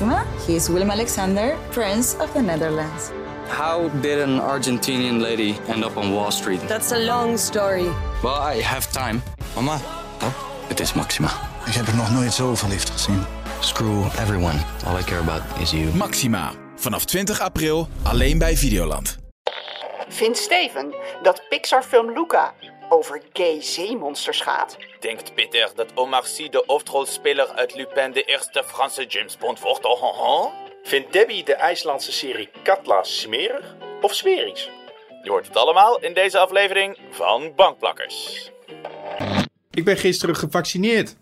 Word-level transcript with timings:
Maxima. 0.00 0.24
He 0.46 0.54
is 0.54 0.68
Willem 0.68 0.90
Alexander, 0.90 1.56
Prince 1.70 2.16
of 2.20 2.32
the 2.32 2.40
Netherlands. 2.40 3.10
How 3.48 3.88
did 4.00 4.20
an 4.20 4.38
Argentinian 4.40 5.20
lady 5.20 5.58
end 5.66 5.84
up 5.84 5.96
on 5.96 6.12
Wall 6.12 6.30
Street? 6.30 6.60
That's 6.68 6.92
a 6.92 6.98
long 6.98 7.36
story. 7.38 7.90
Well, 8.22 8.40
I 8.56 8.62
have 8.62 8.92
time. 8.92 9.22
Mama, 9.54 9.80
oh, 10.22 10.32
het 10.68 10.80
is 10.80 10.92
Maxima. 10.92 11.28
Ik 11.66 11.74
heb 11.74 11.86
er 11.86 11.96
nog 11.96 12.12
nooit 12.12 12.32
zo 12.32 12.54
verliefd 12.54 12.90
gezien. 12.90 13.24
Screw 13.60 14.04
everyone. 14.04 14.58
All 14.86 14.98
I 14.98 15.02
care 15.02 15.20
about 15.20 15.42
is 15.60 15.70
you. 15.70 15.94
Maxima. 15.94 16.52
Vanaf 16.76 17.04
20 17.04 17.40
april 17.40 17.88
alleen 18.02 18.38
bij 18.38 18.56
Videoland. 18.56 19.18
Vindt 20.08 20.38
Steven 20.38 20.94
dat 21.22 21.42
Pixar-film 21.48 22.12
Luca 22.12 22.54
over 22.88 23.22
gay 23.32 23.62
zeemonsters 23.62 24.40
gaat? 24.40 24.76
Denkt 25.00 25.34
Peter 25.34 25.70
dat 25.74 25.92
Omar 25.94 26.26
Sy 26.26 26.48
de 26.48 26.64
hoofdrolspeler 26.66 27.48
uit 27.48 27.74
Lupin 27.74 28.12
de 28.12 28.22
eerste 28.22 28.62
Franse 28.66 29.06
James 29.06 29.36
Bond 29.36 29.60
wordt? 29.60 29.84
Oh, 29.84 30.02
oh, 30.02 30.20
oh. 30.20 30.52
Vindt 30.82 31.12
Debbie 31.12 31.44
de 31.44 31.54
IJslandse 31.54 32.12
serie 32.12 32.48
Katla 32.62 33.02
smerig 33.02 33.76
of 34.00 34.14
sferisch? 34.14 34.70
Je 35.22 35.30
hoort 35.30 35.46
het 35.46 35.56
allemaal 35.56 36.00
in 36.00 36.14
deze 36.14 36.38
aflevering 36.38 36.98
van 37.10 37.52
Bankplakkers. 37.56 38.50
Ik 39.70 39.84
ben 39.84 39.96
gisteren 39.96 40.36
gevaccineerd. 40.36 41.16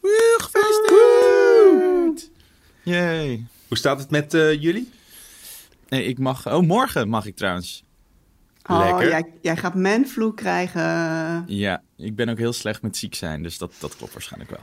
Woe, 0.00 0.38
gefeliciteerd! 0.38 2.30
Yay. 2.82 3.44
Hoe 3.68 3.76
staat 3.76 3.98
het 3.98 4.10
met 4.10 4.34
eh, 4.34 4.62
jullie? 4.62 4.90
Nee, 5.88 6.04
ik 6.04 6.18
mag... 6.18 6.46
Oh, 6.46 6.60
morgen 6.60 7.08
mag 7.08 7.26
ik 7.26 7.36
trouwens. 7.36 7.84
Oh, 8.66 8.96
jij, 9.00 9.24
jij 9.40 9.56
gaat 9.56 9.74
manflu 9.74 10.34
krijgen. 10.34 10.82
Ja, 11.46 11.82
ik 11.96 12.16
ben 12.16 12.28
ook 12.28 12.38
heel 12.38 12.52
slecht 12.52 12.82
met 12.82 12.96
ziek 12.96 13.14
zijn, 13.14 13.42
dus 13.42 13.58
dat, 13.58 13.72
dat 13.78 13.96
klopt 13.96 14.12
waarschijnlijk 14.12 14.50
wel. 14.50 14.60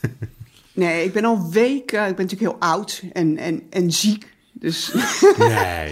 Nee, 0.72 1.04
ik 1.04 1.12
ben 1.12 1.24
al 1.24 1.50
weken... 1.50 2.08
Ik 2.08 2.16
ben 2.16 2.26
natuurlijk 2.26 2.52
heel 2.52 2.68
oud 2.68 3.02
en, 3.12 3.36
en, 3.36 3.62
en 3.70 3.92
ziek. 3.92 4.34
Dus, 4.52 4.92
Nee. 5.38 5.90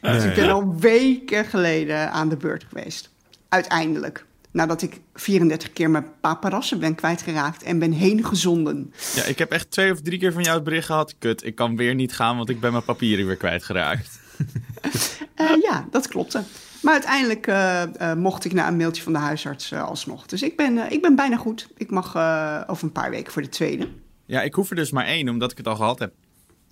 dus 0.14 0.24
ik 0.24 0.34
ben 0.34 0.50
al 0.50 0.76
weken 0.78 1.44
geleden 1.44 2.10
aan 2.10 2.28
de 2.28 2.36
beurt 2.36 2.64
geweest. 2.68 3.10
Uiteindelijk. 3.48 4.24
Nadat 4.50 4.82
ik 4.82 5.00
34 5.14 5.72
keer 5.72 5.90
mijn 5.90 6.06
paparassen 6.20 6.80
ben 6.80 6.94
kwijtgeraakt 6.94 7.62
en 7.62 7.78
ben 7.78 7.92
heen 7.92 8.24
gezonden. 8.24 8.92
Ja, 9.14 9.24
ik 9.24 9.38
heb 9.38 9.50
echt 9.50 9.70
twee 9.70 9.92
of 9.92 10.00
drie 10.00 10.18
keer 10.18 10.32
van 10.32 10.42
jou 10.42 10.54
het 10.54 10.64
bericht 10.64 10.86
gehad. 10.86 11.14
Kut, 11.18 11.44
ik 11.44 11.54
kan 11.54 11.76
weer 11.76 11.94
niet 11.94 12.12
gaan, 12.12 12.36
want 12.36 12.48
ik 12.48 12.60
ben 12.60 12.72
mijn 12.72 12.84
papieren 12.84 13.26
weer 13.26 13.36
kwijtgeraakt. 13.36 14.18
Eh, 15.34 15.50
ja, 15.62 15.86
dat 15.90 16.08
klopte. 16.08 16.42
Maar 16.82 16.92
uiteindelijk 16.92 17.46
eh, 17.46 18.10
eh, 18.10 18.16
mocht 18.18 18.44
ik 18.44 18.52
na 18.52 18.68
een 18.68 18.76
mailtje 18.76 19.02
van 19.02 19.12
de 19.12 19.18
huisarts 19.18 19.70
eh, 19.72 19.84
alsnog. 19.84 20.26
Dus 20.26 20.42
ik 20.42 20.56
ben, 20.56 20.78
eh, 20.78 20.90
ik 20.92 21.02
ben 21.02 21.14
bijna 21.16 21.36
goed. 21.36 21.68
Ik 21.76 21.90
mag 21.90 22.14
eh, 22.14 22.60
over 22.66 22.84
een 22.84 22.92
paar 22.92 23.10
weken 23.10 23.32
voor 23.32 23.42
de 23.42 23.48
tweede. 23.48 23.88
Ja, 24.26 24.42
ik 24.42 24.54
hoef 24.54 24.70
er 24.70 24.76
dus 24.76 24.90
maar 24.90 25.06
één, 25.06 25.28
omdat 25.28 25.50
ik 25.50 25.56
het 25.56 25.68
al 25.68 25.76
gehad 25.76 25.98
heb. 25.98 26.12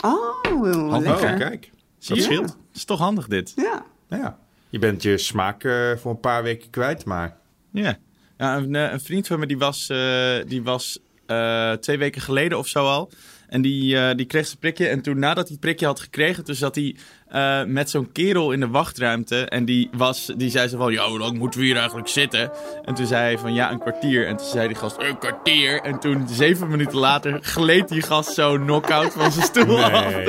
Oh, 0.05 0.53
Oh, 0.53 0.99
lekker. 0.99 1.35
kijk. 1.35 1.71
Zie 1.99 2.15
Dat 2.15 2.17
je? 2.17 2.23
scheelt. 2.33 2.49
Het 2.49 2.57
is 2.77 2.85
toch 2.85 2.99
handig 2.99 3.27
dit? 3.27 3.53
Ja. 3.57 3.85
Ja. 4.09 4.39
Je 4.69 4.79
bent 4.79 5.03
je 5.03 5.19
smaak 5.19 5.65
eh, 5.65 5.91
voor 5.97 6.11
een 6.11 6.21
paar 6.21 6.43
weken 6.43 6.71
kwijt, 6.71 7.05
maar... 7.05 7.37
Ja. 7.73 7.97
ja 8.39 8.57
een, 8.57 8.75
een 8.75 9.01
vriend 9.01 9.27
van 9.27 9.39
me 9.39 9.47
die 9.47 9.59
was, 9.59 9.89
eh, 9.89 10.35
die 10.47 10.63
was 10.63 10.99
eh, 11.27 11.73
twee 11.73 11.99
weken 11.99 12.21
geleden 12.21 12.59
of 12.59 12.67
zo 12.69 12.87
al. 12.87 13.11
En 13.53 13.63
die, 13.63 13.99
eh, 13.99 14.17
die 14.17 14.27
kreeg 14.27 14.47
zijn 14.47 14.59
prikje. 14.59 14.89
En 14.89 15.03
toen 15.03 15.19
nadat 15.19 15.45
hij 15.45 15.53
het 15.53 15.61
prikje 15.61 15.87
had 15.87 16.01
gekregen, 16.01 16.45
toen 16.45 16.55
zat 16.55 16.75
hij 16.75 16.97
eh, 17.29 17.65
met 17.65 17.91
zo'n 17.91 18.13
kerel 18.13 18.53
in 18.53 18.61
de 18.61 18.69
wachtruimte. 18.69 19.45
En 19.45 19.65
die, 19.65 19.89
was, 19.93 20.33
die 20.37 20.51
zei 20.51 20.69
zo 20.69 20.79
van, 20.79 20.93
ja, 20.93 21.09
hoe 21.09 21.19
lang 21.19 21.39
moeten 21.39 21.61
we 21.61 21.67
hier 21.67 21.77
eigenlijk 21.77 22.09
zitten? 22.09 22.51
En 22.85 22.95
toen 22.95 23.07
zei 23.07 23.23
hij 23.23 23.39
van, 23.39 23.55
ja, 23.55 23.71
een 23.71 23.79
kwartier. 23.79 24.27
En 24.27 24.37
toen 24.37 24.47
zei 24.47 24.69
die 24.69 24.77
gast, 24.77 24.97
een 24.99 25.19
kwartier. 25.19 25.81
En 25.81 26.01
toen, 26.01 26.29
zeven 26.29 26.69
minuten 26.69 26.99
later, 26.99 27.39
gleed 27.43 27.89
die 27.89 28.03
gast 28.03 28.35
zo 28.35 28.57
knock-out 28.57 29.13
van 29.13 29.33
zijn 29.33 29.47
stoel 29.47 29.77
Nee. 29.77 29.85
af 29.85 30.13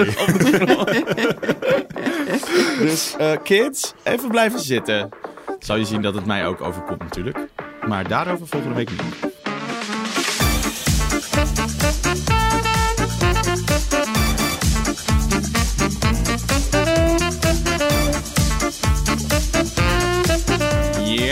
dus 2.79 3.15
eh, 3.17 3.31
kids, 3.43 3.93
even 4.03 4.29
blijven 4.29 4.59
zitten. 4.59 5.09
Zal 5.59 5.75
je 5.75 5.85
zien 5.85 6.01
dat 6.01 6.15
het 6.15 6.25
mij 6.25 6.45
ook 6.47 6.61
overkomt 6.61 7.03
natuurlijk. 7.03 7.37
Maar 7.87 8.07
daarover 8.07 8.47
volgende 8.47 8.75
week 8.75 8.89
niet. 8.89 9.32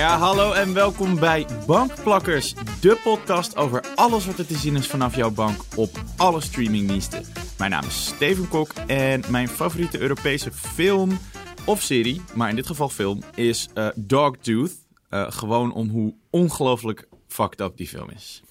Ja, 0.01 0.17
hallo 0.17 0.51
en 0.51 0.73
welkom 0.73 1.19
bij 1.19 1.45
Bankplakkers, 1.67 2.53
de 2.81 2.99
podcast 3.03 3.55
over 3.55 3.83
alles 3.95 4.25
wat 4.25 4.37
er 4.37 4.45
te 4.45 4.55
zien 4.57 4.75
is 4.75 4.87
vanaf 4.87 5.15
jouw 5.15 5.31
bank 5.31 5.61
op 5.75 5.89
alle 6.17 6.41
streamingdiensten. 6.41 7.23
Mijn 7.57 7.71
naam 7.71 7.85
is 7.85 8.05
Steven 8.05 8.47
Kok 8.47 8.71
en 8.87 9.23
mijn 9.29 9.47
favoriete 9.47 9.99
Europese 9.99 10.51
film 10.51 11.19
of 11.65 11.81
serie, 11.81 12.21
maar 12.35 12.49
in 12.49 12.55
dit 12.55 12.67
geval 12.67 12.89
film, 12.89 13.19
is 13.35 13.69
eh, 13.73 13.87
Dogtooth. 13.95 14.71
Eh, 15.09 15.31
gewoon 15.31 15.73
om 15.73 15.89
hoe 15.89 16.13
ongelooflijk 16.29 17.07
fucked 17.27 17.59
up 17.59 17.77
die 17.77 17.87
film 17.87 18.09
is. 18.09 18.43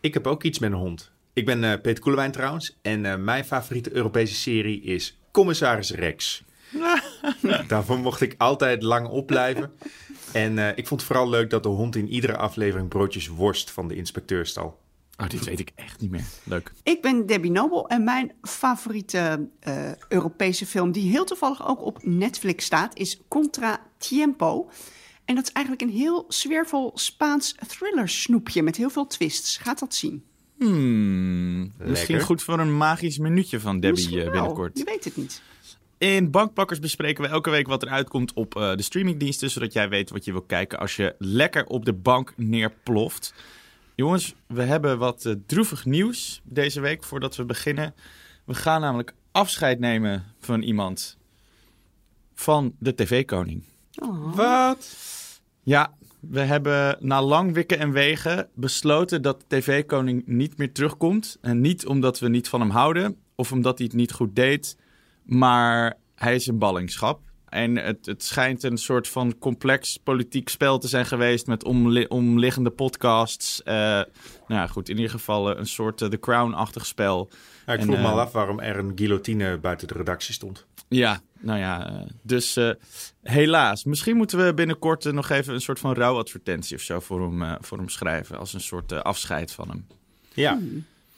Ik 0.00 0.14
heb 0.14 0.26
ook 0.26 0.42
iets 0.42 0.58
met 0.58 0.72
een 0.72 0.78
hond. 0.78 1.10
Ik 1.32 1.46
ben 1.46 1.64
eh, 1.64 1.80
Peter 1.80 2.02
Koelewijn 2.02 2.32
trouwens. 2.32 2.78
En 2.82 3.24
mijn 3.24 3.44
favoriete 3.44 3.94
Europese 3.94 4.34
serie 4.34 4.82
is 4.82 5.18
Commissaris 5.30 5.90
Rex. 5.90 6.42
Daarvoor 7.68 7.98
mocht 7.98 8.20
ik 8.20 8.34
altijd 8.38 8.82
lang 8.82 9.08
opblijven. 9.08 9.72
En 10.32 10.58
eh, 10.58 10.68
ik 10.68 10.86
vond 10.86 11.00
het 11.00 11.10
vooral 11.10 11.28
leuk 11.28 11.50
dat 11.50 11.62
de 11.62 11.68
hond 11.68 11.96
in 11.96 12.08
iedere 12.08 12.36
aflevering 12.36 12.88
broodjes 12.88 13.28
worst 13.28 13.70
van 13.70 13.88
de 13.88 13.94
inspecteur 13.94 14.46
stal. 14.46 14.78
Oh, 15.20 15.28
dit 15.28 15.44
weet 15.44 15.60
ik 15.60 15.72
echt 15.74 16.00
niet 16.00 16.10
meer. 16.10 16.24
Leuk. 16.44 16.72
Ik 16.82 17.02
ben 17.02 17.26
Debbie 17.26 17.50
Noble 17.50 17.86
en 17.88 18.04
mijn 18.04 18.32
favoriete 18.42 19.48
eh, 19.60 19.90
Europese 20.08 20.66
film, 20.66 20.92
die 20.92 21.10
heel 21.10 21.24
toevallig 21.24 21.68
ook 21.68 21.82
op 21.82 21.98
Netflix 22.02 22.64
staat, 22.64 22.96
is 22.96 23.20
Contra 23.28 23.80
Tiempo. 23.98 24.70
En 25.24 25.34
dat 25.34 25.44
is 25.44 25.52
eigenlijk 25.52 25.90
een 25.90 25.98
heel 25.98 26.24
sfeervol 26.28 26.90
Spaans 26.94 27.54
thriller 27.66 28.08
snoepje 28.08 28.62
met 28.62 28.76
heel 28.76 28.90
veel 28.90 29.06
twists. 29.06 29.56
Gaat 29.56 29.78
dat 29.78 29.94
zien? 29.94 30.24
Hmm, 30.58 31.72
misschien 31.78 32.20
goed 32.20 32.42
voor 32.42 32.58
een 32.58 32.76
magisch 32.76 33.18
minuutje 33.18 33.60
van 33.60 33.80
Debbie 33.80 33.90
Misschien 33.90 34.18
eh, 34.18 34.24
wel. 34.24 34.32
binnenkort. 34.32 34.78
Je 34.78 34.84
weet 34.84 35.04
het 35.04 35.16
niet. 35.16 35.42
In 35.98 36.30
Bankpakkers 36.30 36.78
bespreken 36.78 37.22
we 37.22 37.30
elke 37.30 37.50
week 37.50 37.66
wat 37.66 37.82
er 37.82 37.88
uitkomt 37.88 38.32
op 38.32 38.56
eh, 38.56 38.74
de 38.74 38.82
streamingdiensten, 38.82 39.50
zodat 39.50 39.72
jij 39.72 39.88
weet 39.88 40.10
wat 40.10 40.24
je 40.24 40.32
wil 40.32 40.42
kijken 40.42 40.78
als 40.78 40.96
je 40.96 41.14
lekker 41.18 41.66
op 41.66 41.84
de 41.84 41.92
bank 41.92 42.32
neerploft. 42.36 43.34
Jongens, 43.94 44.34
we 44.46 44.62
hebben 44.62 44.98
wat 44.98 45.24
eh, 45.24 45.34
droevig 45.46 45.84
nieuws 45.84 46.40
deze 46.44 46.80
week 46.80 47.04
voordat 47.04 47.36
we 47.36 47.44
beginnen. 47.44 47.94
We 48.44 48.54
gaan 48.54 48.80
namelijk 48.80 49.14
afscheid 49.32 49.78
nemen 49.78 50.24
van 50.40 50.62
iemand 50.62 51.18
van 52.34 52.74
de 52.78 52.94
tv-koning. 52.94 53.62
Wat? 54.34 54.98
Ja, 55.62 55.94
we 56.20 56.40
hebben 56.40 56.96
na 57.00 57.22
lang 57.22 57.52
wikken 57.52 57.78
en 57.78 57.92
wegen 57.92 58.48
besloten 58.54 59.22
dat 59.22 59.40
de 59.40 59.56
tv-koning 59.56 60.26
niet 60.26 60.56
meer 60.56 60.72
terugkomt. 60.72 61.38
En 61.40 61.60
niet 61.60 61.86
omdat 61.86 62.18
we 62.18 62.28
niet 62.28 62.48
van 62.48 62.60
hem 62.60 62.70
houden 62.70 63.16
of 63.34 63.52
omdat 63.52 63.78
hij 63.78 63.86
het 63.86 63.96
niet 63.96 64.12
goed 64.12 64.36
deed, 64.36 64.76
maar 65.28 65.94
hij 66.14 66.34
is 66.34 66.46
in 66.48 66.58
ballingschap. 66.58 67.20
En 67.48 67.76
het, 67.76 68.06
het 68.06 68.24
schijnt 68.24 68.62
een 68.62 68.78
soort 68.78 69.08
van 69.08 69.38
complex 69.38 69.98
politiek 70.02 70.48
spel 70.48 70.78
te 70.78 70.88
zijn 70.88 71.06
geweest 71.06 71.46
met 71.46 71.64
omli- 71.64 72.06
omliggende 72.08 72.70
podcasts. 72.70 73.62
Eh, 73.62 73.74
nou 73.74 74.04
ja, 74.48 74.66
goed, 74.66 74.88
in 74.88 74.96
ieder 74.96 75.10
geval 75.10 75.50
eh, 75.50 75.58
een 75.58 75.66
soort 75.66 76.02
eh, 76.02 76.08
The 76.08 76.18
Crown-achtig 76.18 76.86
spel. 76.86 77.28
Ja, 77.66 77.72
ik 77.72 77.78
En, 77.78 77.84
vroeg 77.84 77.98
me 77.98 78.06
al 78.06 78.20
af 78.20 78.32
waarom 78.32 78.60
er 78.60 78.78
een 78.78 78.92
guillotine 78.94 79.58
buiten 79.58 79.88
de 79.88 79.94
redactie 79.94 80.34
stond. 80.34 80.66
Ja, 80.88 81.20
nou 81.40 81.58
ja, 81.58 82.04
dus 82.22 82.56
eh, 82.56 82.70
helaas. 83.22 83.84
Misschien 83.84 84.16
moeten 84.16 84.46
we 84.46 84.54
binnenkort 84.54 85.12
nog 85.12 85.28
even 85.30 85.54
een 85.54 85.60
soort 85.60 85.78
van 85.78 85.94
rouwadvertentie 85.94 86.76
of 86.76 86.82
zo 86.82 87.00
voor 87.00 87.20
hem, 87.20 87.56
voor 87.60 87.78
hem 87.78 87.88
schrijven. 87.88 88.38
Als 88.38 88.54
een 88.54 88.60
soort 88.60 88.92
afscheid 88.92 89.52
van 89.52 89.68
hem. 89.68 89.86
Ja, 90.34 90.58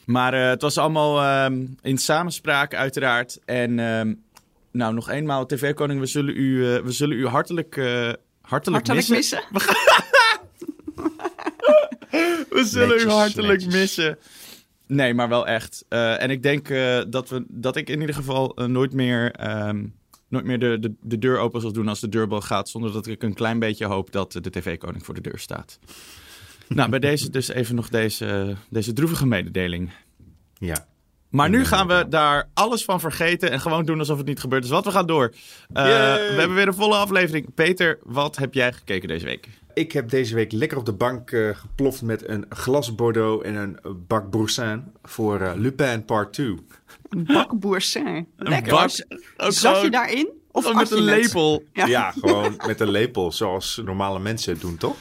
Maar 0.04 0.34
eh, 0.34 0.48
het 0.48 0.62
was 0.62 0.78
allemaal 0.78 1.20
ehm, 1.20 1.66
in 1.82 1.98
samenspraak 1.98 2.74
uiteraard. 2.74 3.38
En 3.44 3.78
ehm, 3.78 4.14
nou, 4.72 4.94
nog 4.94 5.08
eenmaal, 5.10 5.46
TV-koning, 5.46 6.00
we 6.00 6.06
zullen 6.06 6.36
u, 6.36 6.74
eh, 6.74 6.82
we 6.82 6.92
zullen 6.92 7.16
u 7.16 7.26
hartelijk, 7.26 7.76
eh, 7.76 7.84
hartelijk, 8.40 8.86
Hartelijk 8.86 9.08
missen. 9.08 9.42
missen. 9.50 9.74
We 12.50 12.64
zullen 12.70 13.00
u 13.00 13.08
hartelijk 13.08 13.48
netjes. 13.64 13.74
missen. 13.74 14.18
Nee, 14.86 15.14
maar 15.14 15.28
wel 15.28 15.46
echt. 15.46 15.84
Eh, 15.88 16.22
en 16.22 16.30
ik 16.30 16.42
denk 16.42 16.68
eh, 16.68 17.00
dat, 17.08 17.28
we, 17.28 17.44
dat 17.48 17.76
ik 17.76 17.88
in 17.88 18.00
ieder 18.00 18.14
geval 18.14 18.52
nooit 18.66 18.92
meer, 18.92 19.32
ehm, 19.32 19.84
nooit 20.28 20.44
meer 20.44 20.58
de, 20.58 20.78
de, 20.80 20.92
de 21.00 21.18
deur 21.18 21.38
open 21.38 21.60
zal 21.60 21.72
doen 21.72 21.88
als 21.88 22.00
de 22.00 22.08
deurbel 22.08 22.40
gaat. 22.40 22.68
Zonder 22.68 22.92
dat 22.92 23.06
ik 23.06 23.22
een 23.22 23.34
klein 23.34 23.58
beetje 23.58 23.86
hoop 23.86 24.12
dat 24.12 24.32
de 24.32 24.50
tv-koning 24.50 25.04
voor 25.04 25.14
de 25.14 25.20
deur 25.20 25.38
staat. 25.38 25.78
nou, 26.76 26.90
bij 26.90 26.98
deze 26.98 27.30
dus 27.30 27.48
even 27.48 27.74
nog 27.74 27.88
deze, 27.88 28.56
deze 28.68 28.92
droevige 28.92 29.26
mededeling. 29.26 29.90
ja. 30.58 30.88
Maar 31.30 31.48
nu 31.48 31.64
gaan 31.64 31.86
we 31.86 32.06
daar 32.08 32.48
alles 32.54 32.84
van 32.84 33.00
vergeten 33.00 33.50
en 33.50 33.60
gewoon 33.60 33.84
doen 33.84 33.98
alsof 33.98 34.16
het 34.16 34.26
niet 34.26 34.40
gebeurd 34.40 34.64
is. 34.64 34.70
Want 34.70 34.84
we 34.84 34.90
gaan 34.90 35.06
door. 35.06 35.32
Uh, 35.72 35.84
we 35.84 36.34
hebben 36.36 36.54
weer 36.54 36.66
een 36.66 36.74
volle 36.74 36.94
aflevering. 36.94 37.54
Peter, 37.54 37.98
wat 38.02 38.36
heb 38.36 38.54
jij 38.54 38.72
gekeken 38.72 39.08
deze 39.08 39.24
week? 39.24 39.48
Ik 39.74 39.92
heb 39.92 40.08
deze 40.08 40.34
week 40.34 40.52
lekker 40.52 40.78
op 40.78 40.84
de 40.84 40.92
bank 40.92 41.30
uh, 41.30 41.56
geploft 41.56 42.02
met 42.02 42.28
een 42.28 42.46
glas 42.48 42.94
Bordeaux 42.94 43.44
en 43.44 43.54
een 43.54 43.78
bak 44.06 44.30
Boursin 44.30 44.84
voor 45.02 45.40
uh, 45.40 45.52
Lupin 45.56 46.04
Part 46.04 46.32
2. 46.32 46.56
Een 47.08 47.24
bak 47.24 47.58
Boursin. 47.60 48.26
Lekker. 48.36 48.72
Bak, 48.72 48.90
Zat 49.52 49.82
je 49.82 49.90
daarin? 49.90 50.28
Of 50.50 50.74
met 50.74 50.90
een 50.90 51.02
lepel? 51.02 51.64
Ja. 51.72 51.86
ja. 51.86 52.10
gewoon 52.10 52.60
met 52.66 52.80
een 52.80 52.90
lepel, 52.90 53.32
zoals 53.32 53.80
normale 53.84 54.18
mensen 54.18 54.52
het 54.52 54.60
doen, 54.60 54.76
toch? 54.76 54.96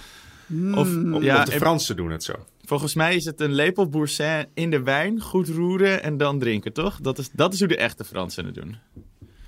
Of, 0.73 0.95
of, 1.13 1.23
ja, 1.23 1.37
of 1.41 1.49
de 1.49 1.51
Fransen 1.51 1.95
doen 1.95 2.09
het 2.09 2.23
zo. 2.23 2.33
Volgens 2.65 2.93
mij 2.93 3.15
is 3.15 3.25
het 3.25 3.41
een 3.41 3.53
lepel 3.53 3.89
Boursin 3.89 4.47
in 4.53 4.69
de 4.69 4.83
wijn, 4.83 5.21
goed 5.21 5.47
roeren 5.47 6.03
en 6.03 6.17
dan 6.17 6.39
drinken, 6.39 6.73
toch? 6.73 6.99
Dat 7.01 7.17
is, 7.17 7.29
dat 7.31 7.53
is 7.53 7.59
hoe 7.59 7.67
de 7.67 7.77
echte 7.77 8.03
Fransen 8.03 8.45
het 8.45 8.55
doen. 8.55 8.77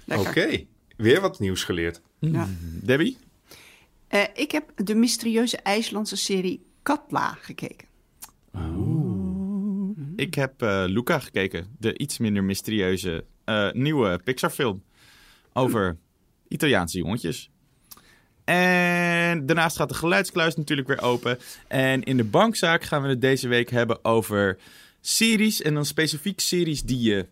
Oké, 0.08 0.20
okay. 0.20 0.68
weer 0.98 1.22
wat 1.22 1.40
nieuws 1.40 1.64
geleerd. 1.64 2.02
Ja. 2.20 2.48
Debbie? 2.84 3.18
Uh, 4.10 4.24
ik 4.34 4.52
heb 4.52 4.72
de 4.76 4.96
mysterieuze 4.96 5.58
IJslandse 5.58 6.16
serie 6.16 6.66
Katla 6.84 7.38
gekeken. 7.42 7.88
Oeh. 8.56 9.98
Ik 10.16 10.34
heb 10.34 10.64
uh, 10.64 10.84
Luca 10.88 11.20
gekeken, 11.20 11.76
de 11.80 11.98
iets 11.98 12.18
minder 12.18 12.44
mysterieuze 12.44 13.26
uh, 13.46 13.72
nieuwe 13.72 14.20
Pixar-film 14.24 14.84
over 15.54 15.98
Italiaanse 16.48 16.98
jongetjes. 16.98 17.52
En 18.52 19.46
daarnaast 19.46 19.76
gaat 19.76 19.90
de 19.90 19.96
geluidskluis 19.96 20.56
natuurlijk 20.56 20.88
weer 20.88 21.02
open. 21.02 21.40
En 21.68 22.04
in 22.04 22.18
de 22.18 22.24
bankzaak 22.24 22.84
gaan 22.84 23.02
we 23.02 23.08
het 23.08 23.22
deze 23.22 23.48
week 23.48 23.70
hebben 23.70 24.06
over 24.06 24.58
series. 25.02 25.62
En 25.62 25.74
dan 25.74 25.86
specifiek 25.86 26.40
series 26.40 26.84
die 26.84 27.02
je 27.02 27.28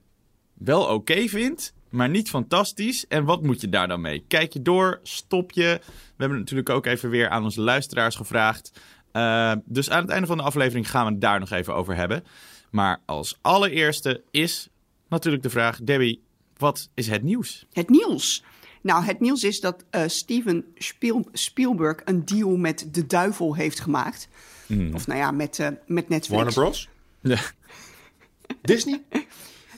wel 0.54 0.84
oké 0.84 1.28
vindt, 1.28 1.74
maar 1.90 2.10
niet 2.10 2.30
fantastisch. 2.30 3.08
En 3.08 3.26
wat 3.26 3.44
moet 3.44 3.62
je 3.62 3.70
daar 3.70 3.88
dan 3.88 4.02
mee? 4.02 4.24
Kijk 4.28 4.54
je 4.54 4.62
door? 4.62 5.00
Stop 5.04 5.52
je? 5.52 5.80
We 5.86 6.16
hebben 6.18 6.38
natuurlijk 6.38 6.70
ook 6.70 6.86
even 6.86 7.10
weer 7.10 7.30
aan 7.30 7.44
onze 7.44 7.62
luisteraars 7.62 8.16
gevraagd. 8.16 8.72
Uh, 9.14 9.54
dus 9.66 9.90
aan 9.90 10.02
het 10.02 10.12
einde 10.12 10.28
van 10.28 10.38
de 10.38 10.44
aflevering 10.44 10.90
gaan 10.90 11.06
we 11.06 11.12
het 11.12 11.22
daar 11.22 11.40
nog 11.40 11.52
even 11.52 11.76
over 11.76 11.96
hebben. 11.96 12.24
Maar 12.72 13.02
als 13.06 13.38
allereerste 13.42 14.24
is 14.32 14.70
natuurlijk 15.10 15.44
de 15.44 15.50
vraag: 15.50 15.80
Debbie, 15.84 16.24
wat 16.58 16.90
is 16.94 17.08
het 17.08 17.24
nieuws? 17.24 17.66
Het 17.74 17.90
nieuws. 17.90 18.44
Nou, 18.82 19.04
het 19.04 19.20
nieuws 19.20 19.44
is 19.44 19.60
dat 19.60 19.84
uh, 19.92 20.02
Steven 20.08 20.66
Spiel 20.76 21.28
Spielberg 21.34 22.02
een 22.06 22.26
deal 22.26 22.58
met 22.58 22.88
de 22.92 23.06
duivel 23.06 23.56
heeft 23.56 23.80
gemaakt. 23.80 24.28
Mm. 24.68 24.94
Of 24.94 25.08
nou 25.08 25.20
ja, 25.20 25.32
met, 25.32 25.58
uh, 25.58 25.68
met 25.86 26.10
Netflix. 26.10 26.28
Warner 26.28 26.54
Bros? 26.54 26.90
Ja. 27.22 27.40
Disney? 28.62 29.04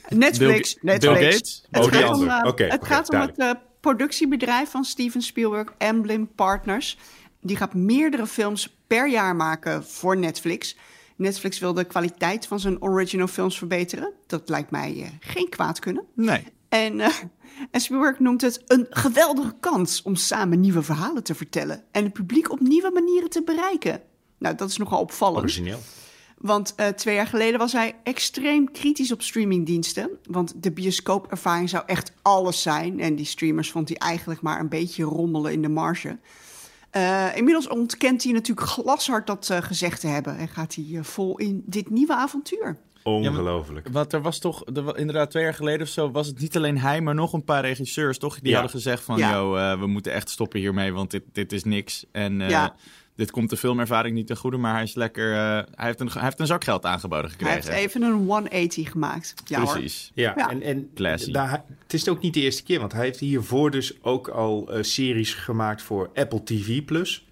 Netflix. 0.08 0.74
Bill, 0.74 0.92
Netflix. 0.92 1.18
Bill 1.18 1.32
Gates? 1.32 1.64
Het 1.70 1.84
Oh, 1.84 1.90
die 1.90 2.00
gaat 2.00 2.16
om, 2.16 2.22
uh, 2.22 2.70
het 2.70 2.84
gaat 2.84 3.10
om 3.10 3.20
het 3.20 3.36
duidelijk. 3.36 3.60
uh, 3.60 3.64
productiebedrijf 3.80 4.70
van 4.70 4.84
Steven 4.84 5.22
Spielberg, 5.22 5.72
Emblem 5.78 6.28
Partners. 6.34 6.98
Die 7.40 7.56
gaat 7.56 7.74
meerdere 7.74 8.26
films 8.26 8.76
per 8.86 9.08
jaar 9.08 9.36
maken 9.36 9.84
voor 9.84 10.16
Netflix. 10.16 10.76
Netflix 11.16 11.58
wil 11.58 11.72
de 11.72 11.84
kwaliteit 11.84 12.46
van 12.46 12.60
zijn 12.60 12.82
original 12.82 13.26
films 13.26 13.58
verbeteren. 13.58 14.12
Dat 14.26 14.48
lijkt 14.48 14.70
mij 14.70 14.94
uh, 14.94 15.06
geen 15.20 15.48
kwaad 15.48 15.78
kunnen. 15.78 16.04
Nee. 16.14 16.44
En, 16.72 16.98
uh, 16.98 17.08
en 17.70 17.80
Spielberg 17.80 18.18
noemt 18.18 18.40
het 18.40 18.62
een 18.66 18.86
geweldige 18.90 19.54
kans 19.60 20.02
om 20.02 20.14
samen 20.14 20.60
nieuwe 20.60 20.82
verhalen 20.82 21.22
te 21.22 21.34
vertellen 21.34 21.84
en 21.90 22.04
het 22.04 22.12
publiek 22.12 22.50
op 22.50 22.60
nieuwe 22.60 22.90
manieren 22.90 23.30
te 23.30 23.42
bereiken. 23.42 24.00
Nou, 24.38 24.54
dat 24.54 24.68
is 24.68 24.76
nogal 24.76 25.00
opvallend. 25.00 25.42
Origineel. 25.42 25.78
Want 26.38 26.74
uh, 26.76 26.86
twee 26.86 27.14
jaar 27.14 27.26
geleden 27.26 27.58
was 27.58 27.72
hij 27.72 27.94
extreem 28.02 28.70
kritisch 28.70 29.12
op 29.12 29.22
streamingdiensten. 29.22 30.10
Want 30.30 30.62
de 30.62 30.72
bioscoopervaring 30.72 31.68
zou 31.68 31.82
echt 31.86 32.12
alles 32.22 32.62
zijn. 32.62 33.00
En 33.00 33.16
die 33.16 33.26
streamers 33.26 33.70
vond 33.70 33.88
hij 33.88 33.96
eigenlijk 33.96 34.40
maar 34.40 34.60
een 34.60 34.68
beetje 34.68 35.04
rommelen 35.04 35.52
in 35.52 35.62
de 35.62 35.68
marge. 35.68 36.18
Uh, 36.96 37.36
inmiddels 37.36 37.68
ontkent 37.68 38.22
hij 38.22 38.32
natuurlijk 38.32 38.68
glashard 38.68 39.26
dat 39.26 39.48
uh, 39.52 39.62
gezegd 39.62 40.00
te 40.00 40.06
hebben. 40.06 40.36
En 40.36 40.48
gaat 40.48 40.74
hij 40.74 40.98
vol 41.02 41.38
in 41.38 41.62
dit 41.66 41.90
nieuwe 41.90 42.14
avontuur. 42.14 42.78
Ongelooflijk. 43.02 43.86
Ja, 43.86 43.92
want 43.92 44.12
er 44.12 44.22
was 44.22 44.38
toch, 44.38 44.64
er, 44.74 44.96
inderdaad 44.98 45.30
twee 45.30 45.42
jaar 45.42 45.54
geleden 45.54 45.80
of 45.82 45.88
zo, 45.88 46.10
was 46.10 46.26
het 46.26 46.38
niet 46.38 46.56
alleen 46.56 46.78
hij, 46.78 47.00
maar 47.00 47.14
nog 47.14 47.32
een 47.32 47.44
paar 47.44 47.60
regisseurs, 47.62 48.18
toch? 48.18 48.34
Die 48.40 48.48
Ja. 48.48 48.52
hadden 48.52 48.70
gezegd 48.70 49.02
van, 49.04 49.18
Ja. 49.18 49.32
yo, 49.32 49.56
uh, 49.56 49.78
we 49.80 49.86
moeten 49.86 50.12
echt 50.12 50.30
stoppen 50.30 50.60
hiermee, 50.60 50.92
want 50.92 51.10
dit, 51.10 51.22
dit 51.32 51.52
is 51.52 51.64
niks. 51.64 52.04
En 52.12 52.40
uh, 52.40 52.48
Ja. 52.50 52.74
dit 53.16 53.30
komt 53.30 53.50
de 53.50 53.56
filmervaring 53.56 54.14
niet 54.14 54.26
ten 54.26 54.36
goede, 54.36 54.56
maar 54.56 54.72
hij 54.74 54.82
is 54.82 54.94
lekker, 54.94 55.30
uh, 55.32 55.36
hij, 55.36 55.64
heeft 55.86 56.00
een, 56.00 56.10
hij 56.12 56.22
heeft 56.22 56.40
een 56.40 56.46
zak 56.46 56.64
geld 56.64 56.84
aangeboden 56.84 57.30
Hij 57.30 57.38
gekregen. 57.38 57.72
heeft 57.72 57.86
even 57.86 58.02
een 58.02 58.12
180 58.12 58.90
gemaakt. 58.90 59.34
Ja, 59.44 59.60
hoor. 59.60 59.72
Precies. 59.72 60.10
Ja, 60.14 60.32
Ja. 60.36 60.50
en, 60.50 60.62
en 60.62 60.90
Classy. 60.94 61.32
daar, 61.32 61.64
het 61.82 61.92
is 61.92 62.08
ook 62.08 62.20
niet 62.22 62.34
de 62.34 62.40
eerste 62.40 62.62
keer, 62.62 62.80
want 62.80 62.92
hij 62.92 63.04
heeft 63.04 63.18
hiervoor 63.18 63.70
dus 63.70 64.02
ook 64.02 64.28
al 64.28 64.72
eh, 64.72 64.82
series 64.82 65.34
gemaakt 65.34 65.82
voor 65.82 66.10
Apple 66.14 66.42
TV 66.42 66.84
Plus 66.84 67.26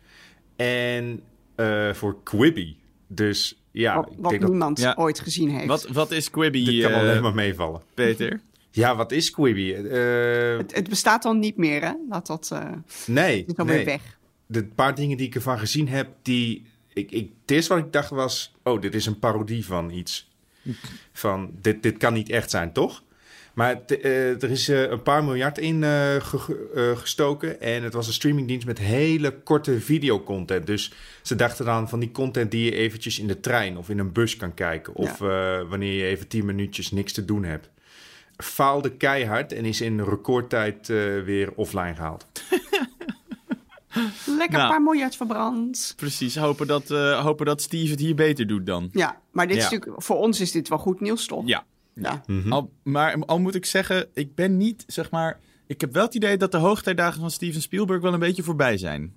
en 0.56 1.22
eh, 1.56 1.92
voor 1.92 2.22
Quibi. 2.22 2.76
Dus 3.06 3.59
ja, 3.70 3.94
Wat, 3.94 4.10
ik 4.10 4.16
wat 4.18 4.30
denk 4.30 4.42
dat 4.42 4.50
niemand 4.50 4.78
Ja. 4.78 4.94
ooit 4.98 5.20
gezien 5.20 5.50
heeft. 5.50 5.66
Wat, 5.66 5.86
wat 5.88 6.10
is 6.10 6.30
Quibi, 6.30 6.64
dit 6.64 6.82
kan 6.82 6.92
eh, 6.92 6.98
alleen 6.98 7.22
maar 7.22 7.34
meevallen. 7.34 7.82
Peter? 7.94 8.40
Ja, 8.70 8.96
wat 8.96 9.12
is 9.12 9.30
Quibi? 9.30 9.72
Eh, 9.74 10.56
Het, 10.56 10.74
het 10.74 10.88
bestaat 10.88 11.22
dan 11.22 11.38
niet 11.38 11.56
meer, 11.56 11.82
hè? 11.82 11.92
Laat 12.08 12.26
dat 12.26 12.50
uh, 12.52 12.64
nee, 13.06 13.44
is 13.46 13.56
alweer 13.56 13.76
nee. 13.76 13.84
weg. 13.84 14.18
De 14.46 14.64
paar 14.64 14.94
dingen 14.94 15.16
die 15.16 15.26
ik 15.26 15.34
ervan 15.34 15.58
gezien 15.58 15.88
heb, 15.88 16.08
die... 16.22 16.64
Ik, 16.92 17.10
ik, 17.10 17.30
het 17.40 17.50
eerste 17.50 17.74
wat 17.74 17.84
ik 17.84 17.92
dacht 17.92 18.10
was, 18.10 18.54
oh, 18.62 18.80
dit 18.80 18.94
is 18.94 19.06
een 19.06 19.18
parodie 19.18 19.66
van 19.66 19.90
iets. 19.90 20.28
Van, 21.12 21.50
dit, 21.60 21.82
dit 21.82 21.96
kan 21.96 22.12
niet 22.12 22.30
echt 22.30 22.50
zijn, 22.50 22.72
toch? 22.72 23.02
Maar 23.60 23.84
t- 23.86 24.00
eh, 24.00 24.42
er 24.42 24.50
is 24.50 24.68
eh, 24.68 24.90
een 24.90 25.02
paar 25.02 25.24
miljard 25.24 25.58
in 25.58 25.84
eh, 25.84 25.90
ge- 26.16 26.94
gestoken. 26.98 27.60
En 27.60 27.82
het 27.82 27.92
was 27.92 28.06
een 28.06 28.12
streamingdienst 28.12 28.66
met 28.66 28.78
hele 28.78 29.30
korte 29.42 29.80
videocontent. 29.80 30.66
Dus 30.66 30.92
ze 31.22 31.34
dachten 31.36 31.64
dan 31.64 31.88
van 31.88 32.00
die 32.00 32.10
content 32.10 32.50
die 32.50 32.64
je 32.64 32.74
eventjes 32.74 33.18
in 33.18 33.26
de 33.26 33.40
trein 33.40 33.76
of 33.78 33.88
in 33.88 33.98
een 33.98 34.12
bus 34.12 34.36
kan 34.36 34.54
kijken. 34.54 34.94
Of 34.94 35.20
eh, 35.20 35.60
wanneer 35.68 35.92
je 35.92 36.04
even 36.04 36.28
10 36.28 36.44
minuutjes 36.44 36.90
niks 36.90 37.12
te 37.12 37.24
doen 37.24 37.44
hebt. 37.44 37.68
Faalde 38.36 38.90
keihard 38.96 39.52
en 39.52 39.64
is 39.64 39.80
in 39.80 40.00
recordtijd 40.00 40.88
eh, 40.90 40.96
weer 41.24 41.52
offline 41.54 41.94
gehaald. 41.94 42.26
Lekker 44.26 44.58
Nou. 44.58 44.62
een 44.62 44.68
paar 44.68 44.82
miljard 44.82 45.16
verbrand. 45.16 45.92
Precies, 45.96 46.36
hopen 46.36 46.66
dat, 46.66 46.90
eh, 46.90 47.22
hopen 47.24 47.46
dat 47.46 47.62
Steve 47.62 47.90
het 47.90 48.00
hier 48.00 48.14
beter 48.14 48.46
doet 48.46 48.66
dan. 48.66 48.88
Ja, 48.92 49.20
maar 49.30 49.46
dit 49.46 49.56
is 49.56 49.62
natuurlijk, 49.62 50.02
voor 50.02 50.16
ons 50.16 50.40
is 50.40 50.52
dit 50.52 50.68
wel 50.68 50.78
goed 50.78 51.00
nieuws, 51.00 51.26
toch? 51.26 51.42
Ja. 51.46 51.64
Ja. 51.94 52.22
Al, 52.48 52.72
maar 52.82 53.24
al 53.24 53.38
moet 53.40 53.54
ik 53.54 53.64
zeggen, 53.66 54.06
ik 54.14 54.34
ben 54.34 54.56
niet, 54.56 54.84
zeg 54.86 55.10
maar... 55.10 55.40
Ik 55.66 55.80
heb 55.80 55.92
wel 55.92 56.04
het 56.04 56.14
idee 56.14 56.36
dat 56.36 56.52
de 56.52 56.58
hoogtijdagen 56.58 57.20
van 57.20 57.30
Steven 57.30 57.62
Spielberg 57.62 58.00
wel 58.00 58.12
een 58.12 58.18
beetje 58.18 58.42
voorbij 58.42 58.78
zijn. 58.78 59.16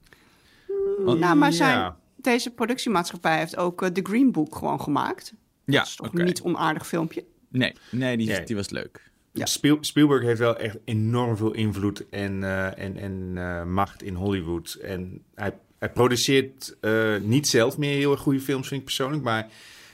Want- 1.05 1.19
Nou, 1.19 1.35
maar 1.37 1.53
zijn, 1.53 1.77
Ja. 1.77 1.97
deze 2.15 2.49
productiemaatschappij 2.51 3.37
heeft 3.37 3.57
ook 3.57 3.81
eh, 3.81 3.89
The 3.89 3.99
Green 4.03 4.31
Book 4.31 4.55
gewoon 4.55 4.81
gemaakt. 4.81 5.33
ja, 5.65 5.77
Dat 5.77 5.87
is 5.87 5.95
toch 5.95 6.13
een 6.13 6.25
niet 6.25 6.41
onaardig 6.41 6.87
filmpje? 6.87 7.25
Nee, 7.49 7.73
nee, 7.91 8.17
die, 8.17 8.27
Nee. 8.27 8.43
die 8.43 8.55
was 8.55 8.69
leuk. 8.69 9.11
Ja. 9.31 9.45
Spiel- 9.45 9.77
Spielberg 9.81 10.23
heeft 10.23 10.39
wel 10.39 10.57
echt 10.57 10.77
enorm 10.85 11.37
veel 11.37 11.51
invloed 11.53 12.09
en, 12.09 12.43
eh, 12.43 12.77
en, 12.79 12.97
en 12.97 13.31
eh, 13.35 13.63
macht 13.65 14.03
in 14.03 14.15
Hollywood. 14.15 14.73
En 14.73 15.23
hij, 15.35 15.53
hij 15.79 15.91
produceert 15.91 16.75
eh, 16.81 17.15
niet 17.21 17.47
zelf 17.47 17.77
meer 17.77 17.95
heel 17.95 18.11
erg 18.11 18.19
goede 18.21 18.39
films, 18.39 18.67
vind 18.67 18.79
ik 18.79 18.85
persoonlijk. 18.85 19.23
Maar 19.23 19.47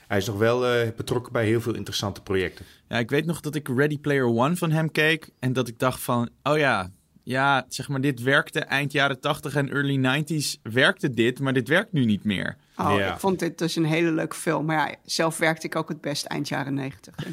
hij 0.09 0.17
is 0.17 0.25
nog 0.25 0.37
wel 0.37 0.67
eh, 0.67 0.87
betrokken 0.95 1.31
bij 1.33 1.45
heel 1.45 1.61
veel 1.61 1.75
interessante 1.75 2.21
projecten. 2.21 2.65
Ja, 2.87 2.97
ik 2.97 3.09
weet 3.09 3.25
nog 3.25 3.39
dat 3.39 3.55
ik 3.55 3.67
Ready 3.67 3.99
Player 3.99 4.25
One 4.25 4.55
van 4.55 4.71
hem 4.71 4.91
keek. 4.91 5.29
En 5.39 5.53
dat 5.53 5.67
ik 5.67 5.79
dacht 5.79 6.01
van, 6.01 6.29
oh 6.43 6.57
ja, 6.57 6.89
ja, 7.23 7.65
zeg 7.67 7.87
maar, 7.87 8.01
dit 8.01 8.21
werkte 8.21 8.59
eind 8.59 8.91
jaren 8.91 9.19
80 9.19 9.55
en 9.55 9.69
early 9.69 10.21
90s 10.23 10.61
werkte 10.61 11.09
dit, 11.13 11.39
maar 11.39 11.53
dit 11.53 11.67
werkt 11.67 11.91
nu 11.93 12.05
niet 12.05 12.23
meer. 12.23 12.57
Oh, 12.77 12.93
Ja. 12.97 13.13
ik 13.13 13.19
vond 13.19 13.39
dit 13.39 13.57
dus 13.57 13.75
een 13.75 13.85
hele 13.85 14.11
leuke 14.11 14.35
film. 14.35 14.65
Maar 14.65 14.89
ja, 14.89 14.95
zelf 15.05 15.37
werkte 15.37 15.65
ik 15.65 15.75
ook 15.75 15.89
het 15.89 16.01
best 16.01 16.25
eind 16.25 16.47
jaren 16.47 16.73
negentig. 16.73 17.15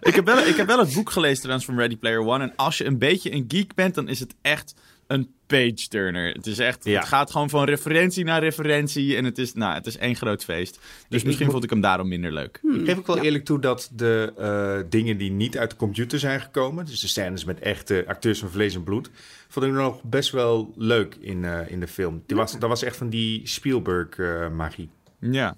Ik 0.00 0.14
heb, 0.14 0.24
wel, 0.24 0.38
ik 0.38 0.56
heb 0.56 0.66
wel 0.66 0.78
het 0.78 0.94
boek 0.94 1.10
gelezen 1.10 1.38
trouwens 1.38 1.66
van 1.66 1.76
Ready 1.78 1.96
Player 1.96 2.20
One. 2.26 2.44
En 2.44 2.52
als 2.56 2.78
je 2.78 2.84
een 2.84 2.98
beetje 2.98 3.32
een 3.32 3.44
geek 3.48 3.74
bent, 3.74 3.94
dan 3.94 4.08
is 4.08 4.20
het 4.20 4.34
echt 4.42 4.74
een 5.14 5.32
page-turner. 5.46 6.32
Het 6.32 6.46
is 6.46 6.58
echt, 6.58 6.84
Ja. 6.84 6.98
het 6.98 7.08
gaat 7.08 7.30
gewoon 7.30 7.50
van 7.50 7.64
referentie 7.64 8.24
naar 8.24 8.40
referentie. 8.40 9.16
En 9.16 9.24
het 9.24 9.38
is, 9.38 9.54
nou, 9.54 9.74
het 9.74 9.86
is 9.86 9.96
één 9.96 10.16
groot 10.16 10.44
feest. 10.44 10.80
Dus 11.08 11.20
ik 11.20 11.26
misschien 11.26 11.50
vond 11.50 11.64
ik 11.64 11.70
hem 11.70 11.80
daarom 11.80 12.08
minder 12.08 12.32
leuk. 12.32 12.60
Ik 12.62 12.84
geef 12.84 12.98
ook 12.98 13.06
wel 13.06 13.18
eerlijk 13.18 13.44
toe 13.44 13.60
dat 13.60 13.90
de 13.92 14.32
eh, 14.38 14.90
dingen 14.90 15.16
die 15.18 15.30
niet 15.30 15.58
uit 15.58 15.70
de 15.70 15.76
computer 15.76 16.18
zijn 16.18 16.40
gekomen... 16.40 16.86
dus 16.86 17.00
de 17.00 17.08
scènes 17.08 17.44
met 17.44 17.58
echte 17.58 18.04
acteurs 18.06 18.38
van 18.38 18.50
vlees 18.50 18.74
en 18.74 18.84
bloed... 18.84 19.10
vond 19.48 19.66
ik 19.66 19.72
nog 19.72 20.02
best 20.02 20.30
wel 20.30 20.72
leuk 20.76 21.16
in, 21.20 21.44
eh, 21.44 21.70
in 21.70 21.80
de 21.80 21.88
film. 21.88 22.22
Die 22.26 22.36
was, 22.36 22.58
dat 22.58 22.68
was 22.68 22.82
echt 22.82 22.96
van 22.96 23.08
die 23.08 23.40
Spielberg-magie. 23.48 24.88
Ja. 25.20 25.56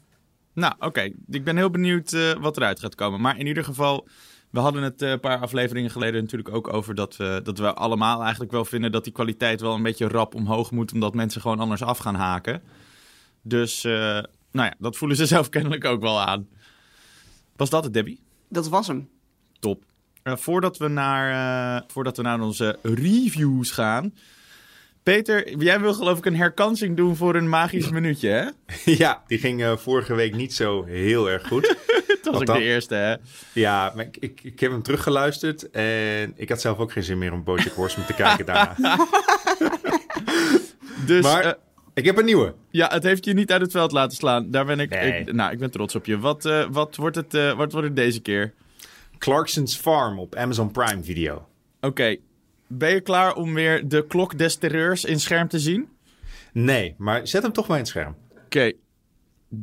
Nou, 0.52 0.74
oké. 0.78 1.10
Ik 1.30 1.44
ben 1.44 1.56
heel 1.56 1.70
benieuwd 1.70 2.12
eh, 2.12 2.32
wat 2.32 2.56
eruit 2.56 2.80
gaat 2.80 2.94
komen. 2.94 3.20
Maar 3.20 3.38
in 3.38 3.46
ieder 3.46 3.64
geval, 3.64 4.08
we 4.50 4.58
hadden 4.58 4.82
het 4.82 5.02
eh, 5.02 5.10
een 5.10 5.20
paar 5.20 5.38
afleveringen 5.38 5.90
geleden 5.90 6.22
natuurlijk 6.22 6.54
ook 6.54 6.72
over 6.72 6.94
dat 6.94 7.16
we, 7.16 7.40
dat 7.42 7.58
we 7.58 7.74
allemaal 7.74 8.22
eigenlijk 8.22 8.52
wel 8.52 8.64
vinden 8.64 8.92
dat 8.92 9.04
die 9.04 9.12
kwaliteit 9.12 9.60
wel 9.60 9.74
een 9.74 9.82
beetje 9.82 10.08
rap 10.08 10.34
omhoog 10.34 10.70
moet, 10.70 10.92
omdat 10.92 11.14
mensen 11.14 11.40
gewoon 11.40 11.60
anders 11.60 11.82
af 11.82 11.98
gaan 11.98 12.14
haken. 12.14 12.62
Dus, 13.42 13.84
eh, 13.84 13.92
nou 14.50 14.68
ja, 14.68 14.74
dat 14.78 14.96
voelen 14.96 15.16
ze 15.16 15.26
zelf 15.36 15.48
kennelijk 15.48 15.84
ook 15.84 16.00
wel 16.00 16.20
aan. 16.20 16.48
Was 17.56 17.70
dat 17.70 17.84
het, 17.84 17.94
Debbie? 17.94 18.20
Dat 18.48 18.68
was 18.68 18.86
hem. 18.86 19.08
Top. 19.60 19.84
Eh, 20.26 20.36
voordat, 20.36 20.76
we 20.76 20.88
naar, 20.88 21.30
eh, 21.76 21.82
voordat 21.92 22.16
we 22.16 22.22
naar 22.22 22.40
onze 22.40 22.78
reviews 22.82 23.70
gaan. 23.70 24.14
Peter, 25.02 25.56
jij 25.58 25.80
wil 25.80 25.94
geloof 25.94 26.18
ik 26.18 26.26
een 26.26 26.36
herkansing 26.36 26.96
doen 26.96 27.16
voor 27.16 27.34
een 27.34 27.48
magisch 27.48 27.90
minuutje, 27.90 28.28
hè? 28.28 28.44
ja, 29.04 29.22
die 29.26 29.38
ging 29.38 29.62
eh, 29.62 29.76
vorige 29.76 30.14
week 30.14 30.34
niet 30.34 30.54
zo 30.54 30.84
heel 30.84 31.30
erg 31.30 31.46
goed. 31.46 31.76
Dat 32.32 32.32
was 32.32 32.42
ook 32.42 32.46
dan- 32.56 32.64
de 32.66 32.72
eerste, 32.72 32.94
hè? 32.94 33.14
Ja, 33.52 33.92
maar 33.94 34.04
ik, 34.04 34.16
ik, 34.16 34.40
ik 34.42 34.60
heb 34.60 34.70
hem 34.70 34.82
teruggeluisterd 34.82 35.70
en 35.70 36.32
ik 36.36 36.48
had 36.48 36.60
zelf 36.60 36.78
ook 36.78 36.92
geen 36.92 37.02
zin 37.02 37.18
meer 37.18 37.32
om 37.32 37.44
Bojack 37.44 37.72
Horseman 37.72 38.06
te 38.06 38.12
kijken 38.14 38.46
daarna. 38.54 38.74
Dus 41.06 41.22
Maar 41.22 41.44
eh, 41.44 41.52
ik 41.94 42.04
heb 42.04 42.16
een 42.18 42.24
nieuwe. 42.24 42.54
ja, 42.70 42.88
het 42.92 43.02
heeft 43.02 43.24
je 43.24 43.32
niet 43.32 43.52
uit 43.52 43.60
het 43.60 43.70
veld 43.70 43.92
laten 43.92 44.16
slaan. 44.16 44.50
Daar 44.50 44.64
ben 44.64 44.80
ik, 44.80 44.90
Nee. 44.90 45.20
ik- 45.20 45.32
nou, 45.32 45.52
ik 45.52 45.58
ben 45.58 45.70
trots 45.70 45.94
op 45.94 46.06
je. 46.06 46.18
Wat, 46.18 46.44
eh, 46.44 46.66
wat, 46.70 46.96
wordt, 46.96 47.16
het, 47.16 47.34
eh, 47.34 47.52
wat 47.56 47.72
wordt 47.72 47.86
het 47.86 47.96
deze 47.96 48.20
keer? 48.20 48.52
Clarkson's 49.18 49.76
Farm 49.76 50.18
op 50.18 50.34
Amazon 50.34 50.70
Prime 50.70 51.02
Video. 51.04 51.46
Oké, 51.80 52.16
ben 52.66 52.90
je 52.90 53.00
klaar 53.00 53.34
om 53.34 53.54
weer 53.54 53.88
de 53.88 54.06
klok 54.06 54.38
des 54.38 54.56
terreurs 54.56 55.04
in 55.04 55.20
scherm 55.20 55.48
te 55.48 55.58
zien? 55.58 55.88
Nee, 56.52 56.94
maar 56.98 57.26
zet 57.26 57.42
hem 57.42 57.52
toch 57.52 57.66
maar 57.66 57.76
in 57.76 57.82
het 57.82 57.92
scherm. 57.92 58.14
Oké, 58.44 58.72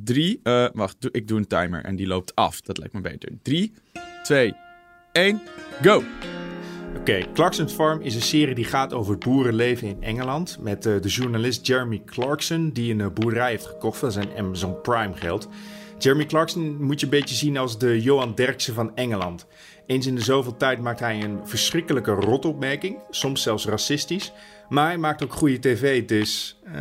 drie. 0.03 0.39
eh, 0.43 0.65
wacht, 0.73 0.95
ik 1.11 1.27
doe 1.27 1.37
een 1.37 1.47
timer 1.47 1.83
en 1.83 1.95
die 1.95 2.07
loopt 2.07 2.35
af. 2.35 2.61
Dat 2.61 2.77
lijkt 2.77 2.93
me 2.93 3.01
beter. 3.01 3.29
Drie, 3.41 3.73
twee, 4.23 4.53
één, 5.11 5.41
go! 5.81 6.03
Oké, 6.97 7.25
Clarkson's 7.33 7.73
Farm 7.73 8.01
is 8.01 8.15
een 8.15 8.21
serie 8.21 8.55
die 8.55 8.65
gaat 8.65 8.93
over 8.93 9.11
het 9.11 9.23
boerenleven 9.23 9.87
in 9.87 9.97
Engeland. 10.03 10.57
Met 10.61 10.85
eh, 10.85 11.01
de 11.01 11.09
journalist 11.09 11.67
Jeremy 11.67 12.01
Clarkson, 12.05 12.69
die 12.69 12.93
een 12.93 13.01
eh, 13.01 13.07
boerderij 13.13 13.49
heeft 13.49 13.65
gekocht 13.65 13.97
van 13.97 14.11
zijn 14.11 14.29
Amazon 14.37 14.81
Prime 14.81 15.13
geld. 15.15 15.49
Jeremy 15.97 16.25
Clarkson 16.25 16.83
moet 16.83 16.99
je 16.99 17.05
een 17.05 17.11
beetje 17.11 17.35
zien 17.35 17.57
als 17.57 17.77
de 17.77 18.01
Johan 18.01 18.35
Derksen 18.35 18.73
van 18.73 18.95
Engeland. 18.95 19.45
Eens 19.85 20.05
in 20.05 20.15
de 20.15 20.21
zoveel 20.21 20.57
tijd 20.57 20.79
maakt 20.79 20.99
hij 20.99 21.23
een 21.23 21.39
verschrikkelijke 21.43 22.11
rotopmerking, 22.11 22.97
soms 23.09 23.41
zelfs 23.41 23.65
racistisch. 23.65 24.31
Maar 24.69 24.87
hij 24.87 24.97
maakt 24.97 25.23
ook 25.23 25.33
goede 25.33 25.59
tv, 25.59 26.05
dus 26.05 26.59
eh, 26.63 26.73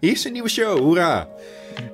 hier 0.00 0.12
is 0.12 0.24
een 0.24 0.32
nieuwe 0.32 0.48
show, 0.48 0.78
hoera! 0.78 1.28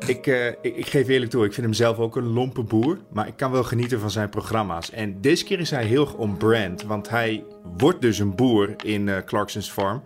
Ik, 0.07 0.27
eh, 0.27 0.47
ik, 0.47 0.77
ik 0.77 0.87
geef 0.87 1.09
eerlijk 1.09 1.31
toe, 1.31 1.45
ik 1.45 1.53
vind 1.53 1.67
hem 1.67 1.75
zelf 1.75 1.99
ook 1.99 2.17
een 2.17 2.33
lompe 2.33 2.63
boer. 2.63 2.99
Maar 3.13 3.27
ik 3.27 3.37
kan 3.37 3.51
wel 3.51 3.65
genieten 3.65 4.01
van 4.01 4.11
zijn 4.11 4.29
programma's. 4.29 4.91
En 4.91 5.21
deze 5.21 5.45
keer 5.45 5.61
is 5.61 5.71
hij 5.71 5.85
heel 5.85 6.01
erg 6.01 6.15
on 6.15 6.37
brand. 6.37 6.83
Want 6.83 7.11
hij 7.11 7.45
wordt 7.77 8.01
dus 8.01 8.19
een 8.19 8.35
boer 8.35 8.75
in 8.83 9.09
eh, 9.09 9.17
Clarkson's 9.25 9.71
Farm. 9.71 10.03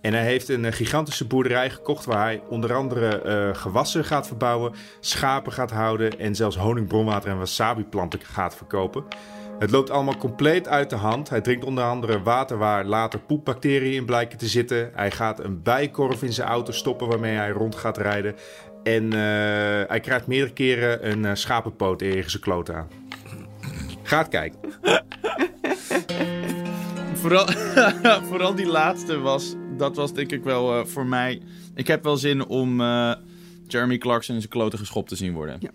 En 0.00 0.12
hij 0.12 0.24
heeft 0.24 0.48
een 0.48 0.64
eh, 0.64 0.72
gigantische 0.72 1.26
boerderij 1.26 1.70
gekocht. 1.70 2.04
Waar 2.04 2.22
hij 2.22 2.42
onder 2.48 2.74
andere 2.74 3.52
gewassen 3.56 4.04
gaat 4.04 4.26
verbouwen. 4.26 4.72
Schapen 5.00 5.52
gaat 5.52 5.70
houden. 5.70 6.18
En 6.18 6.34
zelfs 6.34 6.56
honingbronwater 6.56 7.30
en 7.30 7.38
wasabi-planten 7.38 8.20
gaat 8.20 8.56
verkopen. 8.56 9.04
Het 9.58 9.70
loopt 9.70 9.90
allemaal 9.90 10.16
compleet 10.16 10.68
uit 10.68 10.90
de 10.90 10.96
hand. 10.96 11.28
Hij 11.28 11.40
drinkt 11.40 11.64
onder 11.64 11.84
andere 11.84 12.22
water 12.22 12.58
waar 12.58 12.84
later 12.84 13.20
poepbacteriën 13.20 13.92
in 13.92 14.04
blijken 14.04 14.38
te 14.38 14.46
zitten. 14.46 14.90
Hij 14.94 15.10
gaat 15.10 15.40
een 15.40 15.62
bijkorf 15.62 16.22
in 16.22 16.32
zijn 16.32 16.48
auto 16.48 16.72
stoppen 16.72 17.08
waarmee 17.08 17.36
hij 17.36 17.50
rond 17.50 17.74
gaat 17.74 17.98
rijden. 17.98 18.34
En 18.86 19.12
eh, 19.12 19.88
hij 19.88 20.00
krijgt 20.00 20.26
meerdere 20.26 20.52
keren 20.52 21.10
een 21.10 21.24
eh, 21.24 21.34
schapenpoot 21.34 21.98
tegen 21.98 22.30
zijn 22.30 22.42
kloot 22.42 22.70
aan. 22.70 22.88
Gaat 24.02 24.28
kijken. 24.28 24.58
Vooral, 27.14 27.46
vooral 28.28 28.54
die 28.54 28.66
laatste 28.66 29.18
was, 29.18 29.54
dat 29.76 29.96
was 29.96 30.12
denk 30.12 30.32
ik 30.32 30.44
wel 30.44 30.78
eh, 30.78 30.84
voor 30.84 31.06
mij. 31.06 31.42
Ik 31.74 31.86
heb 31.86 32.02
wel 32.02 32.16
zin 32.16 32.46
om 32.46 32.80
eh, 32.80 33.14
Jeremy 33.66 33.98
Clarkson 33.98 34.34
in 34.34 34.40
zijn 34.40 34.52
klote 34.52 34.76
geschopt 34.76 35.08
te 35.08 35.16
zien 35.16 35.32
worden. 35.32 35.56
Ja. 35.60 35.70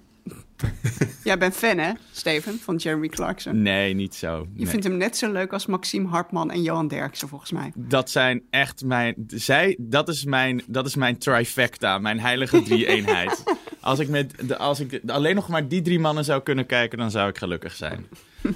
Jij 1.23 1.37
bent 1.37 1.55
fan, 1.55 1.77
hè, 1.77 1.91
Steven, 2.11 2.59
van 2.59 2.75
Jeremy 2.75 3.07
Clarkson? 3.07 3.61
Nee, 3.61 3.93
niet 3.93 4.15
zo. 4.15 4.47
Je 4.53 4.59
Nee. 4.59 4.67
vindt 4.67 4.85
hem 4.85 4.97
net 4.97 5.17
zo 5.17 5.31
leuk 5.31 5.53
als 5.53 5.65
Maxime 5.65 6.07
Hartman 6.07 6.51
en 6.51 6.61
Johan 6.61 6.87
Derksen, 6.87 7.27
volgens 7.27 7.51
mij. 7.51 7.71
Dat 7.75 8.09
zijn 8.09 8.41
echt 8.49 8.83
mijn. 8.85 9.15
Zij, 9.27 9.75
dat 9.79 10.09
is 10.09 10.23
mijn, 10.25 10.61
dat 10.67 10.85
is 10.85 10.95
mijn 10.95 11.17
trifecta, 11.17 11.97
mijn 11.97 12.19
heilige 12.19 12.61
drie-eenheid. 12.61 13.43
als 13.81 13.99
ik, 13.99 14.07
met 14.09 14.33
de, 14.47 14.57
als 14.57 14.79
ik 14.79 15.01
alleen 15.07 15.35
nog 15.35 15.47
maar 15.47 15.67
die 15.67 15.81
drie 15.81 15.99
mannen 15.99 16.23
zou 16.25 16.41
kunnen 16.43 16.65
kijken, 16.65 16.97
dan 16.97 17.11
zou 17.11 17.29
ik 17.29 17.37
gelukkig 17.37 17.75
zijn. 17.75 18.05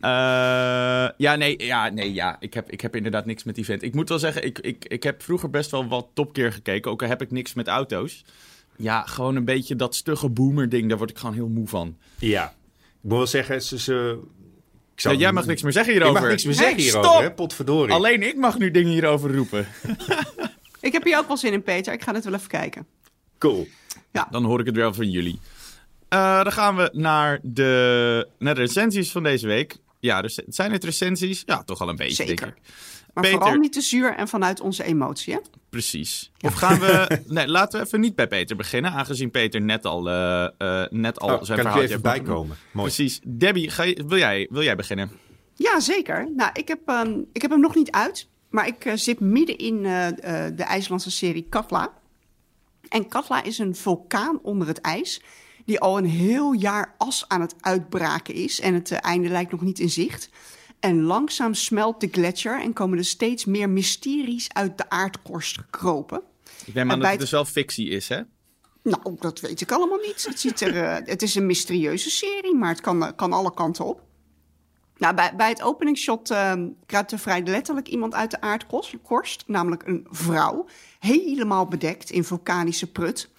Eh, 0.00 1.08
ja, 1.16 1.36
nee, 1.36 1.64
ja, 1.64 1.88
nee, 1.88 2.12
ja. 2.12 2.36
Ik 2.40 2.54
heb, 2.54 2.70
ik 2.70 2.80
heb 2.80 2.96
inderdaad 2.96 3.26
niks 3.26 3.44
met 3.44 3.54
die 3.54 3.64
vent. 3.64 3.82
Ik 3.82 3.94
moet 3.94 4.08
wel 4.08 4.18
zeggen, 4.18 4.44
ik, 4.44 4.58
ik, 4.58 4.84
ik 4.84 5.02
heb 5.02 5.22
vroeger 5.22 5.50
best 5.50 5.70
wel 5.70 5.88
wat 5.88 6.06
topkeer 6.14 6.52
gekeken. 6.52 6.90
Ook 6.90 7.02
al 7.02 7.08
heb 7.08 7.22
ik 7.22 7.30
niks 7.30 7.54
met 7.54 7.68
auto's. 7.68 8.24
Ja, 8.78 9.02
gewoon 9.02 9.36
een 9.36 9.44
beetje 9.44 9.76
dat 9.76 9.94
stugge 9.94 10.28
boomer 10.28 10.68
ding, 10.68 10.88
daar 10.88 10.98
word 10.98 11.10
ik 11.10 11.18
gewoon 11.18 11.34
heel 11.34 11.48
moe 11.48 11.68
van. 11.68 11.96
Ja. 12.18 12.44
Ik 12.46 13.12
moet 13.12 13.12
wel 13.12 13.26
zeggen, 13.26 13.62
ze... 13.62 13.78
ze 13.78 14.20
ik 14.94 15.02
Ja, 15.02 15.12
jij 15.12 15.32
mag 15.32 15.46
niks 15.46 15.62
meer 15.62 15.72
zeggen 15.72 15.92
hierover. 15.92 16.16
Ik 16.16 16.22
mag 16.22 16.30
niks 16.30 16.44
meer 16.44 16.54
Hey, 16.54 16.64
zeggen 16.64 16.82
hierover, 16.82 17.10
stop! 17.10 17.22
hè? 17.22 17.32
Potverdorie. 17.32 17.94
Alleen 17.94 18.22
ik 18.22 18.36
mag 18.36 18.58
nu 18.58 18.70
dingen 18.70 18.92
hierover 18.92 19.34
roepen. 19.34 19.66
Ik 20.80 20.92
heb 20.92 21.04
hier 21.04 21.18
ook 21.18 21.26
wel 21.28 21.36
zin 21.36 21.52
in, 21.52 21.62
Peter. 21.62 21.92
Ik 21.92 22.02
ga 22.02 22.14
het 22.14 22.24
wel 22.24 22.34
even 22.34 22.48
kijken. 22.48 22.86
Cool. 23.38 23.68
Dan 24.30 24.44
hoor 24.44 24.60
ik 24.60 24.66
het 24.66 24.76
wel 24.76 24.94
van 24.94 25.10
jullie. 25.10 25.38
Eh, 26.08 26.42
dan 26.42 26.52
gaan 26.52 26.76
we 26.76 26.90
naar 26.92 27.38
de, 27.42 28.28
naar 28.38 28.54
de 28.54 28.60
recensies 28.60 29.10
van 29.10 29.22
deze 29.22 29.46
week. 29.46 29.76
Ja, 30.00 30.22
dus, 30.22 30.34
zijn 30.46 30.72
het 30.72 30.84
recensies? 30.84 31.42
Ja, 31.46 31.62
toch 31.64 31.80
al 31.80 31.88
een 31.88 31.96
beetje, 31.96 32.24
Zeker. 32.24 32.36
denk 32.36 32.56
ik. 32.56 32.62
Maar 33.14 33.24
Peter. 33.24 33.38
vooral 33.38 33.58
niet 33.58 33.72
te 33.72 33.80
zuur 33.80 34.14
en 34.14 34.28
vanuit 34.28 34.60
onze 34.60 34.84
emotie, 34.84 35.34
hè? 35.34 35.40
Precies. 35.70 36.32
Of 36.40 36.54
gaan 36.54 36.78
we... 36.78 37.20
Nee, 37.26 37.48
laten 37.48 37.80
we 37.80 37.86
even 37.86 38.00
niet 38.00 38.14
bij 38.14 38.26
Peter 38.26 38.56
beginnen, 38.56 38.90
aangezien 38.90 39.30
Peter 39.30 39.60
net 39.60 39.84
al, 39.84 40.08
eh, 40.08 40.44
eh, 40.44 40.90
net 40.90 41.20
al 41.20 41.34
Oh, 41.34 41.42
zijn 41.42 41.58
verhaal 41.58 41.78
er 41.78 41.84
even 41.84 42.02
bijkomen? 42.02 42.56
Mooi. 42.72 42.92
Precies. 42.92 43.20
Debbie, 43.24 43.70
ga 43.70 43.82
je, 43.82 44.04
wil, 44.06 44.18
jij, 44.18 44.46
wil 44.50 44.62
jij 44.62 44.76
beginnen? 44.76 45.10
Ja, 45.54 45.80
zeker. 45.80 46.28
Nou, 46.36 46.50
ik 46.52 46.68
heb, 46.68 46.80
ehm, 46.86 47.20
ik 47.32 47.42
heb 47.42 47.50
hem 47.50 47.60
nog 47.60 47.74
niet 47.74 47.90
uit. 47.90 48.28
Maar 48.50 48.66
ik 48.66 48.84
eh, 48.84 48.92
zit 48.94 49.20
midden 49.20 49.56
in 49.56 49.84
eh, 49.84 50.06
eh, 50.08 50.56
de 50.56 50.62
IJslandse 50.62 51.10
serie 51.10 51.46
Katla. 51.48 51.92
En 52.88 53.08
Katla 53.08 53.42
is 53.42 53.58
een 53.58 53.74
vulkaan 53.74 54.38
onder 54.42 54.68
het 54.68 54.80
ijs. 54.80 55.22
Die 55.66 55.80
al 55.80 55.98
een 55.98 56.06
heel 56.06 56.52
jaar 56.52 56.94
as 56.98 57.24
aan 57.28 57.40
het 57.40 57.54
uitbraken 57.60 58.34
is. 58.34 58.60
En 58.60 58.74
het 58.74 58.90
eh, 58.90 58.98
einde 59.00 59.28
lijkt 59.28 59.50
nog 59.50 59.60
niet 59.60 59.78
in 59.78 59.90
zicht. 59.90 60.28
En 60.80 61.02
langzaam 61.02 61.54
smelt 61.54 62.00
de 62.00 62.08
gletsjer 62.10 62.60
en 62.60 62.72
komen 62.72 62.98
er 62.98 63.04
steeds 63.04 63.44
meer 63.44 63.70
mysteries 63.70 64.48
uit 64.52 64.78
de 64.78 64.90
aardkorst 64.90 65.58
gekropen. 65.58 66.22
Ik 66.64 66.74
neem 66.74 66.84
En 66.84 66.90
aan 66.90 67.00
dat 67.00 67.10
het 67.10 67.20
dus 67.20 67.30
wel 67.30 67.44
fictie 67.44 67.88
is, 67.88 68.08
hè? 68.08 68.20
Nou, 68.82 69.16
dat 69.18 69.40
weet 69.40 69.60
ik 69.60 69.72
allemaal 69.72 69.98
niet. 69.98 70.26
Het, 70.26 70.40
ziet 70.40 70.60
er, 70.60 70.82
eh, 70.82 71.06
het 71.06 71.22
is 71.22 71.34
een 71.34 71.46
mysterieuze 71.46 72.10
serie, 72.10 72.54
maar 72.54 72.68
het 72.68 72.80
kan, 72.80 73.04
eh, 73.04 73.12
kan 73.16 73.32
alle 73.32 73.54
kanten 73.54 73.84
op. 73.84 74.04
Nou, 74.98 75.14
bij, 75.14 75.36
bij 75.36 75.48
het 75.48 75.62
openingsshot 75.62 76.30
uh, 76.30 76.52
kruipt 76.86 77.12
er 77.12 77.18
vrij 77.18 77.42
letterlijk 77.42 77.88
iemand 77.88 78.14
uit 78.14 78.30
de 78.30 78.40
aardkorst, 78.40 79.44
namelijk 79.46 79.86
een 79.86 80.06
vrouw, 80.10 80.66
helemaal 80.98 81.66
bedekt 81.66 82.10
in 82.10 82.24
vulkanische 82.24 82.92
prut. 82.92 83.30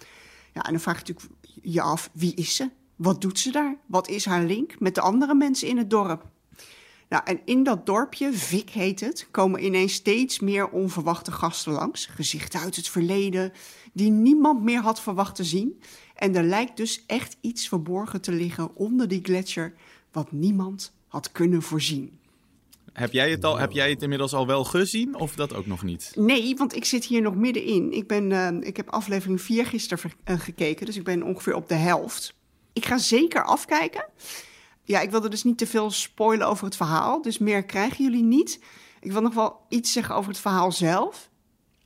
Ja, 0.52 0.62
en 0.62 0.72
dan 0.72 0.80
vraag 0.80 0.94
je 0.94 1.12
natuurlijk 1.12 1.37
je 1.72 1.82
af, 1.82 2.10
wie 2.12 2.34
is 2.34 2.56
ze? 2.56 2.70
Wat 2.96 3.20
doet 3.20 3.38
ze 3.38 3.50
daar? 3.50 3.76
Wat 3.86 4.08
is 4.08 4.24
haar 4.24 4.44
link 4.44 4.80
met 4.80 4.94
de 4.94 5.00
andere 5.00 5.34
mensen 5.34 5.68
in 5.68 5.76
het 5.76 5.90
dorp? 5.90 6.26
Nou, 7.08 7.22
en 7.24 7.40
in 7.44 7.62
dat 7.62 7.86
dorpje, 7.86 8.32
Vic 8.32 8.70
heet 8.70 9.00
het, 9.00 9.28
komen 9.30 9.64
ineens 9.64 9.92
steeds 9.92 10.40
meer 10.40 10.68
onverwachte 10.68 11.32
gasten 11.32 11.72
langs. 11.72 12.06
Gezichten 12.06 12.60
uit 12.60 12.76
het 12.76 12.88
verleden, 12.88 13.52
die 13.92 14.10
niemand 14.10 14.62
meer 14.62 14.80
had 14.80 15.00
verwacht 15.00 15.34
te 15.34 15.44
zien. 15.44 15.82
En 16.14 16.36
er 16.36 16.44
lijkt 16.44 16.76
dus 16.76 17.04
echt 17.06 17.36
iets 17.40 17.68
verborgen 17.68 18.20
te 18.20 18.32
liggen 18.32 18.76
onder 18.76 19.08
die 19.08 19.20
gletsjer, 19.22 19.74
wat 20.12 20.32
niemand 20.32 20.92
had 21.06 21.32
kunnen 21.32 21.62
voorzien. 21.62 22.17
Heb 22.98 23.12
jij, 23.12 23.30
het 23.30 23.44
al, 23.44 23.58
heb 23.58 23.72
jij 23.72 23.90
het 23.90 24.02
inmiddels 24.02 24.34
al 24.34 24.46
wel 24.46 24.64
gezien 24.64 25.14
of 25.14 25.34
dat 25.34 25.54
ook 25.54 25.66
nog 25.66 25.82
niet? 25.82 26.12
Nee, 26.14 26.56
want 26.56 26.76
ik 26.76 26.84
zit 26.84 27.04
hier 27.04 27.22
nog 27.22 27.34
middenin. 27.34 27.92
Ik, 27.92 28.06
ben, 28.06 28.32
eh, 28.32 28.68
ik 28.68 28.76
heb 28.76 28.90
aflevering 28.90 29.40
4 29.40 29.66
gisteren 29.66 30.12
eh, 30.24 30.40
gekeken, 30.40 30.86
dus 30.86 30.96
ik 30.96 31.04
ben 31.04 31.22
ongeveer 31.22 31.54
op 31.54 31.68
de 31.68 31.74
helft. 31.74 32.34
Ik 32.72 32.84
ga 32.84 32.98
zeker 32.98 33.44
afkijken. 33.44 34.04
Ja, 34.82 35.00
ik 35.00 35.10
wilde 35.10 35.28
dus 35.28 35.44
niet 35.44 35.58
te 35.58 35.66
veel 35.66 35.90
spoilen 35.90 36.46
over 36.46 36.64
het 36.64 36.76
verhaal, 36.76 37.22
dus 37.22 37.38
meer 37.38 37.64
krijgen 37.64 38.04
jullie 38.04 38.22
niet. 38.22 38.60
Ik 39.00 39.12
wil 39.12 39.22
nog 39.22 39.34
wel 39.34 39.60
iets 39.68 39.92
zeggen 39.92 40.14
over 40.14 40.30
het 40.30 40.40
verhaal 40.40 40.72
zelf, 40.72 41.30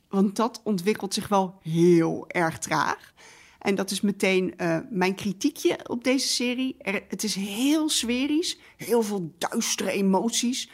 want 0.09 0.35
dat 0.35 0.61
ontwikkelt 0.63 1.13
zich 1.13 1.27
wel 1.27 1.59
heel 1.61 2.25
erg 2.27 2.57
traag. 2.57 3.13
En 3.59 3.75
dat 3.75 3.91
is 3.91 4.01
meteen 4.01 4.57
eh, 4.57 4.77
mijn 4.89 5.15
kritiekje 5.15 5.79
op 5.87 6.03
deze 6.03 6.27
serie. 6.27 6.75
Er, 6.79 7.03
het 7.07 7.23
is 7.23 7.35
heel 7.35 7.89
sferisch, 7.89 8.57
heel 8.77 9.01
veel 9.01 9.33
duistere 9.37 9.91
emoties. 9.91 10.69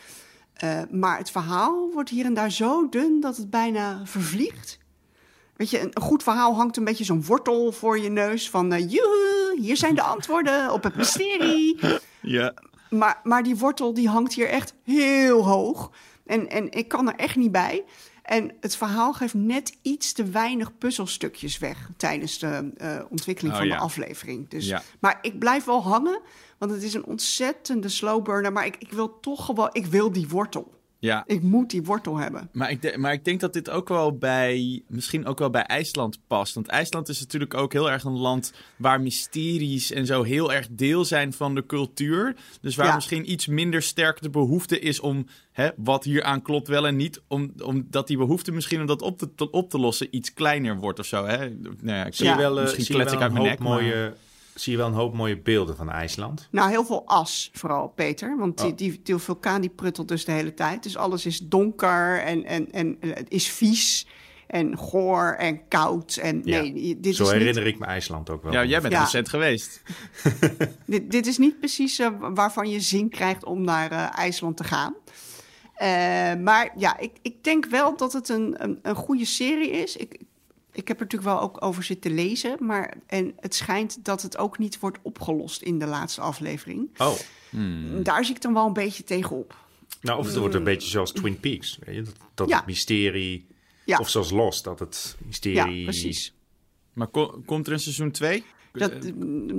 Uh, 0.63 0.81
maar 0.91 1.17
het 1.17 1.31
verhaal 1.31 1.89
wordt 1.93 2.09
hier 2.09 2.25
en 2.25 2.33
daar 2.33 2.51
zo 2.51 2.89
dun 2.89 3.19
dat 3.19 3.37
het 3.37 3.49
bijna 3.49 4.01
vervliegt. 4.05 4.77
Weet 5.55 5.69
je, 5.69 5.81
een, 5.81 5.91
een 5.93 6.01
goed 6.01 6.23
verhaal 6.23 6.55
hangt 6.55 6.77
een 6.77 6.83
beetje 6.83 7.03
zo'n 7.03 7.25
wortel 7.25 7.71
voor 7.71 7.99
je 7.99 8.09
neus 8.09 8.49
van... 8.49 8.73
Uh, 8.73 8.79
joehoe, 8.79 9.55
hier 9.57 9.77
zijn 9.77 9.95
de 9.95 10.01
antwoorden 10.15 10.71
op 10.71 10.83
het 10.83 10.95
mysterie. 10.95 11.79
Ja. 12.21 12.53
Maar, 12.89 13.19
maar 13.23 13.43
die 13.43 13.57
wortel 13.57 13.93
die 13.93 14.09
hangt 14.09 14.33
hier 14.33 14.49
echt 14.49 14.73
heel 14.83 15.45
hoog. 15.45 15.91
En, 16.25 16.49
en 16.49 16.71
ik 16.71 16.87
kan 16.87 17.07
er 17.07 17.15
echt 17.15 17.35
niet 17.35 17.51
bij. 17.51 17.83
En 18.29 18.51
het 18.59 18.75
verhaal 18.75 19.13
geeft 19.13 19.33
net 19.33 19.77
iets 19.81 20.13
te 20.13 20.23
weinig 20.23 20.77
puzzelstukjes 20.77 21.57
weg 21.57 21.89
tijdens 21.97 22.39
de 22.39 22.71
eh, 22.77 22.99
ontwikkeling 23.09 23.53
Oh, 23.53 23.59
van 23.59 23.69
ja. 23.69 23.75
de 23.75 23.81
aflevering. 23.81 24.49
Dus, 24.49 24.65
Ja. 24.65 24.81
Maar 24.99 25.19
ik 25.21 25.39
blijf 25.39 25.63
wel 25.65 25.83
hangen, 25.83 26.21
want 26.57 26.71
het 26.71 26.83
is 26.83 26.93
een 26.93 27.05
ontzettende 27.05 27.89
slow 27.89 28.23
burner. 28.23 28.51
Maar 28.51 28.65
ik, 28.65 28.75
ik 28.79 28.91
wil 28.91 29.19
toch 29.19 29.45
gewoon, 29.45 29.69
ik 29.71 29.85
wil 29.85 30.11
die 30.11 30.27
wortel. 30.27 30.78
Ja, 31.01 31.23
Ik 31.27 31.41
moet 31.41 31.69
die 31.69 31.83
wortel 31.83 32.17
hebben. 32.17 32.49
Maar 32.51 32.71
ik, 32.71 32.81
de- 32.81 32.97
maar 32.97 33.13
ik 33.13 33.25
denk 33.25 33.39
dat 33.39 33.53
dit 33.53 33.69
ook 33.69 33.87
wel 33.87 34.17
bij, 34.17 34.81
misschien 34.87 35.25
ook 35.25 35.39
wel 35.39 35.49
bij 35.49 35.61
IJsland 35.63 36.19
past. 36.27 36.53
Want 36.53 36.67
IJsland 36.67 37.09
is 37.09 37.19
natuurlijk 37.19 37.53
ook 37.53 37.73
heel 37.73 37.91
erg 37.91 38.03
een 38.03 38.17
land 38.17 38.53
waar 38.77 39.01
mysteries 39.01 39.91
en 39.91 40.05
zo 40.05 40.23
heel 40.23 40.53
erg 40.53 40.67
deel 40.71 41.05
zijn 41.05 41.33
van 41.33 41.55
de 41.55 41.65
cultuur. 41.65 42.35
Dus 42.61 42.75
waar 42.75 42.85
Ja. 42.87 42.95
misschien 42.95 43.31
iets 43.31 43.47
minder 43.47 43.81
sterk 43.81 44.21
de 44.21 44.29
behoefte 44.29 44.79
is 44.79 44.99
om 44.99 45.25
hè, 45.51 45.69
wat 45.75 46.03
hier 46.03 46.23
aan 46.23 46.41
klopt 46.41 46.67
wel 46.67 46.87
en 46.87 46.95
niet. 46.95 47.21
Om, 47.27 47.53
omdat 47.63 48.07
die 48.07 48.17
behoefte 48.17 48.51
misschien 48.51 48.79
om 48.79 48.85
dat 48.87 49.01
op 49.01 49.17
te, 49.17 49.35
te- 49.35 49.51
op 49.51 49.69
te 49.69 49.79
lossen 49.79 50.07
iets 50.15 50.33
kleiner 50.33 50.75
wordt 50.77 50.99
of 50.99 51.05
zo. 51.05 51.25
Hè? 51.25 51.37
Nou 51.49 51.77
ja, 51.81 52.05
ik 52.05 52.15
Zie 52.15 52.25
Ja. 52.25 52.37
wel, 52.37 52.55
eh, 52.57 52.61
misschien 52.63 52.83
zie 52.85 52.95
je 52.95 53.01
klets 53.01 53.15
wel 53.15 53.21
ik 53.23 53.29
een 53.29 53.37
uit 53.37 53.43
mijn 53.43 53.59
nek. 53.59 53.59
maar- 53.69 53.81
mooie, 53.81 54.13
zie 54.61 54.71
je 54.71 54.77
wel 54.77 54.87
een 54.87 54.93
hoop 54.93 55.13
mooie 55.13 55.37
beelden 55.41 55.75
van 55.75 55.89
IJsland? 55.91 56.47
Nou, 56.51 56.69
heel 56.69 56.85
veel 56.85 57.03
as 57.07 57.49
vooral, 57.53 57.87
Peter. 57.87 58.37
Want 58.37 58.57
die, 58.57 58.71
Oh. 58.71 58.77
die, 58.77 58.99
die 59.03 59.17
vulkaan 59.17 59.61
die 59.61 59.69
pruttelt 59.69 60.07
dus 60.07 60.25
de 60.25 60.31
hele 60.31 60.53
tijd. 60.53 60.83
Dus 60.83 60.97
alles 60.97 61.25
is 61.25 61.39
donker 61.39 62.19
en, 62.21 62.45
en, 62.45 62.71
en 62.71 62.97
eh, 62.99 63.09
het 63.15 63.29
is 63.31 63.47
vies 63.49 64.07
en 64.47 64.77
goor 64.77 65.35
en 65.37 65.67
koud. 65.67 66.15
En 66.15 66.41
Ja. 66.43 66.61
nee, 66.61 66.99
dit 66.99 67.15
Zo 67.15 67.23
is, 67.23 67.31
herinner 67.31 67.63
niet, 67.63 67.73
ik 67.73 67.79
me 67.79 67.85
IJsland 67.85 68.29
ook 68.29 68.43
wel. 68.43 68.51
Ja, 68.51 68.65
jij 68.65 68.81
bent 68.81 68.93
Ja. 68.93 68.99
recent 69.01 69.29
geweest. 69.29 69.81
dit, 70.85 71.11
dit 71.11 71.27
is 71.27 71.37
niet 71.37 71.59
precies 71.59 71.99
eh, 71.99 72.09
waarvan 72.19 72.69
je 72.69 72.79
zin 72.79 73.09
krijgt 73.09 73.45
om 73.45 73.61
naar 73.61 73.91
eh, 73.91 74.19
IJsland 74.19 74.57
te 74.57 74.63
gaan. 74.63 74.95
Eh, 75.73 75.87
maar 76.43 76.73
ja, 76.77 76.97
ik, 76.97 77.11
ik 77.21 77.43
denk 77.43 77.65
wel 77.65 77.97
dat 77.97 78.13
het 78.13 78.29
een, 78.29 78.55
een, 78.63 78.79
een 78.81 78.95
goede 78.95 79.25
serie 79.25 79.69
is. 79.71 79.95
Ik, 79.95 80.19
ik 80.71 80.87
heb 80.87 80.97
er 80.99 81.03
natuurlijk 81.03 81.31
wel 81.31 81.41
ook 81.41 81.63
over 81.65 81.83
zitten 81.83 82.13
lezen. 82.13 82.57
Maar, 82.59 82.93
en 83.07 83.33
het 83.39 83.55
schijnt 83.55 84.05
dat 84.05 84.21
het 84.21 84.37
ook 84.37 84.57
niet 84.57 84.79
wordt 84.79 84.97
opgelost 85.01 85.61
in 85.61 85.79
de 85.79 85.85
laatste 85.85 86.21
aflevering. 86.21 86.89
Oh, 86.97 87.13
Daar 88.03 88.25
zie 88.25 88.35
ik 88.35 88.41
dan 88.41 88.53
wel 88.53 88.65
een 88.65 88.73
beetje 88.73 89.03
tegenop. 89.03 89.55
nou 90.01 90.19
of 90.19 90.25
het 90.25 90.35
wordt 90.37 90.55
een 90.55 90.63
beetje 90.63 90.89
zoals 90.89 91.11
Twin 91.11 91.39
Peaks. 91.39 91.79
Weet 91.85 91.95
je? 91.95 92.01
Dat, 92.01 92.15
dat 92.33 92.49
Ja. 92.49 92.57
het 92.57 92.65
mysterie, 92.65 93.47
Ja. 93.85 93.97
of 93.97 94.09
zoals 94.09 94.31
Lost, 94.31 94.63
dat 94.63 94.79
het 94.79 95.17
mysterie... 95.25 95.77
Ja, 95.77 95.83
precies. 95.83 96.33
Maar 96.93 97.07
ko- 97.07 97.41
komt 97.45 97.67
er 97.67 97.73
een 97.73 97.79
seizoen 97.79 98.11
2? 98.11 98.43
Dat, 98.79 99.11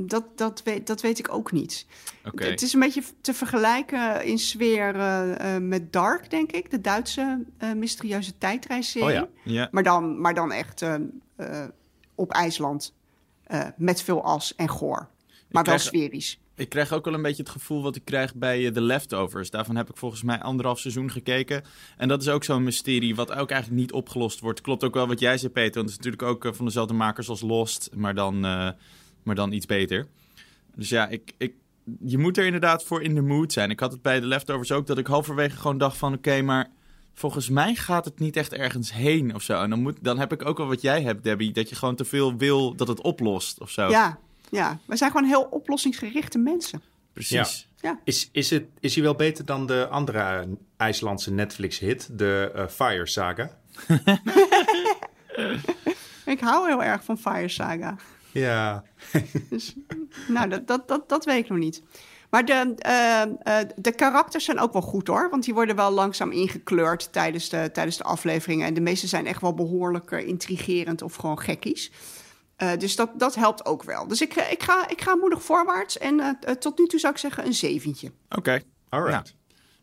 dat, 0.08 0.24
dat, 0.38 0.62
weet, 0.62 0.86
dat 0.86 1.00
weet 1.00 1.18
ik 1.18 1.34
ook 1.34 1.52
niet. 1.52 1.86
Het 2.34 2.62
is 2.62 2.72
een 2.72 2.80
beetje 2.80 3.02
te 3.20 3.34
vergelijken 3.34 4.24
in 4.24 4.38
sfeer 4.38 4.94
eh, 4.94 5.54
eh, 5.54 5.62
met 5.62 5.92
Dark, 5.92 6.30
denk 6.30 6.52
ik. 6.52 6.70
De 6.70 6.80
Duitse 6.80 7.44
eh, 7.58 7.72
mysterieuze 7.72 8.38
tijdreisserie. 8.38 9.08
Oh 9.08 9.12
ja. 9.12 9.28
Ja. 9.44 9.68
Maar, 9.70 9.82
dan, 9.82 10.20
maar 10.20 10.34
dan 10.34 10.52
echt 10.52 10.84
op 12.14 12.32
IJsland. 12.32 12.94
met 13.76 14.02
veel 14.02 14.24
as 14.24 14.54
en 14.54 14.68
goor. 14.68 14.98
Maar 14.98 15.08
wel 15.50 15.62
krijg- 15.62 15.80
sferisch. 15.80 16.38
Ik 16.54 16.68
krijg 16.68 16.92
ook 16.92 17.04
wel 17.04 17.14
een 17.14 17.22
beetje 17.22 17.42
het 17.42 17.52
gevoel 17.52 17.82
wat 17.82 17.96
ik 17.96 18.04
krijg 18.04 18.34
bij 18.34 18.70
The 18.70 18.80
Leftovers. 18.80 19.50
Daarvan 19.50 19.76
heb 19.76 19.90
ik 19.90 19.96
volgens 19.96 20.22
mij 20.22 20.40
anderhalf 20.40 20.78
seizoen 20.78 21.10
gekeken. 21.10 21.64
En 21.96 22.08
dat 22.08 22.22
is 22.22 22.28
ook 22.28 22.44
zo'n 22.44 22.62
mysterie 22.62 23.14
wat 23.14 23.32
ook 23.32 23.50
eigenlijk 23.50 23.80
niet 23.80 23.92
opgelost 23.92 24.40
wordt. 24.40 24.60
Klopt 24.60 24.84
ook 24.84 24.94
wel 24.94 25.06
wat 25.06 25.20
jij 25.20 25.38
zei, 25.38 25.52
Peter. 25.52 25.74
Want 25.74 25.90
het 25.90 26.00
is 26.00 26.06
natuurlijk 26.06 26.44
ook 26.44 26.54
van 26.54 26.64
dezelfde 26.64 26.94
makers 26.94 27.28
als 27.28 27.40
Lost, 27.40 27.90
maar 27.94 28.14
dan, 28.14 28.44
maar 29.22 29.34
dan 29.34 29.52
iets 29.52 29.66
beter. 29.66 30.06
Dus 30.74 30.88
ja, 30.88 31.08
ik, 31.08 31.32
ik, 31.38 31.54
je 32.00 32.18
moet 32.18 32.38
er 32.38 32.44
inderdaad 32.44 32.84
voor 32.84 33.02
in 33.02 33.14
de 33.14 33.20
mood 33.20 33.52
zijn. 33.52 33.70
Ik 33.70 33.80
had 33.80 33.92
het 33.92 34.02
bij 34.02 34.20
The 34.20 34.26
Leftovers 34.26 34.72
ook, 34.72 34.86
dat 34.86 34.98
ik 34.98 35.06
halverwege 35.06 35.56
gewoon 35.56 35.78
dacht 35.78 35.96
van... 35.96 36.14
Oké, 36.14 36.42
maar 36.42 36.70
volgens 37.14 37.48
mij 37.48 37.74
gaat 37.74 38.04
het 38.04 38.18
niet 38.18 38.36
echt 38.36 38.52
ergens 38.52 38.92
heen 38.92 39.34
of 39.34 39.42
zo. 39.42 39.62
En 39.62 39.70
dan, 39.70 39.82
moet, 39.82 39.96
dan 40.00 40.18
heb 40.18 40.32
ik 40.32 40.44
ook 40.44 40.56
wel 40.56 40.66
wat 40.66 40.82
jij 40.82 41.02
hebt, 41.02 41.24
Debbie. 41.24 41.52
Dat 41.52 41.68
je 41.68 41.74
gewoon 41.74 41.96
te 41.96 42.04
veel 42.04 42.36
wil 42.36 42.74
dat 42.74 42.88
het 42.88 43.00
oplost 43.00 43.60
of 43.60 43.70
zo. 43.70 43.88
Ja, 43.88 44.18
ja, 44.50 44.78
we 44.84 44.96
zijn 44.96 45.10
gewoon 45.10 45.26
heel 45.26 45.42
oplossingsgerichte 45.42 46.38
mensen. 46.38 46.82
Precies. 47.12 47.68
Is, 48.04 48.28
is, 48.32 48.50
het, 48.50 48.64
is 48.80 48.94
hij 48.94 49.04
wel 49.04 49.14
beter 49.14 49.44
dan 49.44 49.66
de 49.66 49.88
andere 49.88 50.48
IJslandse 50.76 51.32
Netflix-hit, 51.32 52.08
de 52.18 52.50
eh, 52.54 52.66
Fire 52.66 53.06
Saga? 53.06 53.58
Ik 56.24 56.40
hou 56.40 56.68
heel 56.68 56.82
erg 56.82 57.04
van 57.04 57.18
Fire 57.18 57.48
Saga. 57.48 57.96
Ja. 58.32 58.84
Dus, 59.49 59.75
nou, 60.28 60.49
dat, 60.49 60.66
dat, 60.66 60.88
dat, 60.88 61.08
dat 61.08 61.25
weet 61.25 61.44
ik 61.44 61.49
nog 61.49 61.58
niet. 61.58 61.82
Maar 62.30 62.44
de, 62.44 62.75
eh, 62.76 63.22
eh, 63.22 63.68
de 63.76 63.92
karakters 63.92 64.44
zijn 64.44 64.58
ook 64.58 64.72
wel 64.72 64.82
goed 64.82 65.06
hoor. 65.06 65.30
Want 65.30 65.44
die 65.44 65.54
worden 65.54 65.76
wel 65.76 65.90
langzaam 65.90 66.30
ingekleurd 66.30 67.12
tijdens 67.12 67.49
de, 67.49 67.71
tijdens 67.73 67.97
de 67.97 68.04
afleveringen. 68.04 68.66
En 68.66 68.75
de 68.75 68.80
meeste 68.80 69.06
zijn 69.06 69.26
echt 69.26 69.40
wel 69.40 69.54
behoorlijk 69.54 70.10
eh, 70.10 70.26
intrigerend 70.26 71.02
of 71.02 71.14
gewoon 71.14 71.40
gekkies. 71.40 71.90
Eh, 72.56 72.76
dus 72.78 72.97
dat, 72.97 73.10
dat 73.19 73.34
helpt 73.34 73.64
ook 73.66 73.82
wel. 73.82 74.08
Dus 74.08 74.21
ik, 74.21 74.34
ik, 74.34 74.62
ga, 74.62 74.88
ik 74.88 75.00
ga 75.00 75.14
moedig 75.16 75.43
voorwaarts. 75.43 75.99
En 75.99 76.38
tot 76.58 76.78
nu 76.78 76.86
toe 76.86 76.99
zou 76.99 77.12
ik 77.12 77.19
zeggen 77.19 77.47
een 77.47 77.54
zeventje. 77.54 78.12
Oké. 78.28 78.62
Alright. 78.88 79.34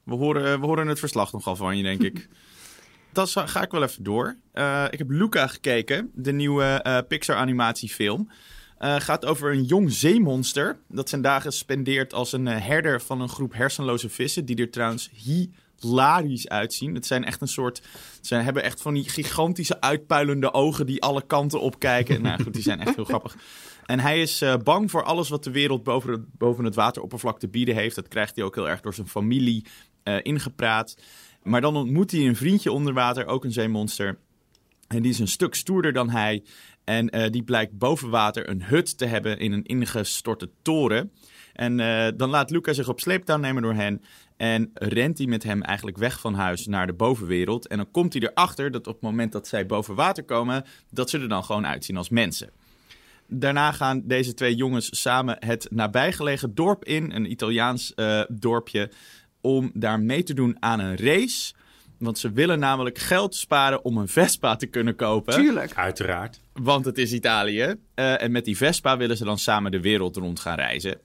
We 0.04 0.16
horen, 0.16 0.60
we 0.60 0.66
horen 0.66 0.88
het 0.88 1.00
verslag 1.00 1.32
nogal 1.32 1.56
van 1.56 1.78
je, 1.78 1.84
denk 1.84 2.02
ik. 2.02 2.28
Za- 3.26 3.48
ga 3.48 3.62
ik 3.64 3.72
wel 3.72 3.84
even 3.84 4.04
door. 4.04 4.36
Eh, 4.52 4.86
ik 4.90 4.98
heb 4.98 5.10
Luca 5.10 5.48
gekeken, 5.48 6.12
de 6.14 6.32
nieuwe 6.32 6.64
eh, 6.64 6.98
Pixar-animatiefilm. 7.08 8.30
Eh 8.78 8.96
gaat 9.00 9.26
over 9.26 9.52
een 9.52 9.64
jong 9.64 9.92
zeemonster 9.92 10.78
dat 10.88 11.10
zijn 11.10 11.22
dagen 11.22 11.52
spendeert 11.54 12.14
als 12.14 12.32
een 12.32 12.46
herder 12.46 13.02
van 13.02 13.22
een 13.22 13.30
groep 13.30 13.54
hersenloze 13.54 14.10
vissen, 14.10 14.46
die 14.46 14.56
er 14.56 14.70
trouwens 14.72 15.10
hilarisch 15.80 16.48
uitzien. 16.48 16.96
Het 16.96 17.06
zijn 17.06 17.24
echt 17.24 17.42
een 17.42 17.48
soort, 17.48 17.82
ze 18.22 18.36
hebben 18.36 18.64
echt 18.64 18.82
van 18.82 18.94
die 18.94 19.10
gigantische 19.10 19.82
uitpuilende 19.82 20.54
ogen 20.54 20.86
die 20.86 21.02
alle 21.02 21.26
kanten 21.28 21.62
opkijken. 21.62 22.22
nou 22.22 22.44
goed, 22.44 22.54
die 22.54 22.62
zijn 22.64 22.80
echt 22.80 22.96
heel 22.96 23.06
grappig. 23.14 23.36
En 23.86 24.00
hij 24.00 24.22
is 24.22 24.44
bang 24.64 24.92
voor 24.92 25.04
alles 25.04 25.30
wat 25.30 25.44
de 25.44 25.52
wereld 25.52 25.84
boven 25.84 26.12
het, 26.12 26.38
boven 26.38 26.66
het 26.66 26.76
wateroppervlak 26.76 27.40
te 27.40 27.48
bieden 27.48 27.76
heeft. 27.76 27.96
Dat 27.96 28.08
krijgt 28.08 28.36
hij 28.36 28.46
ook 28.46 28.56
heel 28.56 28.70
erg 28.70 28.82
door 28.82 28.94
zijn 28.94 29.08
familie 29.08 29.66
ingepraat. 30.22 30.96
Maar 31.48 31.62
dan 31.62 31.76
ontmoet 31.76 32.12
hij 32.12 32.28
een 32.28 32.36
vriendje 32.36 32.72
onder 32.72 32.94
water, 32.94 33.26
ook 33.26 33.44
een 33.44 33.52
zeemonster. 33.52 34.18
En 34.88 35.02
die 35.02 35.12
is 35.12 35.20
een 35.20 35.28
stuk 35.28 35.56
stoerder 35.56 35.94
dan 35.94 36.10
hij. 36.10 36.44
En 36.84 37.10
eh, 37.10 37.32
die 37.32 37.44
blijkt 37.44 37.78
boven 37.78 38.10
water 38.10 38.50
een 38.50 38.64
hut 38.64 38.98
te 38.98 39.06
hebben 39.06 39.40
in 39.40 39.52
een 39.52 39.64
ingestorte 39.64 40.50
toren. 40.62 41.12
En 41.54 41.80
eh, 41.80 42.08
dan 42.16 42.30
laat 42.30 42.50
Luca 42.50 42.74
zich 42.74 42.90
op 42.90 43.00
sleeptouw 43.00 43.38
nemen 43.38 43.62
door 43.62 43.74
hen. 43.74 44.02
En 44.38 44.72
rent 44.74 45.18
hij 45.18 45.28
met 45.28 45.44
hem 45.44 45.62
eigenlijk 45.62 45.98
weg 45.98 46.20
van 46.20 46.34
huis 46.34 46.68
naar 46.68 46.88
de 46.88 46.94
bovenwereld. 46.94 47.68
En 47.68 47.78
dan 47.78 47.92
komt 47.92 48.14
hij 48.14 48.22
erachter 48.22 48.72
dat 48.72 48.88
op 48.88 48.94
het 48.94 49.04
moment 49.04 49.32
dat 49.32 49.48
zij 49.48 49.66
boven 49.66 49.96
water 49.96 50.24
komen, 50.24 50.66
dat 50.92 51.10
ze 51.10 51.20
er 51.20 51.30
dan 51.30 51.44
gewoon 51.44 51.66
uitzien 51.66 51.98
als 51.98 52.10
mensen. 52.10 52.50
Daarna 53.28 53.72
gaan 53.72 54.02
deze 54.06 54.34
twee 54.34 54.56
jongens 54.56 55.02
samen 55.02 55.38
het 55.40 55.68
nabijgelegen 55.72 56.56
dorp 56.56 56.86
in, 56.86 57.12
een 57.12 57.32
Italiaans 57.32 57.94
eh, 57.94 58.22
dorpje, 58.28 58.92
om 59.48 59.72
daar 59.74 60.00
mee 60.00 60.24
te 60.24 60.34
doen 60.34 60.58
aan 60.60 60.80
een 60.80 60.98
race. 60.98 61.54
Want 61.98 62.20
ze 62.20 62.32
willen 62.32 62.60
namelijk 62.60 62.98
geld 62.98 63.36
sparen 63.36 63.84
om 63.84 63.98
een 63.98 64.08
Vespa 64.08 64.56
te 64.56 64.66
kunnen 64.66 64.96
kopen. 64.96 65.34
Tuurlijk. 65.34 65.76
Uiteraard. 65.76 66.40
Want 66.54 66.86
het 66.86 66.98
is 66.98 67.14
Italië. 67.14 67.76
Eh, 67.94 68.22
en 68.22 68.32
met 68.32 68.46
die 68.46 68.58
Vespa 68.58 68.98
willen 68.98 69.18
ze 69.18 69.24
dan 69.24 69.38
samen 69.38 69.72
de 69.72 69.82
wereld 69.82 70.16
rond 70.16 70.40
gaan 70.40 70.56
reizen. 70.56 71.00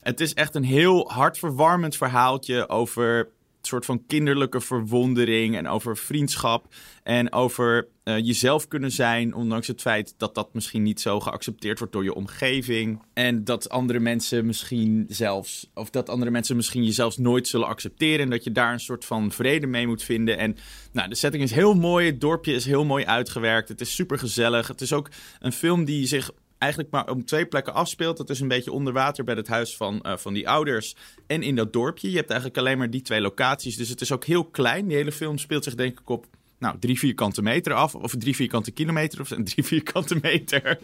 Het 0.00 0.20
is 0.20 0.34
echt 0.34 0.54
een 0.54 0.64
heel 0.64 1.10
hartverwarmend 1.10 1.96
verhaaltje 1.96 2.68
over 2.68 3.28
soort 3.66 3.84
van 3.84 4.06
kinderlijke 4.06 4.60
verwondering. 4.60 5.56
En 5.56 5.68
over 5.68 5.96
vriendschap. 5.96 6.74
En 7.02 7.32
over 7.32 7.88
eh, 8.04 8.18
jezelf 8.18 8.68
kunnen 8.68 8.90
zijn. 8.90 9.34
Ondanks 9.34 9.66
het 9.66 9.80
feit 9.80 10.14
dat 10.16 10.34
dat 10.34 10.54
misschien 10.54 10.82
niet 10.82 11.00
zo 11.00 11.20
geaccepteerd 11.20 11.78
wordt 11.78 11.92
door 11.92 12.04
je 12.04 12.14
omgeving. 12.14 13.02
En 13.12 13.44
dat 13.44 13.68
andere 13.68 14.00
mensen 14.00 14.46
misschien 14.46 15.04
zelfs. 15.08 15.70
Of 15.74 15.90
dat 15.90 16.08
andere 16.08 16.30
mensen 16.30 16.56
misschien 16.56 16.84
je 16.84 16.92
zelfs 16.92 17.16
nooit 17.18 17.48
zullen 17.48 17.66
accepteren. 17.66 18.20
En 18.20 18.30
dat 18.30 18.44
je 18.44 18.52
daar 18.52 18.72
een 18.72 18.80
soort 18.80 19.04
van 19.04 19.32
vrede 19.32 19.66
mee 19.66 19.86
moet 19.86 20.02
vinden. 20.02 20.38
En 20.38 20.56
nou, 20.92 21.08
de 21.08 21.14
setting 21.14 21.42
is 21.42 21.52
heel 21.52 21.74
mooi. 21.74 22.06
Het 22.06 22.20
dorpje 22.20 22.52
is 22.52 22.64
heel 22.64 22.84
mooi 22.84 23.04
uitgewerkt. 23.04 23.68
Het 23.68 23.80
is 23.80 23.94
super 23.94 24.18
gezellig. 24.18 24.68
Het 24.68 24.80
is 24.80 24.92
ook 24.92 25.10
een 25.40 25.52
film 25.52 25.84
die 25.84 26.06
zich 26.06 26.30
eigenlijk 26.64 26.90
maar 26.90 27.08
op 27.08 27.26
twee 27.26 27.46
plekken 27.46 27.74
afspeelt. 27.74 28.16
Dat 28.16 28.30
is 28.30 28.40
een 28.40 28.48
beetje 28.48 28.72
onder 28.72 28.92
water 28.92 29.24
bij 29.24 29.34
het 29.34 29.48
huis 29.48 29.76
van, 29.76 30.00
eh, 30.00 30.16
van 30.16 30.34
die 30.34 30.48
ouders 30.48 30.96
en 31.26 31.42
in 31.42 31.56
dat 31.56 31.72
dorpje. 31.72 32.10
Je 32.10 32.16
hebt 32.16 32.30
eigenlijk 32.30 32.58
alleen 32.58 32.78
maar 32.78 32.90
die 32.90 33.02
twee 33.02 33.20
locaties. 33.20 33.76
Dus 33.76 33.88
het 33.88 34.00
is 34.00 34.12
ook 34.12 34.24
heel 34.24 34.44
klein. 34.44 34.86
Die 34.86 34.96
hele 34.96 35.12
film 35.12 35.38
speelt 35.38 35.64
zich 35.64 35.74
denk 35.74 36.00
ik 36.00 36.08
op 36.08 36.26
nou, 36.58 36.78
drie 36.78 36.98
vierkante 36.98 37.42
meter 37.42 37.72
af. 37.72 37.94
Of 37.94 38.14
drie 38.18 38.36
vierkante 38.36 38.70
kilometer. 38.70 39.20
Of 39.20 39.28
drie 39.52 39.64
vierkante 39.64 40.18
meter. 40.22 40.78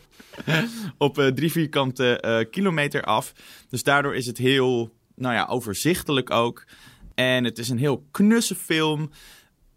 op 0.99 1.19
eh, 1.19 1.27
drie 1.27 1.51
vierkante 1.51 2.21
eh, 2.21 2.51
kilometer 2.51 3.03
af. 3.03 3.33
Dus 3.69 3.83
daardoor 3.83 4.15
is 4.15 4.27
het 4.27 4.39
heel 4.39 4.91
nou 5.15 5.35
ja, 5.35 5.47
overzichtelijk 5.47 6.31
ook. 6.31 6.65
En 7.15 7.45
het 7.45 7.59
is 7.59 7.69
een 7.69 7.79
heel 7.79 8.05
knusse 8.11 8.55
film. 8.55 9.11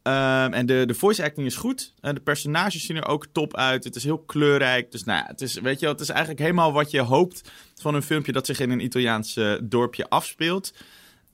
Ehm, 0.03 0.53
en 0.53 0.65
de, 0.65 0.83
de 0.85 0.93
voice 0.93 1.23
acting 1.23 1.47
is 1.47 1.55
goed. 1.55 1.93
En 2.01 2.15
de 2.15 2.21
personages 2.21 2.85
zien 2.85 2.97
er 2.97 3.07
ook 3.07 3.27
top 3.31 3.55
uit. 3.55 3.83
Het 3.83 3.95
is 3.95 4.03
heel 4.03 4.17
kleurrijk. 4.17 4.91
Dus 4.91 5.03
nou 5.03 5.19
ja, 5.19 5.25
het 5.27 5.41
is, 5.41 5.53
weet 5.53 5.79
je, 5.79 5.87
het 5.87 5.99
is 5.99 6.09
eigenlijk 6.09 6.39
helemaal 6.39 6.73
wat 6.73 6.91
je 6.91 7.01
hoopt 7.01 7.51
van 7.75 7.95
een 7.95 8.03
filmpje 8.03 8.31
dat 8.31 8.45
zich 8.45 8.59
in 8.59 8.69
een 8.69 8.83
Italiaans 8.83 9.35
eh, 9.35 9.53
dorpje 9.61 10.09
afspeelt. 10.09 10.73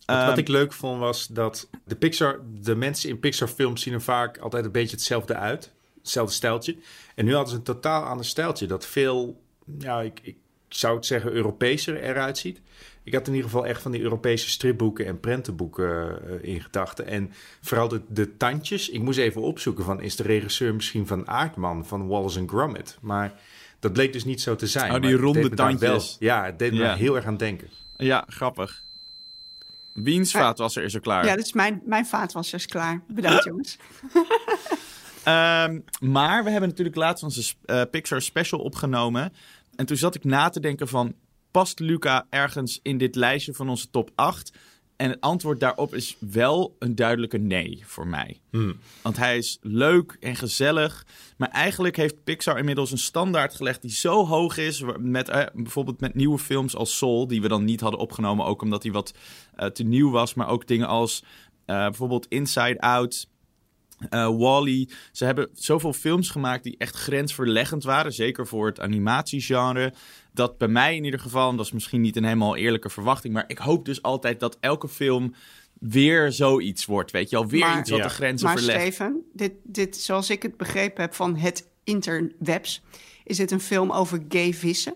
Wat, 0.05 0.17
wat 0.17 0.27
Ehm, 0.27 0.37
ik 0.37 0.47
leuk 0.47 0.73
vond 0.73 0.99
was 0.99 1.27
dat 1.27 1.69
de, 1.85 1.95
Pixar, 1.95 2.39
de 2.61 2.75
mensen 2.75 3.09
in 3.09 3.19
Pixar-films 3.19 3.81
zien 3.81 3.93
er 3.93 4.01
vaak 4.01 4.37
altijd 4.37 4.65
een 4.65 4.71
beetje 4.71 4.95
hetzelfde 4.95 5.35
uit. 5.35 5.71
Hetzelfde 6.01 6.33
stijltje. 6.33 6.77
En 7.15 7.25
nu 7.25 7.31
hadden 7.33 7.49
ze 7.51 7.55
een 7.55 7.63
totaal 7.63 8.03
ander 8.03 8.25
stijltje 8.25 8.67
dat 8.67 8.85
veel, 8.85 9.41
ja, 9.79 10.01
ik, 10.01 10.19
ik 10.23 10.35
zou 10.69 10.95
het 10.95 11.05
zeggen, 11.05 11.31
Europeeser 11.31 12.01
eruit 12.03 12.37
ziet. 12.37 12.61
Ik 13.03 13.13
had 13.13 13.27
in 13.27 13.33
ieder 13.33 13.49
geval 13.49 13.65
echt 13.65 13.81
van 13.81 13.91
die 13.91 14.01
Europese 14.01 14.49
stripboeken 14.49 15.05
en 15.05 15.19
prentenboeken 15.19 16.19
eh, 16.27 16.53
in 16.53 16.61
gedachten. 16.61 17.07
En 17.07 17.31
vooral 17.61 17.87
de, 17.87 18.01
de 18.07 18.37
tandjes. 18.37 18.89
Ik 18.89 19.01
moest 19.01 19.17
even 19.17 19.41
opzoeken 19.41 19.83
van, 19.83 20.01
is 20.01 20.15
de 20.15 20.23
regisseur 20.23 20.75
misschien 20.75 21.07
van 21.07 21.27
Aardman, 21.27 21.85
van 21.85 22.07
Wallace 22.07 22.39
and 22.39 22.49
Gromit? 22.49 22.97
Maar 23.01 23.33
dat 23.79 23.93
bleek 23.93 24.13
dus 24.13 24.23
niet 24.25 24.41
zo 24.41 24.55
te 24.55 24.67
zijn. 24.67 24.93
Oh, 24.93 25.01
die 25.01 25.15
ronde 25.15 25.49
tandjes. 25.49 26.17
Wel, 26.19 26.29
ja, 26.29 26.45
het 26.45 26.59
deed 26.59 26.71
me 26.71 26.77
Ja. 26.77 26.95
heel 26.95 27.15
erg 27.15 27.25
aan 27.25 27.37
denken. 27.37 27.67
Ja, 27.97 28.25
grappig. 28.27 28.83
Wiens 29.93 30.31
vaatwasser 30.31 30.83
is 30.83 30.93
er 30.93 30.99
klaar? 31.01 31.25
Ja, 31.25 31.35
dus 31.35 31.53
mijn, 31.53 31.81
mijn 31.85 32.05
vaatwasser 32.05 32.57
is 32.57 32.65
klaar. 32.65 33.01
Bedankt, 33.07 33.43
jongens. 33.49 33.77
Ehm, 35.23 35.79
maar 35.99 36.43
we 36.43 36.49
hebben 36.49 36.69
natuurlijk 36.69 36.95
laatst 36.95 37.23
onze 37.23 37.53
eh, 37.65 37.81
Pixar 37.91 38.21
special 38.21 38.59
opgenomen. 38.59 39.33
En 39.79 39.85
toen 39.85 39.97
zat 39.97 40.15
ik 40.15 40.23
na 40.23 40.49
te 40.49 40.59
denken 40.59 40.87
van... 40.87 41.13
past 41.51 41.79
Luca 41.79 42.25
ergens 42.29 42.79
in 42.81 42.97
dit 42.97 43.15
lijstje 43.15 43.53
van 43.53 43.69
onze 43.69 43.89
top 43.89 44.11
8? 44.15 44.57
En 44.95 45.09
het 45.09 45.21
antwoord 45.21 45.59
daarop 45.59 45.95
is 45.95 46.17
wel 46.19 46.75
een 46.79 46.95
duidelijke 46.95 47.37
nee 47.37 47.83
voor 47.85 48.07
mij. 48.07 48.39
Want 49.01 49.17
hij 49.17 49.37
is 49.37 49.57
leuk 49.61 50.17
en 50.19 50.35
gezellig. 50.35 51.05
Maar 51.37 51.49
eigenlijk 51.49 51.95
heeft 51.95 52.23
Pixar 52.23 52.57
inmiddels 52.57 52.91
een 52.91 52.97
standaard 52.97 53.55
gelegd 53.55 53.81
die 53.81 53.91
zo 53.91 54.25
hoog 54.25 54.57
is. 54.57 54.83
Met, 54.97 55.29
eh, 55.29 55.45
bijvoorbeeld 55.53 55.99
met 55.99 56.15
nieuwe 56.15 56.39
films 56.39 56.75
als 56.75 56.97
Soul, 56.97 57.27
die 57.27 57.41
we 57.41 57.47
dan 57.47 57.63
niet 57.63 57.81
hadden 57.81 57.99
opgenomen. 57.99 58.45
Ook 58.45 58.61
omdat 58.61 58.83
hij 58.83 58.91
wat 58.91 59.13
eh, 59.55 59.67
te 59.67 59.83
nieuw 59.83 60.11
was. 60.11 60.33
Maar 60.33 60.47
ook 60.47 60.67
dingen 60.67 60.87
als 60.87 61.23
eh, 61.65 61.75
bijvoorbeeld 61.75 62.27
Inside 62.27 62.79
Out. 62.79 63.27
Eh 64.09 64.37
Wally. 64.37 64.89
Ze 65.11 65.25
hebben 65.25 65.49
zoveel 65.53 65.93
films 65.93 66.29
gemaakt 66.29 66.63
die 66.63 66.75
echt 66.77 66.95
grensverleggend 66.95 67.83
waren. 67.83 68.13
Zeker 68.13 68.47
voor 68.47 68.65
het 68.67 68.79
animatiegenre. 68.79 69.93
Dat 70.33 70.57
bij 70.57 70.67
mij 70.67 70.95
in 70.95 71.03
ieder 71.03 71.19
geval, 71.19 71.49
en 71.49 71.55
dat 71.55 71.65
is 71.65 71.71
misschien 71.71 72.01
niet 72.01 72.15
een 72.15 72.23
helemaal 72.23 72.55
eerlijke 72.55 72.89
verwachting. 72.89 73.33
Maar 73.33 73.43
ik 73.47 73.57
hoop 73.57 73.85
dus 73.85 74.01
altijd 74.01 74.39
dat 74.39 74.57
elke 74.59 74.87
film 74.87 75.33
weer 75.79 76.31
zoiets 76.31 76.85
wordt. 76.85 77.11
Weet 77.11 77.29
je 77.29 77.35
al, 77.37 77.47
weer 77.47 77.59
Maar- 77.59 77.79
iets 77.79 77.89
wat 77.89 77.99
Ja. 77.99 78.05
de 78.05 78.13
grenzen 78.13 78.47
Maar 78.47 78.57
verlegt. 78.57 78.79
Steven, 78.81 79.21
dit, 79.33 79.51
dit, 79.63 79.95
zoals 79.97 80.29
ik 80.29 80.41
het 80.41 80.57
begrepen 80.57 81.01
heb 81.01 81.13
van 81.13 81.35
het 81.35 81.67
interwebs, 81.83 82.81
is 83.23 83.37
dit 83.37 83.51
een 83.51 83.59
film 83.59 83.91
over 83.91 84.23
gay 84.29 84.53
vissen. 84.53 84.93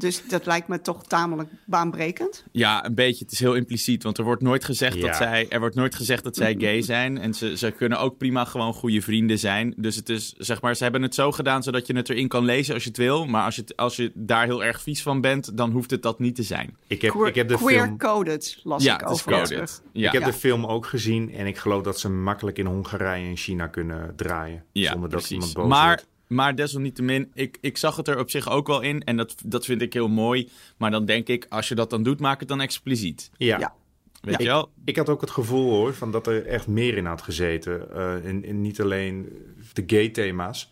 Dus 0.00 0.22
dat 0.28 0.46
lijkt 0.46 0.68
me 0.68 0.80
toch 0.80 1.04
tamelijk 1.06 1.48
baanbrekend. 1.66 2.44
Ja, 2.52 2.84
een 2.84 2.94
beetje. 2.94 3.24
Het 3.24 3.32
is 3.32 3.40
heel 3.40 3.54
impliciet, 3.54 4.02
want 4.02 4.18
er 4.18 4.24
wordt 4.24 4.42
nooit 4.42 4.64
gezegd 4.64 4.94
Ja. 4.96 5.06
dat 5.06 5.16
zij, 5.16 5.46
er 5.48 5.60
wordt 5.60 5.74
nooit 5.74 5.94
gezegd 5.94 6.24
dat 6.24 6.36
zij 6.36 6.54
gay 6.58 6.82
zijn. 6.82 7.18
En 7.18 7.34
ze, 7.34 7.56
ze 7.56 7.70
kunnen 7.70 7.98
ook 8.00 8.16
prima 8.18 8.44
gewoon 8.44 8.72
goede 8.72 9.00
vrienden 9.02 9.38
zijn. 9.38 9.74
Dus 9.76 9.96
het 9.96 10.08
is, 10.08 10.34
zeg 10.38 10.60
maar, 10.60 10.76
ze 10.76 10.82
hebben 10.82 11.02
het 11.02 11.14
zo 11.14 11.32
gedaan 11.32 11.62
zodat 11.62 11.86
je 11.86 11.96
het 11.96 12.08
erin 12.08 12.28
kan 12.28 12.44
lezen 12.44 12.74
als 12.74 12.82
je 12.82 12.88
het 12.88 12.98
wil. 12.98 13.26
Maar 13.26 13.44
als 13.44 13.54
je, 13.54 13.60
het- 13.60 13.76
als 13.76 13.96
je 13.96 14.10
daar 14.14 14.44
heel 14.44 14.64
erg 14.64 14.82
vies 14.82 15.02
van 15.02 15.20
bent, 15.20 15.56
dan 15.56 15.70
hoeft 15.70 15.90
het 15.90 16.02
dat 16.02 16.18
niet 16.18 16.34
te 16.34 16.42
zijn. 16.42 16.76
Ik 16.86 17.02
heb, 17.02 17.10
Queer, 17.10 17.26
ik 17.26 17.34
heb 17.34 17.48
de 17.48 17.58
film... 17.58 17.68
queer-coded 17.68 18.60
las 18.62 18.82
ja, 18.84 19.00
ik 19.00 19.10
overal 19.10 19.40
coded. 19.40 19.82
Ja. 19.92 20.06
Ik 20.06 20.12
heb 20.12 20.22
Ja. 20.22 20.28
de 20.28 20.34
film 20.36 20.66
ook 20.66 20.86
gezien 20.86 21.32
en 21.34 21.46
ik 21.46 21.56
geloof 21.58 21.82
dat 21.82 21.98
ze 22.00 22.08
makkelijk 22.10 22.58
in 22.58 22.66
Hongarije 22.66 23.28
en 23.28 23.36
China 23.36 23.66
kunnen 23.66 24.12
draaien. 24.16 24.64
Ja, 24.72 24.90
zonder 24.92 25.10
dat 25.10 25.18
precies. 25.18 25.30
iemand 25.36 25.54
boos 25.54 25.68
maar, 25.68 25.86
wordt. 25.86 26.06
Maar 26.28 26.54
desalniettemin, 26.54 27.30
ik, 27.34 27.58
ik 27.60 27.76
zag 27.76 27.96
het 27.96 28.08
er 28.08 28.18
op 28.18 28.30
zich 28.30 28.50
ook 28.50 28.66
wel 28.66 28.80
in. 28.80 29.04
En 29.04 29.16
dat, 29.16 29.34
dat 29.44 29.64
vind 29.64 29.82
ik 29.82 29.92
heel 29.92 30.08
mooi. 30.08 30.48
Maar 30.76 30.90
dan 30.90 31.04
denk 31.04 31.28
ik, 31.28 31.46
als 31.48 31.68
je 31.68 31.74
dat 31.74 31.90
dan 31.90 32.02
doet, 32.02 32.20
maak 32.20 32.40
het 32.40 32.48
dan 32.48 32.60
expliciet. 32.60 33.30
Ja. 33.36 33.58
Ja. 33.58 33.74
Weet 34.20 34.38
je 34.38 34.44
wel? 34.44 34.70
Ik 34.84 34.96
had 34.96 35.08
ook 35.08 35.20
het 35.20 35.30
gevoel 35.30 35.70
hoor, 35.70 35.94
van 35.94 36.12
dat 36.12 36.26
er 36.26 36.46
echt 36.46 36.66
meer 36.66 36.96
in 36.96 37.06
had 37.06 37.22
gezeten. 37.22 37.94
Eh, 37.94 38.24
en, 38.24 38.44
en 38.44 38.60
niet 38.60 38.80
alleen 38.80 39.28
de 39.72 39.84
gay 39.86 40.08
thema's. 40.08 40.68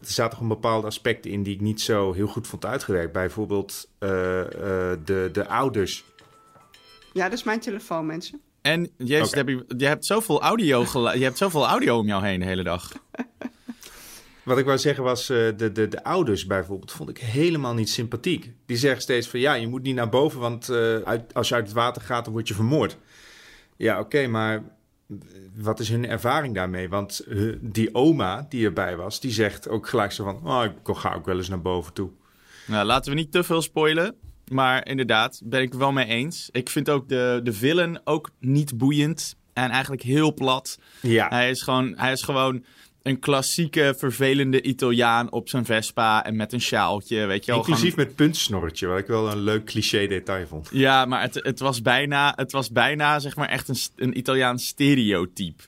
Er 0.00 0.06
zaten 0.06 0.36
gewoon 0.36 0.48
bepaalde 0.48 0.86
aspecten 0.86 1.30
in 1.30 1.42
die 1.42 1.54
ik 1.54 1.60
niet 1.60 1.80
zo 1.80 2.12
heel 2.12 2.26
goed 2.26 2.46
vond 2.46 2.64
uitgewerkt. 2.64 3.12
Bijvoorbeeld 3.12 3.88
eh, 3.98 4.40
eh, 4.40 4.98
de, 5.04 5.28
de 5.32 5.48
ouders. 5.48 6.04
Ja, 7.12 7.24
dat 7.28 7.38
is 7.38 7.44
mijn 7.44 7.60
telefoon, 7.60 8.06
mensen. 8.06 8.40
En 8.62 8.90
jezus. 8.96 9.30
Debbie, 9.30 9.62
je 9.76 9.86
hebt 9.86 10.06
zoveel 10.06 10.42
audio, 10.42 10.80
je 11.14 11.24
hebt 11.24 11.38
zoveel 11.38 11.66
audio 11.66 11.98
om 11.98 12.06
jou 12.06 12.24
heen 12.24 12.40
de 12.40 12.46
hele 12.46 12.62
dag. 12.62 12.92
Wat 14.50 14.58
ik 14.58 14.64
wou 14.64 14.78
zeggen 14.78 15.04
was, 15.04 15.28
eh, 15.30 15.36
de, 15.56 15.72
de, 15.72 15.88
de 15.88 16.04
ouders 16.04 16.46
bijvoorbeeld, 16.46 16.92
vond 16.92 17.10
ik 17.10 17.18
helemaal 17.18 17.74
niet 17.74 17.90
sympathiek. 17.90 18.52
Die 18.66 18.76
zeggen 18.76 19.02
steeds 19.02 19.28
van, 19.28 19.40
ja, 19.40 19.54
je 19.54 19.68
moet 19.68 19.82
niet 19.82 19.94
naar 19.94 20.08
boven, 20.08 20.40
want 20.40 20.68
eh, 20.68 20.96
uit, 20.96 21.34
als 21.34 21.48
je 21.48 21.54
uit 21.54 21.64
het 21.64 21.74
water 21.74 22.02
gaat, 22.02 22.24
dan 22.24 22.32
word 22.32 22.48
je 22.48 22.54
vermoord. 22.54 22.96
Ja, 23.76 24.00
oké, 24.00 24.26
maar 24.26 24.62
wat 25.56 25.80
is 25.80 25.88
hun 25.88 26.06
ervaring 26.06 26.54
daarmee? 26.54 26.88
Want 26.88 27.20
eh, 27.20 27.52
die 27.60 27.94
oma 27.94 28.46
die 28.48 28.64
erbij 28.64 28.96
was, 28.96 29.20
die 29.20 29.30
zegt 29.30 29.68
ook 29.68 29.88
gelijk 29.88 30.12
zo 30.12 30.24
van, 30.24 30.40
oh, 30.44 30.64
ik 30.64 30.96
ga 30.96 31.14
ook 31.14 31.26
wel 31.26 31.36
eens 31.36 31.48
naar 31.48 31.62
boven 31.62 31.92
toe. 31.92 32.10
Nou, 32.66 32.86
laten 32.86 33.12
we 33.12 33.18
niet 33.18 33.32
te 33.32 33.44
veel 33.44 33.62
spoilen. 33.62 34.14
Maar 34.48 34.86
inderdaad, 34.86 35.40
ben 35.44 35.62
ik 35.62 35.74
wel 35.74 35.92
mee 35.92 36.06
eens. 36.06 36.48
Ik 36.52 36.68
vind 36.68 36.90
ook 36.90 37.08
de, 37.08 37.40
de 37.42 37.52
villain 37.52 38.00
ook 38.04 38.30
niet 38.38 38.78
boeiend. 38.78 39.36
En 39.52 39.70
eigenlijk 39.70 40.02
heel 40.02 40.34
plat. 40.34 40.78
Ja, 41.00 41.28
Hij 41.28 41.50
is 41.50 41.62
gewoon, 41.62 41.94
hij 41.96 42.12
is 42.12 42.22
gewoon 42.22 42.64
een 43.02 43.18
klassieke, 43.18 43.94
vervelende 43.98 44.62
Italiaan 44.62 45.32
op 45.32 45.48
zijn 45.48 45.64
Vespa. 45.64 46.24
En 46.24 46.36
met 46.36 46.52
een 46.52 46.60
sjaaltje, 46.60 47.26
weet 47.26 47.44
je 47.44 47.50
wel. 47.50 47.60
inclusief 47.60 47.90
gewoon- 47.94 48.06
met 48.06 48.14
puntsnorretje, 48.16 48.86
wat 48.86 48.98
ik 48.98 49.06
wel 49.06 49.30
een 49.30 49.40
leuk 49.40 49.64
cliché 49.64 50.06
detail 50.06 50.46
vond. 50.46 50.68
Ja, 50.72 51.04
maar 51.04 51.20
het, 51.22 51.34
het, 51.34 51.58
was 51.60 51.82
bijna, 51.82 52.32
het 52.36 52.52
was 52.52 52.70
bijna, 52.70 53.18
zeg 53.18 53.36
maar, 53.36 53.48
echt 53.48 53.68
een, 53.68 53.76
een 53.96 54.18
Italiaans 54.18 54.66
stereotype. 54.66 55.62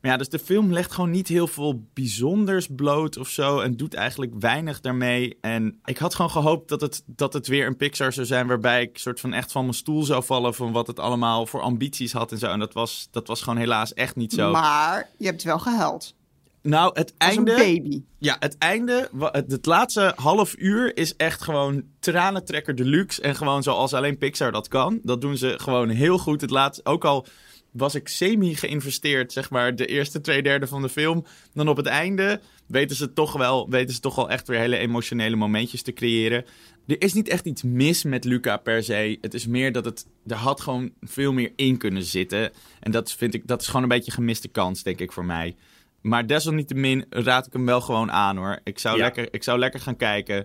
Maar 0.00 0.10
ja, 0.10 0.16
dus 0.16 0.28
de 0.28 0.38
film 0.38 0.72
legt 0.72 0.92
gewoon 0.92 1.10
niet 1.10 1.28
heel 1.28 1.46
veel 1.46 1.84
bijzonders 1.94 2.66
bloot 2.70 3.16
of 3.16 3.28
zo. 3.28 3.60
En 3.60 3.76
doet 3.76 3.94
eigenlijk 3.94 4.32
weinig 4.38 4.80
daarmee. 4.80 5.38
En 5.40 5.80
ik 5.84 5.98
had 5.98 6.14
gewoon 6.14 6.30
gehoopt 6.30 6.68
dat 6.68 6.80
het, 6.80 7.02
dat 7.06 7.32
het 7.32 7.46
weer 7.46 7.66
een 7.66 7.76
Pixar 7.76 8.12
zou 8.12 8.26
zijn. 8.26 8.46
Waarbij 8.46 8.82
ik 8.82 8.98
soort 8.98 9.20
van 9.20 9.32
echt 9.32 9.52
van 9.52 9.62
mijn 9.62 9.74
stoel 9.74 10.02
zou 10.02 10.24
vallen. 10.24 10.54
Van 10.54 10.72
wat 10.72 10.86
het 10.86 10.98
allemaal 10.98 11.46
voor 11.46 11.60
ambities 11.60 12.12
had 12.12 12.32
en 12.32 12.38
zo. 12.38 12.46
En 12.46 12.58
dat 12.58 12.72
was, 12.72 13.08
dat 13.10 13.26
was 13.26 13.42
gewoon 13.42 13.58
helaas 13.58 13.94
echt 13.94 14.16
niet 14.16 14.32
zo. 14.32 14.50
Maar 14.50 15.08
je 15.18 15.26
hebt 15.26 15.42
wel 15.42 15.58
gehuild. 15.58 16.14
Nou, 16.62 16.90
het 16.94 17.14
Als 17.18 17.30
einde. 17.36 17.50
een 17.50 17.56
baby. 17.56 18.02
Ja, 18.18 18.36
het 18.40 18.58
einde, 18.58 19.08
het 19.32 19.66
laatste 19.66 20.12
half 20.16 20.54
uur 20.58 20.96
is 20.96 21.16
echt 21.16 21.42
gewoon 21.42 21.82
tranentrekker 22.00 22.74
deluxe. 22.74 23.22
En 23.22 23.36
gewoon 23.36 23.62
zoals 23.62 23.94
alleen 23.94 24.18
Pixar 24.18 24.52
dat 24.52 24.68
kan. 24.68 25.00
Dat 25.02 25.20
doen 25.20 25.36
ze 25.36 25.54
gewoon 25.58 25.88
heel 25.88 26.18
goed. 26.18 26.40
Het 26.40 26.50
laatste, 26.50 26.84
ook 26.84 27.04
al 27.04 27.26
was 27.70 27.94
ik 27.94 28.08
semi 28.08 28.54
geïnvesteerd, 28.54 29.32
zeg 29.32 29.50
maar, 29.50 29.76
de 29.76 29.86
eerste 29.86 30.20
twee 30.20 30.42
derde 30.42 30.66
van 30.66 30.82
de 30.82 30.88
film. 30.88 31.24
Dan 31.54 31.68
op 31.68 31.76
het 31.76 31.86
einde 31.86 32.40
weten 32.66 32.96
ze 32.96 33.12
toch 33.12 33.32
wel, 33.32 33.70
weten 33.70 33.94
ze 33.94 34.00
toch 34.00 34.14
wel 34.14 34.30
echt 34.30 34.48
weer 34.48 34.58
hele 34.58 34.76
emotionele 34.76 35.36
momentjes 35.36 35.82
te 35.82 35.92
creëren. 35.92 36.44
Er 36.86 37.02
is 37.02 37.12
niet 37.12 37.28
echt 37.28 37.44
iets 37.46 37.62
mis 37.62 38.04
met 38.04 38.24
Luca 38.24 38.56
per 38.56 38.84
se. 38.84 39.18
Het 39.20 39.34
is 39.34 39.46
meer 39.46 39.72
dat 39.72 39.84
het, 39.84 40.06
er 40.26 40.36
had 40.36 40.60
gewoon 40.60 40.90
veel 41.00 41.32
meer 41.32 41.52
in 41.56 41.76
kunnen 41.78 42.02
zitten. 42.02 42.52
En 42.80 42.90
dat 42.90 43.12
vind 43.12 43.34
ik, 43.34 43.46
dat 43.46 43.60
is 43.60 43.66
gewoon 43.66 43.82
een 43.82 43.88
beetje 43.88 44.12
gemiste 44.12 44.48
kans, 44.48 44.82
denk 44.82 45.00
ik, 45.00 45.12
voor 45.12 45.24
mij. 45.24 45.56
Maar 46.02 46.26
desalniettemin 46.26 47.04
raad 47.10 47.46
ik 47.46 47.52
hem 47.52 47.66
wel 47.66 47.80
gewoon 47.80 48.12
aan 48.12 48.36
hoor. 48.36 48.58
Ik 48.64 48.78
zou, 48.78 48.96
Ja. 48.96 49.02
lekker, 49.02 49.28
ik 49.34 49.42
zou 49.42 49.58
lekker 49.58 49.80
gaan 49.80 49.96
kijken. 49.96 50.44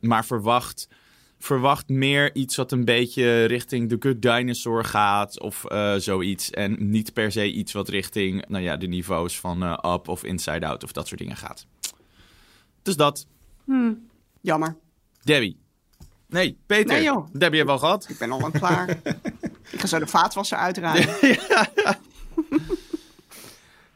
Maar 0.00 0.24
verwacht, 0.24 0.88
verwacht 1.38 1.88
meer 1.88 2.34
iets 2.34 2.56
wat 2.56 2.72
een 2.72 2.84
beetje 2.84 3.44
richting 3.44 3.88
The 3.88 3.96
Good 3.98 4.22
Dinosaur 4.22 4.84
gaat. 4.84 5.40
Of 5.40 5.64
eh, 5.64 5.94
zoiets. 5.94 6.50
En 6.50 6.90
niet 6.90 7.12
per 7.12 7.32
se 7.32 7.52
iets 7.52 7.72
wat 7.72 7.88
richting 7.88 8.44
nou 8.48 8.62
ja, 8.64 8.76
de 8.76 8.86
niveaus 8.86 9.40
van 9.40 9.62
eh, 9.62 9.92
Up 9.94 10.08
of 10.08 10.24
Inside 10.24 10.66
Out 10.66 10.84
of 10.84 10.92
dat 10.92 11.08
soort 11.08 11.20
dingen 11.20 11.36
gaat. 11.36 11.66
Dus 12.82 12.96
dat. 12.96 13.26
Jammer. 14.40 14.76
Debbie. 15.22 15.58
Nee, 16.28 16.58
Peter. 16.66 16.94
Nee, 16.94 17.02
joh. 17.02 17.26
Debbie 17.32 17.58
hebben 17.58 17.64
we 17.66 17.70
al 17.72 17.78
gehad. 17.78 18.06
Ik 18.08 18.18
ben 18.18 18.30
al 18.30 18.40
lang 18.40 18.52
klaar. 18.52 18.88
ik 19.72 19.80
ga 19.80 19.86
zo 19.86 19.98
de 19.98 20.06
vaatwasser 20.06 20.58
uitdraaien. 20.58 21.08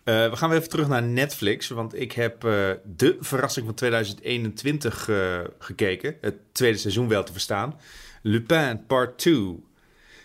Eh, 0.04 0.30
we 0.30 0.36
gaan 0.36 0.48
weer 0.48 0.58
even 0.58 0.70
terug 0.70 0.88
naar 0.88 1.02
Netflix, 1.02 1.68
want 1.68 2.00
ik 2.00 2.12
heb 2.12 2.44
eh, 2.44 2.70
de 2.96 3.16
verrassing 3.20 3.66
van 3.66 3.74
2021 3.74 5.08
eh, 5.08 5.40
gekeken. 5.58 6.16
Het 6.20 6.34
tweede 6.52 6.78
seizoen 6.78 7.08
wel 7.08 7.24
te 7.24 7.32
verstaan. 7.32 7.74
Lupin 8.22 8.86
Part 8.86 9.18
2. 9.18 9.64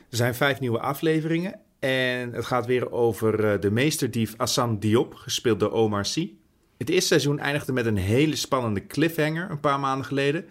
Er 0.10 0.18
zijn 0.18 0.36
vijf 0.36 0.60
nieuwe 0.60 0.80
afleveringen 0.80 1.60
en 1.80 2.34
het 2.34 2.46
gaat 2.46 2.66
weer 2.66 2.92
over 2.92 3.60
de 3.60 3.72
meesterdief 3.72 4.34
Hassan 4.38 4.80
Diop, 4.80 5.14
gespeeld 5.14 5.60
door 5.60 5.72
Omar 5.72 6.06
Sy. 6.06 6.32
Het 6.78 6.90
eerste 6.90 7.08
seizoen 7.08 7.40
eindigde 7.40 7.74
met 7.74 7.86
een 7.86 7.98
hele 7.98 8.36
spannende 8.36 8.88
cliffhanger 8.88 9.50
een 9.50 9.60
paar 9.60 9.80
maanden 9.80 10.06
geleden. 10.06 10.46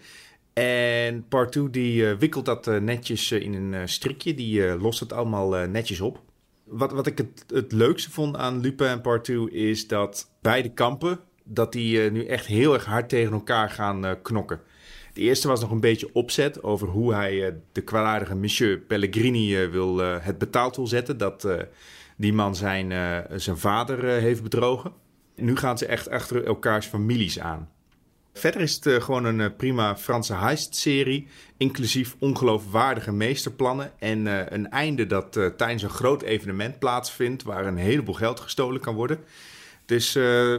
En 0.53 1.27
Part 1.27 1.51
2 1.51 1.69
die 1.69 2.05
wikkelt 2.05 2.45
dat 2.45 2.81
netjes 2.81 3.31
in 3.31 3.53
een 3.53 3.89
strikje, 3.89 4.33
die 4.33 4.77
lost 4.77 4.99
het 4.99 5.13
allemaal 5.13 5.49
netjes 5.67 6.01
op. 6.01 6.21
Wat, 6.69 6.91
wat 6.91 7.07
ik 7.07 7.17
het, 7.17 7.45
het 7.53 7.71
leukste 7.71 8.11
vond 8.11 8.37
aan 8.37 8.59
Lupin 8.59 9.01
Part 9.01 9.23
2 9.23 9.51
is 9.51 9.87
dat 9.87 10.31
beide 10.41 10.73
kampen, 10.73 11.19
dat 11.43 11.71
die 11.71 12.03
eh, 12.03 12.11
nu 12.11 12.25
echt 12.25 12.45
heel 12.45 12.73
erg 12.73 12.85
hard 12.85 13.09
tegen 13.09 13.33
elkaar 13.33 13.69
gaan 13.69 14.05
eh, 14.05 14.11
knokken. 14.21 14.61
De 15.13 15.21
eerste 15.21 15.47
was 15.47 15.61
nog 15.61 15.71
een 15.71 15.79
beetje 15.79 16.09
opzet 16.13 16.63
over 16.63 16.87
hoe 16.87 17.13
hij 17.13 17.47
eh, 17.47 17.53
de 17.71 17.81
kwaadaardige 17.81 18.35
Monsieur 18.35 18.77
Pellegrini 18.77 19.67
wil, 19.67 19.97
het 19.97 20.37
betaald 20.37 20.75
wil 20.75 20.87
zetten. 20.87 21.17
Dat 21.17 21.47
die 22.17 22.33
man 22.33 22.55
zijn, 22.55 22.91
zijn 23.41 23.57
vader 23.57 24.05
heeft 24.05 24.43
bedrogen. 24.43 24.91
Nu 25.35 25.55
gaan 25.55 25.77
ze 25.77 25.85
echt 25.85 26.09
achter 26.09 26.45
elkaars 26.45 26.85
families 26.85 27.39
aan. 27.39 27.69
Verder 28.33 28.61
is 28.61 28.75
het 28.75 28.85
eh, 28.85 29.01
gewoon 29.01 29.25
een 29.25 29.41
eh, 29.41 29.49
prima 29.57 29.97
Franse 29.97 30.33
heist-serie, 30.35 31.27
inclusief 31.57 32.15
ongeloofwaardige 32.19 33.11
meesterplannen 33.11 33.91
en 33.99 34.27
eh, 34.27 34.45
een 34.57 34.69
einde 34.69 35.05
dat 35.07 35.31
tijdens 35.57 35.83
een 35.83 35.89
groot 35.89 36.21
evenement 36.21 36.79
plaatsvindt 36.79 37.43
waar 37.43 37.65
een 37.65 37.77
heleboel 37.77 38.13
geld 38.15 38.39
gestolen 38.39 38.81
kan 38.81 38.95
worden. 38.95 39.19
Dus, 39.85 40.13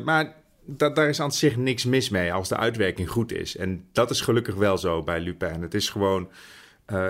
maar 0.04 0.34
da- 0.64 0.90
daar 0.90 1.08
is 1.08 1.20
aan 1.20 1.32
zich 1.32 1.56
niks 1.56 1.84
mis 1.84 2.08
mee 2.08 2.32
als 2.32 2.48
de 2.48 2.56
uitwerking 2.56 3.10
goed 3.10 3.32
is. 3.32 3.56
En 3.56 3.84
dat 3.92 4.10
is 4.10 4.20
gelukkig 4.20 4.54
wel 4.54 4.78
zo 4.78 5.02
bij 5.02 5.20
Lupin. 5.20 5.62
Het 5.62 5.74
is 5.74 5.88
gewoon, 5.88 6.28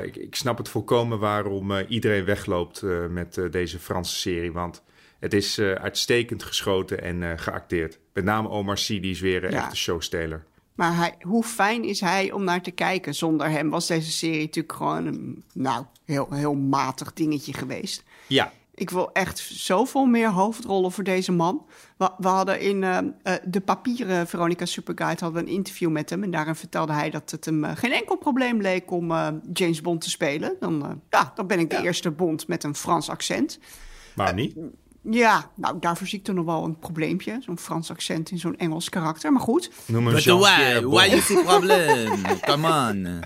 ik, 0.02 0.16
ik 0.16 0.34
snap 0.34 0.58
het 0.58 0.68
volkomen 0.68 1.18
waarom 1.18 1.72
iedereen 1.78 2.24
wegloopt 2.24 2.82
met 3.10 3.40
deze 3.50 3.78
Franse 3.78 4.16
serie, 4.16 4.52
want 4.52 4.82
het 5.18 5.34
is 5.34 5.58
uitstekend 5.58 6.42
geschoten 6.42 7.02
en 7.02 7.38
geacteerd. 7.38 7.98
Met 8.12 8.24
name 8.24 8.48
Omar 8.48 8.78
Sy, 8.78 9.00
die 9.00 9.10
is 9.10 9.20
weer 9.20 9.44
een 9.44 9.50
Ja. 9.50 9.62
echte 9.62 9.76
showsteler. 9.76 10.44
Maar 10.80 10.96
hij, 10.96 11.14
hoe 11.20 11.42
fijn 11.42 11.84
is 11.84 12.00
hij 12.00 12.32
om 12.32 12.44
naar 12.44 12.62
te 12.62 12.70
kijken? 12.70 13.14
Zonder 13.14 13.50
hem 13.50 13.70
was 13.70 13.86
deze 13.86 14.10
serie 14.10 14.40
natuurlijk 14.40 14.74
gewoon 14.74 15.06
een 15.06 15.44
nou, 15.54 15.84
heel, 16.04 16.28
heel 16.30 16.54
matig 16.54 17.12
dingetje 17.12 17.52
geweest. 17.52 18.04
Ja, 18.26 18.52
Ik 18.74 18.90
wil 18.90 19.12
echt 19.12 19.38
zoveel 19.38 20.06
meer 20.06 20.28
hoofdrollen 20.28 20.92
voor 20.92 21.04
deze 21.04 21.32
man. 21.32 21.66
We, 21.96 22.10
we 22.18 22.28
hadden 22.28 22.60
in 22.60 22.84
eh, 22.84 22.98
eh, 23.22 23.34
de 23.44 23.60
papieren 23.60 24.26
Veronica 24.26 24.64
Superguide 24.64 25.24
hadden 25.24 25.44
we 25.44 25.48
een 25.48 25.56
interview 25.56 25.90
met 25.90 26.10
hem. 26.10 26.22
En 26.22 26.30
daarin 26.30 26.54
vertelde 26.54 26.92
hij 26.92 27.10
dat 27.10 27.30
het 27.30 27.44
hem 27.44 27.64
eh, 27.64 27.76
geen 27.76 27.92
enkel 27.92 28.16
probleem 28.16 28.60
leek 28.60 28.90
om 28.90 29.12
James 29.52 29.80
Bond 29.80 30.00
te 30.00 30.10
spelen. 30.10 30.56
Dan, 30.60 31.00
ja, 31.10 31.32
dan 31.34 31.46
ben 31.46 31.58
ik 31.58 31.70
de 31.70 31.82
eerste 31.82 32.10
Bond 32.10 32.48
met 32.48 32.64
een 32.64 32.74
Frans 32.74 33.08
accent. 33.08 33.58
waarom 34.14 34.36
niet? 34.36 34.56
Ja, 35.02 35.50
nou, 35.54 35.76
daarvoor 35.80 36.06
zie 36.06 36.18
ik 36.18 36.24
toch 36.24 36.34
nog 36.34 36.44
wel 36.44 36.64
een 36.64 36.78
probleempje. 36.78 37.38
Zo'n 37.40 37.58
Frans 37.58 37.90
accent 37.90 38.30
in 38.30 38.38
zo'n 38.38 38.56
Engels 38.58 38.88
karakter. 38.88 39.32
Maar 39.32 39.42
goed. 39.42 39.70
Noem 39.86 40.06
hem 40.06 40.38
why? 40.38 40.80
Why 40.84 41.14
is 41.14 41.26
the 41.26 41.42
problem? 41.44 42.22
Come 42.50 42.88
on. 42.90 43.20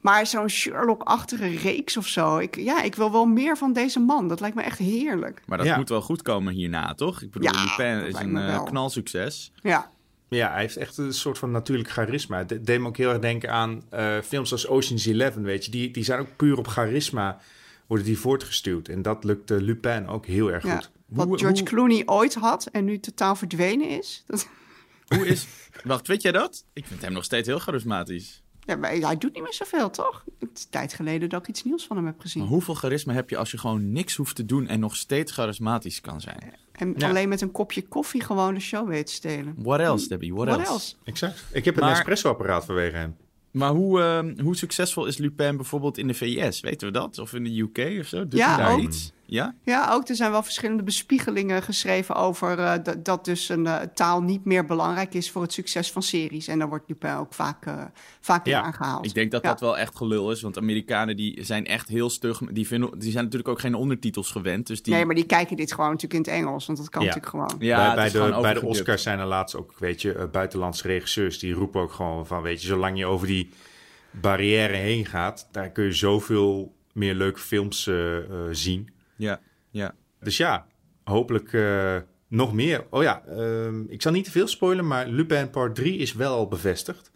Maar 0.00 0.26
zo'n 0.26 0.48
Sherlock-achtige 0.48 1.46
reeks 1.48 1.96
of 1.96 2.06
zo. 2.06 2.38
Ik, 2.38 2.56
ja, 2.56 2.82
ik 2.82 2.94
wil 2.94 3.12
wel 3.12 3.24
meer 3.26 3.56
van 3.56 3.72
deze 3.72 4.00
man. 4.00 4.28
Dat 4.28 4.40
lijkt 4.40 4.56
me 4.56 4.62
echt 4.62 4.78
heerlijk. 4.78 5.42
Maar 5.46 5.58
dat 5.58 5.66
Ja. 5.66 5.76
moet 5.76 5.88
wel 5.88 6.00
goed 6.02 6.22
komen 6.22 6.54
hierna, 6.54 6.94
toch? 6.94 7.22
Ik 7.22 7.30
bedoel, 7.30 7.52
Ja, 7.52 7.62
Lupin 7.64 7.98
dat 7.98 8.06
is 8.14 8.20
een 8.26 8.36
eh, 8.36 8.64
knalsucces. 8.64 9.52
Ja, 9.62 9.90
Ja, 10.28 10.50
hij 10.50 10.60
heeft 10.60 10.76
echt 10.76 10.98
een 10.98 11.12
soort 11.12 11.38
van 11.38 11.50
natuurlijk 11.50 11.90
charisma. 11.90 12.38
Het 12.46 12.66
deed 12.66 12.80
me 12.80 12.86
ook 12.86 12.96
heel 12.96 13.10
erg 13.10 13.18
denken 13.18 13.50
aan 13.50 13.82
eh, 13.90 14.16
films 14.24 14.52
als 14.52 14.66
Ocean's 14.68 15.06
Eleven, 15.06 15.42
weet 15.42 15.64
je. 15.64 15.70
Die, 15.70 15.90
die 15.90 16.04
zijn 16.04 16.20
ook 16.20 16.36
puur 16.36 16.58
op 16.58 16.66
charisma, 16.68 17.38
worden 17.86 18.06
die 18.06 18.18
voortgestuwd. 18.18 18.88
En 18.88 19.02
dat 19.02 19.24
lukt 19.24 19.50
eh, 19.50 19.58
Lupin 19.60 20.08
ook 20.08 20.26
heel 20.26 20.52
erg 20.52 20.64
ja. 20.64 20.74
goed. 20.76 20.90
Wat 21.06 21.26
Hoe- 21.26 21.38
George 21.38 21.58
hoe- 21.58 21.68
Clooney 21.68 22.02
ooit 22.06 22.34
had 22.34 22.66
en 22.66 22.84
nu 22.84 22.98
totaal 23.00 23.36
verdwenen 23.36 23.88
is. 23.88 24.22
Dat, 24.26 24.48
Hoe 25.16 25.26
is... 25.26 25.46
Wacht, 25.84 26.06
weet 26.06 26.22
jij 26.22 26.32
dat? 26.32 26.64
Ik 26.72 26.86
vind 26.86 27.02
hem 27.02 27.12
nog 27.12 27.24
steeds 27.24 27.48
heel 27.48 27.58
charismatisch. 27.58 28.42
ja, 28.60 28.76
maar 28.76 28.90
hij 28.90 29.18
doet 29.18 29.32
niet 29.34 29.42
meer 29.42 29.52
zoveel, 29.54 29.90
toch? 29.90 30.24
Het 30.38 30.48
is 30.58 30.62
een 30.64 30.70
tijd 30.70 30.92
geleden 30.94 31.28
dat 31.28 31.40
ik 31.40 31.48
iets 31.48 31.64
nieuws 31.64 31.86
van 31.86 31.96
hem 31.96 32.06
heb 32.06 32.20
gezien. 32.20 32.42
Maar 32.42 32.50
hoeveel 32.52 32.74
charisma 32.74 33.12
heb 33.12 33.30
je 33.30 33.36
als 33.36 33.50
je 33.50 33.58
gewoon 33.58 33.92
niks 33.92 34.16
hoeft 34.16 34.36
te 34.36 34.44
doen 34.44 34.66
en 34.68 34.80
nog 34.80 34.96
steeds 34.96 35.32
charismatisch 35.32 36.00
kan 36.00 36.20
zijn? 36.20 36.52
En 36.72 36.94
Ja. 36.96 37.08
alleen 37.08 37.28
met 37.28 37.40
een 37.40 37.52
kopje 37.52 37.82
koffie 37.88 38.22
gewoon 38.22 38.54
de 38.54 38.60
show 38.60 38.88
weet 38.88 39.06
te 39.06 39.12
stelen. 39.12 39.54
What 39.58 39.80
else, 39.80 40.08
Debbie? 40.08 40.34
What, 40.34 40.46
What 40.46 40.58
else? 40.58 40.70
else? 40.70 40.94
Exact. 41.04 41.44
Ik 41.52 41.64
heb 41.64 41.74
een 41.76 41.82
Maar- 41.82 41.92
espresso-apparaat 41.92 42.64
vanwege 42.64 42.96
hem. 42.96 43.16
Maar 43.56 43.70
hoe, 43.70 44.00
eh, 44.02 44.44
hoe 44.44 44.56
succesvol 44.56 45.06
is 45.06 45.16
Lupin 45.16 45.56
bijvoorbeeld 45.56 45.98
in 45.98 46.06
de 46.06 46.14
VS? 46.14 46.60
Weten 46.60 46.86
we 46.86 46.92
dat? 46.92 47.18
Of 47.18 47.32
in 47.34 47.44
de 47.44 47.60
UK 47.60 48.00
of 48.00 48.06
zo? 48.06 48.18
Doet 48.28 48.38
Ja, 48.38 48.54
hij 48.54 48.64
daar 48.64 48.72
ook. 48.74 48.80
iets? 48.80 49.12
Ja? 49.26 49.54
Ja, 49.62 49.92
ook 49.92 50.08
er 50.08 50.14
zijn 50.16 50.30
wel 50.30 50.42
verschillende 50.42 50.82
bespiegelingen 50.82 51.62
geschreven 51.62 52.14
over 52.14 52.58
eh, 52.58 52.72
dat, 52.82 53.04
dat 53.04 53.24
dus 53.24 53.48
een 53.48 53.66
eh, 53.66 53.80
taal 53.94 54.22
niet 54.22 54.44
meer 54.44 54.64
belangrijk 54.64 55.14
is 55.14 55.30
voor 55.30 55.42
het 55.42 55.52
succes 55.52 55.92
van 55.92 56.02
series. 56.02 56.48
En 56.48 56.58
daar 56.58 56.68
wordt 56.68 56.88
Lupin 56.88 57.14
ook 57.14 57.34
vaak, 57.34 57.66
eh 57.66 57.74
vaak 58.20 58.44
in 58.46 58.50
Ja, 58.52 58.62
aangehaald. 58.62 59.06
Ik 59.06 59.14
denk 59.14 59.30
dat 59.30 59.42
Ja. 59.42 59.48
dat 59.48 59.60
wel 59.60 59.78
echt 59.78 59.96
gelul 59.96 60.30
is, 60.30 60.42
want 60.42 60.58
Amerikanen 60.58 61.16
die 61.16 61.44
zijn 61.44 61.66
echt 61.66 61.88
heel 61.88 62.10
stug. 62.10 62.38
Die, 62.38 62.66
vinden, 62.66 62.98
die 62.98 63.10
zijn 63.10 63.24
natuurlijk 63.24 63.50
ook 63.50 63.60
geen 63.60 63.74
ondertitels 63.74 64.30
gewend. 64.30 64.66
Dus 64.66 64.82
die, 64.82 64.94
Nee, 64.94 65.04
maar 65.04 65.14
die 65.14 65.26
kijken 65.26 65.56
dit 65.56 65.72
gewoon 65.72 65.90
natuurlijk 65.90 66.26
in 66.26 66.32
het 66.32 66.42
Engels, 66.42 66.66
want 66.66 66.78
dat 66.78 66.88
kan 66.88 67.02
Ja. 67.02 67.06
natuurlijk 67.14 67.32
gewoon. 67.36 67.66
ja, 67.68 67.94
bij, 67.94 68.10
de, 68.10 68.18
gewoon 68.18 68.42
bij 68.42 68.54
de. 68.54 68.64
Oscars 68.66 69.02
zijn 69.02 69.18
er 69.18 69.26
laatst 69.26 69.56
ook, 69.56 69.74
weet 69.78 70.02
je, 70.02 70.28
buitenlandse 70.32 70.86
regisseurs 70.86 71.38
die 71.38 71.52
roepen 71.52 71.80
ook 71.80 71.92
gewoon 71.92 72.26
van, 72.26 72.42
weet 72.42 72.60
je, 72.60 72.66
zolang 72.66 72.98
je 72.98 73.06
over 73.06 73.26
die 73.26 73.50
barrière 74.10 74.74
heen 74.76 75.06
gaat, 75.06 75.48
daar 75.52 75.70
kun 75.70 75.84
je 75.84 75.92
zoveel 75.92 76.74
meer 76.92 77.14
leuke 77.14 77.38
films 77.40 77.86
eh, 77.86 78.16
eh, 78.18 78.24
zien. 78.50 78.88
Ja, 79.16 79.40
ja. 79.70 79.94
Dus 80.20 80.36
ja, 80.36 80.66
hopelijk 81.04 81.52
eh, 81.52 81.96
nog 82.28 82.52
meer. 82.52 82.86
Oh 82.90 83.02
ja, 83.02 83.24
ehm, 83.24 83.80
ik 83.88 84.02
zal 84.02 84.12
niet 84.12 84.24
te 84.24 84.30
veel 84.30 84.46
spoilen, 84.48 84.86
maar 84.86 85.06
Lupin 85.06 85.50
Part 85.50 85.74
3 85.74 85.98
is 85.98 86.12
wel 86.12 86.34
al 86.34 86.48
bevestigd. 86.48 87.10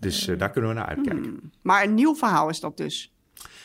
Dus 0.00 0.26
eh, 0.28 0.38
daar 0.38 0.50
kunnen 0.50 0.70
we 0.70 0.76
naar 0.76 0.86
uitkijken. 0.86 1.52
Maar 1.62 1.84
een 1.84 1.94
nieuw 1.94 2.14
verhaal 2.14 2.48
is 2.48 2.60
dat 2.60 2.76
dus. 2.76 3.12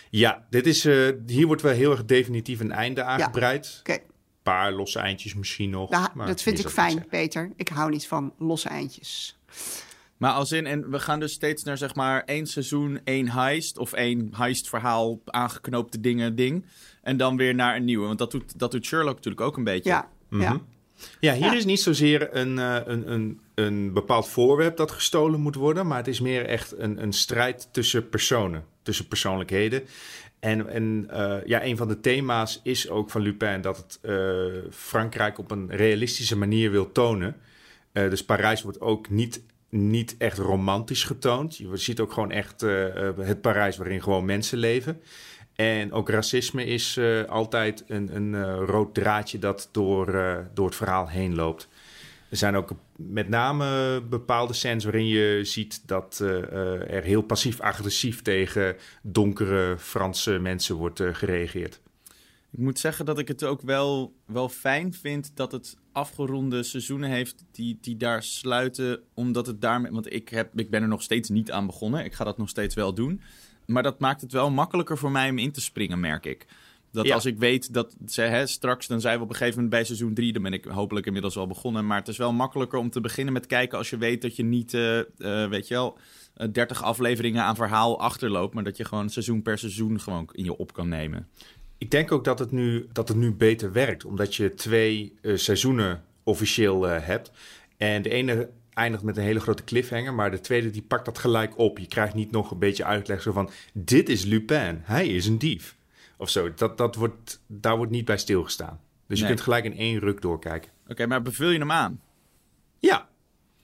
Ja, 0.10 0.46
dit 0.50 0.68
is, 0.68 0.86
eh, 0.86 1.10
hier 1.26 1.46
wordt 1.48 1.62
wel 1.62 1.74
heel 1.74 1.92
erg 1.92 2.06
definitief 2.06 2.60
een 2.60 2.72
einde 2.72 3.04
aangebreid. 3.04 3.78
Oké, 3.80 3.94
Een 3.94 4.02
paar 4.44 4.72
losse 4.72 5.00
eindjes 5.00 5.34
misschien 5.36 5.70
nog. 5.70 5.90
nou, 5.90 6.08
maar 6.14 6.28
dat 6.28 6.42
vind 6.42 6.60
ik 6.60 6.70
fijn. 6.70 7.06
Peter. 7.10 7.52
Ik 7.56 7.68
hou 7.70 7.90
niet 7.92 8.08
van 8.08 8.34
losse 8.38 8.70
eindjes. 8.70 9.38
Maar 10.18 10.32
als 10.32 10.52
in, 10.52 10.66
en 10.66 10.90
we 10.90 11.00
gaan 11.00 11.20
dus 11.20 11.32
steeds 11.34 11.64
naar 11.64 11.78
zeg 11.78 11.96
maar 11.96 12.24
één 12.24 12.46
seizoen, 12.48 13.00
één 13.04 13.30
heist. 13.30 13.78
Of 13.78 13.94
één 13.94 14.30
heistverhaal, 14.36 15.20
aangeknoopte 15.26 16.00
dingen, 16.00 16.36
ding. 16.36 16.66
En 17.08 17.18
dan 17.18 17.38
weer 17.38 17.56
naar 17.56 17.76
een 17.76 17.86
nieuwe. 17.86 18.06
Want 18.06 18.18
dat 18.20 18.32
doet, 18.32 18.60
dat 18.60 18.72
doet 18.72 18.86
Sherlock 18.86 19.16
natuurlijk 19.16 19.42
ook 19.42 19.58
een 19.58 19.64
beetje. 19.64 19.90
Ja, 19.90 20.10
ja. 20.30 20.60
Ja, 21.20 21.34
hier 21.34 21.46
Ja. 21.46 21.54
is 21.56 21.66
niet 21.66 21.80
zozeer 21.82 22.36
een, 22.36 22.60
eh, 22.60 22.78
een, 22.86 23.12
een, 23.12 23.40
een 23.56 23.94
bepaald 23.94 24.28
voorwerp 24.28 24.78
dat 24.78 24.92
gestolen 24.92 25.40
moet 25.40 25.56
worden, 25.56 25.88
maar 25.88 25.98
het 25.98 26.08
is 26.08 26.20
meer 26.20 26.46
echt 26.46 26.78
een, 26.78 27.02
een 27.04 27.14
strijd 27.14 27.68
tussen 27.72 28.10
personen, 28.10 28.64
tussen 28.82 29.08
persoonlijkheden. 29.08 29.84
En, 30.40 30.70
en 30.70 31.06
eh, 31.10 31.36
ja, 31.46 31.64
een 31.64 31.78
van 31.78 31.88
de 31.88 32.00
thema's 32.00 32.60
is 32.64 32.90
ook 32.90 33.10
van 33.10 33.22
Lupin 33.22 33.62
dat 33.62 33.78
het 33.78 34.00
eh, 34.02 34.72
Frankrijk 34.72 35.38
op 35.38 35.52
een 35.52 35.70
realistische 35.72 36.38
manier 36.38 36.72
wil 36.72 36.92
tonen. 36.92 37.36
Eh, 37.92 38.10
dus 38.10 38.26
Parijs 38.26 38.62
wordt 38.62 38.82
ook 38.82 39.10
niet, 39.10 39.42
niet 39.70 40.16
echt 40.18 40.38
romantisch 40.38 41.04
getoond. 41.04 41.58
Je 41.58 41.70
ziet 41.74 42.00
ook 42.00 42.12
gewoon 42.12 42.32
echt 42.32 42.62
het 43.18 43.42
Parijs 43.42 43.78
waarin 43.78 44.04
gewoon 44.04 44.26
mensen 44.26 44.58
leven. 44.58 45.02
En 45.58 45.92
ook 45.92 46.10
racisme 46.10 46.66
is 46.66 46.98
eh, 46.98 47.24
altijd 47.24 47.84
een, 47.88 48.16
een 48.16 48.36
eh, 48.36 48.64
rood 48.66 48.94
draadje 48.94 49.40
dat 49.40 49.70
door, 49.72 50.14
eh, 50.14 50.38
door 50.54 50.66
het 50.66 50.76
verhaal 50.76 51.10
heen 51.10 51.36
loopt. 51.36 51.68
Er 52.30 52.38
zijn 52.38 52.56
ook 52.56 52.72
met 52.96 53.30
name 53.30 54.02
bepaalde 54.10 54.54
scènes 54.54 54.84
waarin 54.84 55.08
je 55.08 55.40
ziet 55.44 55.88
dat 55.88 56.20
er 56.20 57.04
heel 57.04 57.22
passief-agressief 57.22 58.22
tegen 58.22 58.76
donkere 59.02 59.78
Franse 59.78 60.40
mensen 60.40 60.76
wordt 60.76 61.02
gereageerd. 61.12 61.82
Ik 62.52 62.60
moet 62.60 62.80
zeggen 62.80 63.06
dat 63.06 63.20
ik 63.20 63.28
het 63.28 63.44
ook 63.44 63.62
wel, 63.62 64.14
wel 64.26 64.50
fijn 64.50 64.94
vind 64.94 65.32
dat 65.34 65.52
het 65.52 65.78
afgeronde 65.92 66.64
seizoenen 66.64 67.10
heeft 67.10 67.44
die, 67.52 67.78
die 67.82 67.98
daar 67.98 68.24
sluiten. 68.24 69.00
Omdat 69.14 69.48
het 69.48 69.62
daarmee. 69.62 69.92
Want 69.92 70.14
ik, 70.14 70.30
heb, 70.30 70.60
ik 70.60 70.70
ben 70.70 70.82
er 70.82 70.88
nog 70.88 71.02
steeds 71.02 71.30
niet 71.30 71.52
aan 71.52 71.66
begonnen. 71.66 72.06
Ik 72.06 72.14
ga 72.14 72.24
dat 72.24 72.38
nog 72.38 72.50
steeds 72.50 72.76
wel 72.76 72.94
doen. 72.94 73.22
Maar 73.68 73.84
dat 73.84 74.00
maakt 74.00 74.22
het 74.22 74.32
wel 74.32 74.52
makkelijker 74.52 74.98
voor 74.98 75.12
mij 75.12 75.30
om 75.30 75.38
in 75.38 75.52
te 75.52 75.62
springen, 75.62 76.00
merk 76.00 76.26
ik. 76.26 76.46
Dat 76.92 77.06
Ja. 77.06 77.14
als 77.14 77.26
ik 77.26 77.38
weet 77.38 77.74
dat 77.74 77.96
ze 78.08 78.22
hè, 78.22 78.48
straks, 78.48 78.88
dan 78.88 79.02
zijn 79.02 79.18
we 79.18 79.24
op 79.24 79.30
een 79.30 79.36
gegeven 79.36 79.56
moment 79.56 79.74
bij 79.74 79.84
seizoen 79.84 80.14
3. 80.14 80.34
Dan 80.34 80.42
ben 80.42 80.54
ik 80.54 80.66
hopelijk 80.66 81.06
inmiddels 81.06 81.38
al 81.38 81.48
begonnen. 81.48 81.88
Maar 81.88 81.98
het 81.98 82.08
is 82.08 82.18
wel 82.18 82.34
makkelijker 82.34 82.80
om 82.80 82.90
te 82.90 83.02
beginnen 83.02 83.34
met 83.34 83.46
kijken 83.46 83.78
als 83.78 83.90
je 83.90 83.98
weet 83.98 84.22
dat 84.22 84.36
je 84.36 84.44
niet, 84.44 84.74
eh, 84.74 85.00
eh, 85.00 85.50
weet 85.50 85.68
je 85.68 85.74
wel, 85.74 85.98
eh, 86.34 86.48
30 86.52 86.84
afleveringen 86.84 87.44
aan 87.44 87.56
verhaal 87.56 88.00
achterloopt. 88.00 88.54
Maar 88.54 88.64
dat 88.64 88.78
je 88.78 88.86
gewoon 88.86 89.10
seizoen 89.10 89.42
per 89.42 89.58
seizoen 89.58 90.00
gewoon 90.00 90.30
in 90.32 90.44
je 90.44 90.58
op 90.58 90.74
kan 90.74 90.88
nemen. 90.90 91.28
Ik 91.78 91.92
denk 91.92 92.12
ook 92.12 92.24
dat 92.24 92.40
het 92.40 92.52
nu, 92.52 92.88
dat 92.92 93.08
het 93.08 93.18
nu 93.18 93.34
beter 93.34 93.72
werkt, 93.72 94.06
omdat 94.06 94.36
je 94.36 94.54
twee 94.54 95.14
eh, 95.22 95.36
seizoenen 95.36 96.04
officieel 96.24 96.88
eh, 96.90 97.06
hebt. 97.06 97.32
En 97.78 98.02
de 98.02 98.10
ene 98.10 98.50
eindigt 98.78 99.04
met 99.04 99.18
een 99.18 99.24
hele 99.24 99.40
grote 99.40 99.64
cliffhanger, 99.64 100.14
maar 100.14 100.32
de 100.32 100.40
tweede 100.40 100.72
die 100.72 100.82
pakt 100.82 101.06
dat 101.06 101.18
gelijk 101.18 101.58
op. 101.58 101.78
Je 101.78 101.88
krijgt 101.88 102.14
niet 102.14 102.32
nog 102.32 102.52
een 102.52 102.60
beetje 102.60 102.86
uitleg 102.86 103.22
zo 103.22 103.32
van, 103.32 103.50
dit 103.74 104.10
is 104.10 104.24
Lupin, 104.24 104.82
hij 104.84 105.08
is 105.08 105.26
een 105.26 105.38
dief. 105.38 105.76
Of 106.18 106.30
zo, 106.30 106.54
dat, 106.54 106.78
dat 106.78 106.96
wordt, 106.96 107.42
daar 107.48 107.78
wordt 107.78 107.92
niet 107.92 108.06
bij 108.06 108.18
stilgestaan. 108.18 108.80
Dus 109.08 109.20
je 109.20 109.26
kunt 109.26 109.42
gelijk 109.42 109.66
in 109.66 109.78
één 109.78 110.00
ruk 110.00 110.22
doorkijken. 110.22 110.72
Oké, 110.88 111.06
maar 111.06 111.22
bevul 111.22 111.50
je 111.50 111.60
hem 111.60 111.72
aan? 111.72 112.02
Ja, 112.80 113.08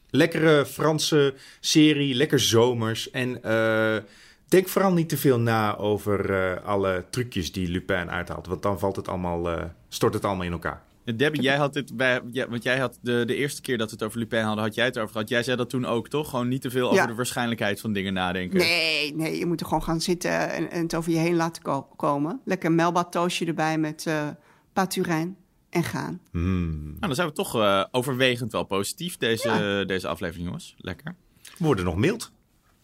lekkere 0.10 0.66
Franse 0.66 1.34
serie, 1.60 2.16
lekker 2.16 2.40
zomers. 2.40 3.12
En 3.12 3.44
eh, 3.44 3.98
denk 4.48 4.68
vooral 4.68 4.94
niet 4.94 5.10
te 5.10 5.18
veel 5.18 5.40
na 5.40 5.78
over 5.78 6.34
eh, 6.34 6.64
alle 6.66 7.06
trucjes 7.10 7.52
die 7.52 7.68
Lupin 7.68 8.12
uithaalt. 8.12 8.48
Want 8.48 8.62
dan 8.62 8.80
valt 8.80 8.96
het 8.96 9.08
allemaal, 9.08 9.50
eh, 9.50 9.64
stort 9.90 10.14
het 10.14 10.26
allemaal 10.26 10.46
in 10.46 10.52
elkaar. 10.52 10.84
Debbie, 11.06 11.42
jij 11.42 11.58
had 11.58 11.74
dit 11.74 11.96
bij, 11.98 12.22
ja, 12.32 12.50
want 12.50 12.64
jij 12.64 12.80
had 12.80 12.98
de, 13.02 13.24
de 13.26 13.36
eerste 13.36 13.62
keer 13.62 13.78
dat 13.78 13.88
we 13.90 13.94
het 13.96 14.04
over 14.04 14.20
Lupin 14.20 14.44
hadden, 14.44 14.64
had 14.64 14.76
jij 14.76 14.86
het 14.86 14.98
over 14.98 15.12
gehad. 15.12 15.30
Jij 15.30 15.44
zei 15.44 15.58
dat 15.58 15.70
toen 15.70 15.86
ook, 15.86 16.08
toch? 16.10 16.30
Gewoon 16.30 16.48
niet 16.48 16.62
te 16.62 16.70
veel 16.70 16.86
over 16.86 17.02
Ja. 17.02 17.06
de 17.08 17.14
waarschijnlijkheid 17.16 17.80
van 17.82 17.94
dingen 17.94 18.14
nadenken. 18.14 18.58
Nee, 18.58 19.16
nee, 19.16 19.38
je 19.38 19.46
moet 19.46 19.60
er 19.60 19.66
gewoon 19.66 19.84
gaan 19.84 20.02
zitten 20.02 20.50
en, 20.52 20.72
en 20.72 20.82
het 20.84 20.96
over 20.96 21.12
je 21.12 21.18
heen 21.18 21.36
laten 21.36 21.62
ko- 21.64 21.88
komen. 21.96 22.42
Lekker 22.46 22.72
melba 22.72 23.04
toastje 23.04 23.46
erbij 23.46 23.78
met 23.78 24.06
eh 24.08 24.28
paturijn 24.74 25.38
en 25.70 25.84
gaan. 25.84 26.20
Hmm. 26.32 26.84
Nou, 26.86 27.00
dan 27.00 27.16
zijn 27.16 27.28
we 27.28 27.34
toch 27.34 27.56
eh, 27.56 27.84
overwegend 27.92 28.52
wel 28.52 28.64
positief 28.64 29.18
deze, 29.18 29.84
deze 29.88 30.08
aflevering, 30.08 30.46
jongens. 30.46 30.76
Lekker. 30.78 31.16
We 31.42 31.66
worden 31.66 31.86
nog 31.86 31.96
mild 31.96 32.32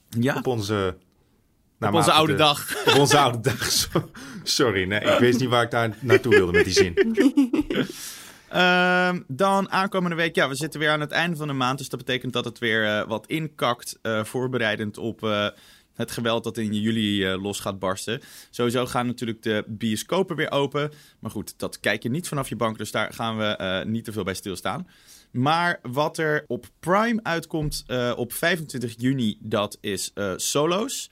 Ja, 0.09 0.35
op 0.35 0.47
onze... 0.47 0.97
op 1.79 1.93
onze 1.93 2.11
oude 2.11 2.35
dag. 2.35 2.85
Op 2.87 2.95
onze 2.99 3.17
oude 3.19 3.39
dag. 3.39 3.87
So- 4.49 4.63
Sorry, 4.63 4.91
ik 4.91 5.19
wist 5.19 5.39
niet 5.39 5.49
waar 5.49 5.63
ik 5.63 5.71
daar 5.71 5.97
naartoe 5.99 6.35
wilde 6.35 6.51
met 6.51 6.65
die 6.65 6.73
zin. 6.73 6.93
Ehm, 8.49 9.19
dan 9.27 9.71
aankomende 9.71 10.15
week, 10.15 10.35
ja, 10.35 10.49
we 10.49 10.55
zitten 10.55 10.79
weer 10.79 10.89
aan 10.89 10.99
het 10.99 11.11
einde 11.11 11.37
van 11.37 11.47
de 11.47 11.53
maand. 11.53 11.77
Dus 11.77 11.89
dat 11.89 11.99
betekent 11.99 12.33
dat 12.33 12.45
het 12.45 12.59
weer 12.59 12.85
eh, 12.85 13.07
wat 13.07 13.27
inkakt, 13.27 13.99
eh, 14.01 14.23
voorbereidend 14.23 14.97
op 14.97 15.23
eh, 15.23 15.47
het 15.95 16.11
geweld 16.11 16.43
dat 16.43 16.57
in 16.57 16.73
juli 16.73 17.27
los 17.27 17.59
gaat 17.59 17.79
barsten. 17.79 18.21
Sowieso 18.49 18.85
gaan 18.85 19.05
natuurlijk 19.05 19.43
de 19.43 19.63
bioscopen 19.67 20.35
weer 20.35 20.51
open. 20.51 20.91
Maar 21.19 21.31
goed, 21.31 21.53
dat 21.57 21.79
kijk 21.79 22.03
je 22.03 22.09
niet 22.09 22.27
vanaf 22.27 22.49
je 22.49 22.55
bank, 22.55 22.77
dus 22.77 22.91
daar 22.91 23.13
gaan 23.13 23.37
we 23.37 23.83
niet 23.87 24.05
te 24.05 24.11
veel 24.11 24.23
bij 24.23 24.33
stilstaan. 24.33 24.87
Maar 25.31 25.79
wat 25.81 26.17
er 26.17 26.43
op 26.47 26.65
Prime 26.79 27.19
uitkomt 27.23 27.85
op 28.15 28.33
25 28.33 28.95
juni, 28.97 29.37
dat 29.41 29.77
is 29.81 30.13
Solo's. 30.35 31.09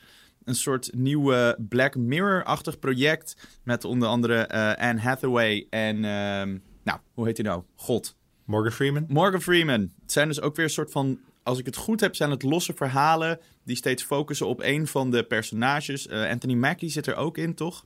Een 0.48 0.56
soort 0.56 0.90
nieuwe 0.96 1.58
Black 1.70 1.96
Mirror-achtig 1.96 2.80
project. 2.80 3.36
Met 3.64 3.84
onder 3.84 4.08
andere 4.08 4.36
eh, 4.36 4.88
Anne 4.90 5.02
Hathaway 5.02 5.68
en... 5.70 5.96
ehm, 5.96 6.58
nou, 6.84 7.00
hoe 7.14 7.26
heet 7.26 7.38
hij 7.38 7.46
nou? 7.46 7.64
God. 7.76 8.16
Morgan 8.46 8.72
Freeman? 8.72 9.06
Morgan 9.08 9.42
Freeman. 9.42 9.82
Het 10.02 10.12
zijn 10.12 10.28
dus 10.28 10.42
ook 10.42 10.56
weer 10.56 10.66
een 10.66 10.72
soort 10.72 10.92
van... 10.92 11.20
Als 11.44 11.60
ik 11.60 11.66
het 11.66 11.76
goed 11.76 12.00
heb, 12.00 12.16
zijn 12.16 12.32
het 12.32 12.44
losse 12.44 12.74
verhalen... 12.74 13.40
die 13.64 13.76
steeds 13.76 14.04
focussen 14.04 14.48
op 14.48 14.62
een 14.64 14.88
van 14.88 15.12
de 15.12 15.24
personages. 15.24 16.08
Eh, 16.08 16.30
Anthony 16.30 16.54
Mackie 16.54 16.90
zit 16.90 17.08
er 17.08 17.16
ook 17.16 17.38
in, 17.38 17.54
toch? 17.56 17.86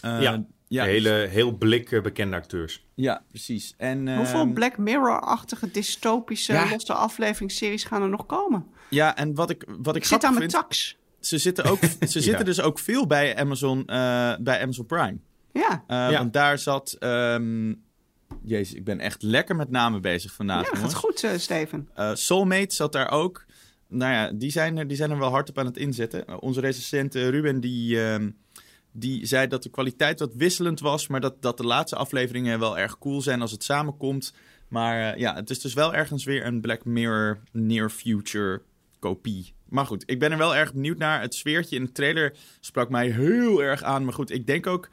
Eh, 0.00 0.22
Ja. 0.22 0.44
ja, 0.68 0.84
Hele, 0.84 1.10
heel 1.30 1.52
blik 1.52 2.02
bekende 2.02 2.36
acteurs. 2.36 2.84
ja, 2.94 3.22
precies. 3.28 3.74
En, 3.76 4.08
ehm, 4.08 4.16
Hoeveel 4.16 4.46
Black 4.52 4.78
Mirror-achtige 4.78 5.70
dystopische 5.70 6.52
Ja. 6.52 6.68
losse 6.68 6.92
afleveringsseries 6.92 7.84
gaan 7.84 8.02
er 8.02 8.08
nog 8.08 8.26
komen? 8.26 8.66
Ja, 8.90 9.16
en 9.16 9.34
wat 9.34 9.50
ik, 9.50 9.64
wat 9.78 9.96
ik, 9.96 10.02
Ik 10.02 10.08
zit 10.08 10.24
aan 10.24 10.34
mijn 10.34 10.50
vind... 10.50 10.62
tax. 10.62 10.96
Ze 11.26 11.38
zitten, 11.38 11.64
ook, 11.64 11.78
ze 12.08 12.20
zitten 12.20 12.44
dus 12.44 12.60
ook 12.60 12.78
veel 12.78 13.06
bij 13.06 13.36
Amazon, 13.36 13.80
eh, 13.86 14.34
bij 14.40 14.60
Amazon 14.62 14.86
Prime. 14.86 15.16
Ja, 15.52 15.84
Eh, 15.86 15.96
Ja. 15.96 16.18
Want 16.18 16.32
daar 16.32 16.58
zat... 16.58 16.96
ehm, 16.98 17.74
Jezus, 18.42 18.74
ik 18.74 18.84
ben 18.84 19.00
echt 19.00 19.22
lekker 19.22 19.56
met 19.56 19.70
namen 19.70 20.00
bezig 20.02 20.32
vandaag, 20.32 20.72
ja 20.72 20.78
gaat 20.78 20.94
goed, 20.94 21.24
eh, 21.24 21.30
Steven. 21.36 21.88
Eh, 21.94 22.14
Soulmate 22.14 22.74
zat 22.74 22.92
daar 22.92 23.10
ook. 23.10 23.44
Nou 23.88 24.12
ja, 24.12 24.30
die 24.32 24.50
zijn 24.50 24.78
er, 24.78 24.86
die 24.86 24.96
zijn 24.96 25.10
er 25.10 25.18
wel 25.18 25.30
hard 25.30 25.48
op 25.48 25.58
aan 25.58 25.66
het 25.66 25.76
inzetten. 25.76 26.40
Onze 26.42 26.60
recensent 26.60 27.14
Ruben, 27.14 27.60
die, 27.60 28.02
ehm, 28.04 28.30
die 28.92 29.26
zei 29.26 29.46
dat 29.46 29.62
de 29.62 29.68
kwaliteit 29.68 30.18
wat 30.20 30.34
wisselend 30.34 30.80
was... 30.80 31.06
maar 31.06 31.20
dat, 31.20 31.42
dat 31.42 31.56
de 31.56 31.64
laatste 31.66 31.96
afleveringen 31.96 32.58
wel 32.58 32.78
erg 32.78 32.98
cool 32.98 33.20
zijn 33.22 33.40
als 33.40 33.50
het 33.50 33.64
samenkomt. 33.64 34.32
Maar 34.68 35.12
eh, 35.12 35.18
ja, 35.20 35.34
het 35.34 35.50
is 35.50 35.60
dus 35.60 35.74
wel 35.74 35.94
ergens 35.94 36.24
weer 36.24 36.46
een 36.46 36.60
Black 36.60 36.84
Mirror 36.84 37.38
Near 37.52 37.90
Future 37.90 38.62
kopie. 38.98 39.54
Maar 39.68 39.86
goed, 39.86 40.02
ik 40.06 40.18
ben 40.18 40.32
er 40.32 40.38
wel 40.38 40.56
erg 40.56 40.72
benieuwd 40.72 40.98
naar. 40.98 41.20
Het 41.20 41.34
sfeertje 41.34 41.76
in 41.76 41.84
de 41.84 41.92
trailer 41.92 42.36
sprak 42.60 42.88
mij 42.88 43.10
heel 43.10 43.62
erg 43.62 43.82
aan. 43.82 44.04
Maar 44.04 44.14
goed, 44.14 44.30
ik 44.30 44.46
denk 44.46 44.66
ook... 44.66 44.88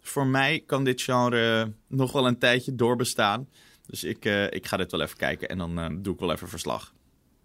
voor 0.00 0.26
mij 0.26 0.62
kan 0.66 0.84
dit 0.84 1.02
genre 1.02 1.72
nog 1.86 2.12
wel 2.12 2.26
een 2.26 2.38
tijdje 2.38 2.74
doorbestaan... 2.74 3.48
Dus 3.86 4.04
ik, 4.04 4.24
eh, 4.24 4.44
ik 4.44 4.66
ga 4.66 4.76
dit 4.76 4.90
wel 4.90 5.00
even 5.00 5.16
kijken 5.16 5.48
en 5.48 5.58
dan 5.58 5.78
eh, 5.78 5.86
doe 5.98 6.14
ik 6.14 6.20
wel 6.20 6.32
even 6.32 6.48
verslag. 6.48 6.94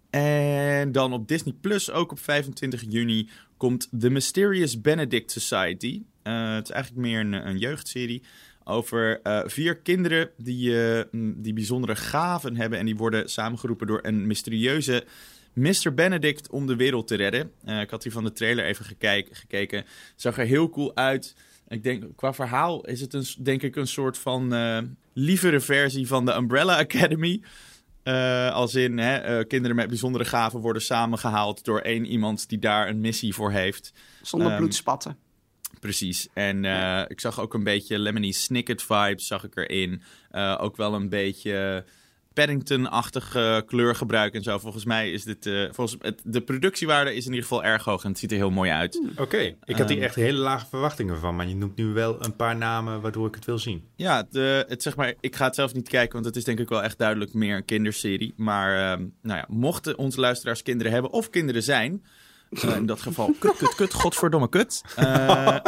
En 0.10 0.92
dan 0.92 1.14
op 1.14 1.28
Disney 1.28 1.54
Plus, 1.62 1.92
ook 1.92 2.12
op 2.12 2.20
25 2.20 2.84
juni, 2.88 3.30
komt 3.58 3.90
The 4.00 4.10
Mysterious 4.10 4.82
Benedict 4.82 5.32
Society. 5.32 6.02
Eh, 6.24 6.54
het 6.54 6.68
is 6.68 6.74
eigenlijk 6.74 7.06
meer 7.06 7.20
een, 7.20 7.34
een 7.48 7.58
jeugdserie 7.58 8.24
over 8.64 9.20
vier 9.46 9.78
kinderen 9.78 10.30
die, 10.38 10.76
die 11.36 11.54
bijzondere 11.54 11.96
gaven 11.96 12.56
hebben. 12.56 12.80
En 12.80 12.86
die 12.86 12.96
worden 12.96 13.30
samengeroepen 13.30 13.88
door 13.88 14.00
een 14.02 14.28
mysterieuze 14.28 15.06
Mr. 15.54 15.94
Benedict 15.94 16.50
om 16.50 16.68
de 16.68 16.76
wereld 16.76 17.08
te 17.08 17.16
redden. 17.16 17.52
Eh, 17.66 17.82
ik 17.82 17.90
had 17.90 18.04
hier 18.04 18.12
van 18.12 18.24
de 18.24 18.32
trailer 18.32 18.66
even 18.66 18.86
gekijk, 18.86 19.28
gekeken. 19.32 19.86
Zag 20.16 20.38
er 20.38 20.46
heel 20.46 20.70
cool 20.70 20.96
uit. 20.96 21.36
Ik 21.68 21.84
denk, 21.84 22.04
qua 22.16 22.34
verhaal 22.34 22.86
is 22.86 23.02
het 23.02 23.14
een, 23.14 23.26
denk 23.40 23.62
ik 23.62 23.76
een 23.76 23.88
soort 23.88 24.18
van 24.18 24.54
eh, 24.54 24.78
lievere 25.14 25.60
versie 25.60 26.08
van 26.08 26.26
de 26.26 26.36
Umbrella 26.36 26.78
Academy. 26.78 27.42
Eh, 28.04 28.52
als 28.52 28.76
in, 28.76 28.98
hè, 28.98 29.46
kinderen 29.46 29.76
met 29.76 29.88
bijzondere 29.88 30.26
gaven 30.26 30.60
worden 30.60 30.82
samengehaald 30.82 31.64
door 31.66 31.80
één 31.80 32.06
iemand 32.06 32.50
die 32.50 32.60
daar 32.60 32.88
een 32.88 33.00
missie 33.00 33.34
voor 33.34 33.52
heeft. 33.52 33.94
Zonder 34.22 34.50
Ehm, 34.50 34.58
bloedspatten. 34.58 35.18
Precies. 35.80 36.28
En 36.34 36.66
ik 37.08 37.20
zag 37.20 37.40
ook 37.40 37.54
een 37.54 37.64
beetje 37.64 38.00
Lemony 38.00 38.32
Snicket 38.32 38.82
vibes 38.82 39.28
zag 39.28 39.44
ik 39.44 39.56
erin. 39.56 40.02
Ook 40.58 40.76
wel 40.76 40.94
een 40.94 41.10
beetje 41.10 41.86
Paddington-achtig 42.34 43.36
eh, 43.36 43.58
kleurgebruik 43.66 44.34
en 44.34 44.44
zo. 44.44 44.58
Volgens 44.58 44.86
mij 44.86 45.12
is 45.12 45.24
dit... 45.24 45.46
eh, 45.46 45.64
volgens, 45.72 45.98
het, 46.02 46.22
de 46.26 46.42
productiewaarde 46.42 47.16
is 47.16 47.24
in 47.26 47.30
ieder 47.32 47.48
geval 47.48 47.64
erg 47.64 47.84
hoog 47.84 48.04
en 48.04 48.10
het 48.10 48.20
ziet 48.20 48.32
er 48.32 48.38
heel 48.38 48.50
mooi 48.52 48.72
uit. 48.72 49.02
Oké, 49.18 49.38
ik 49.64 49.76
had 49.78 49.88
hier 49.90 49.98
Ehm. 49.98 50.06
echt 50.06 50.16
hele 50.16 50.38
lage 50.38 50.66
verwachtingen 50.70 51.20
van. 51.20 51.36
Maar 51.36 51.48
je 51.48 51.56
noemt 51.56 51.76
nu 51.76 51.86
wel 51.86 52.24
een 52.26 52.36
paar 52.36 52.56
namen 52.56 53.02
waardoor 53.02 53.28
ik 53.28 53.36
het 53.36 53.46
wil 53.46 53.58
zien. 53.60 53.84
Ja, 53.96 54.28
de, 54.30 54.66
het, 54.68 54.82
zeg 54.82 54.96
maar, 54.96 55.14
ik 55.20 55.36
ga 55.36 55.46
het 55.46 55.56
zelf 55.56 55.74
niet 55.74 55.90
kijken, 55.90 56.14
want 56.14 56.26
het 56.26 56.36
is 56.36 56.44
denk 56.44 56.60
ik 56.60 56.70
wel 56.70 56.84
echt 56.84 56.98
duidelijk 56.98 57.34
meer 57.34 57.56
een 57.56 57.66
kinderserie. 57.66 58.34
Maar 58.38 58.92
ehm, 58.92 59.06
nou 59.22 59.38
ja, 59.38 59.46
mochten 59.50 59.98
onze 59.98 60.20
luisteraars 60.20 60.62
kinderen 60.64 60.92
hebben 60.92 61.12
of 61.12 61.30
kinderen 61.30 61.64
zijn, 61.64 62.04
eh, 62.50 62.76
in 62.76 62.86
dat 62.86 63.02
geval 63.02 63.34
kut, 63.40 63.58
kut, 63.58 63.76
kut, 63.76 63.94
godverdomme 63.94 64.50
kut. 64.50 64.82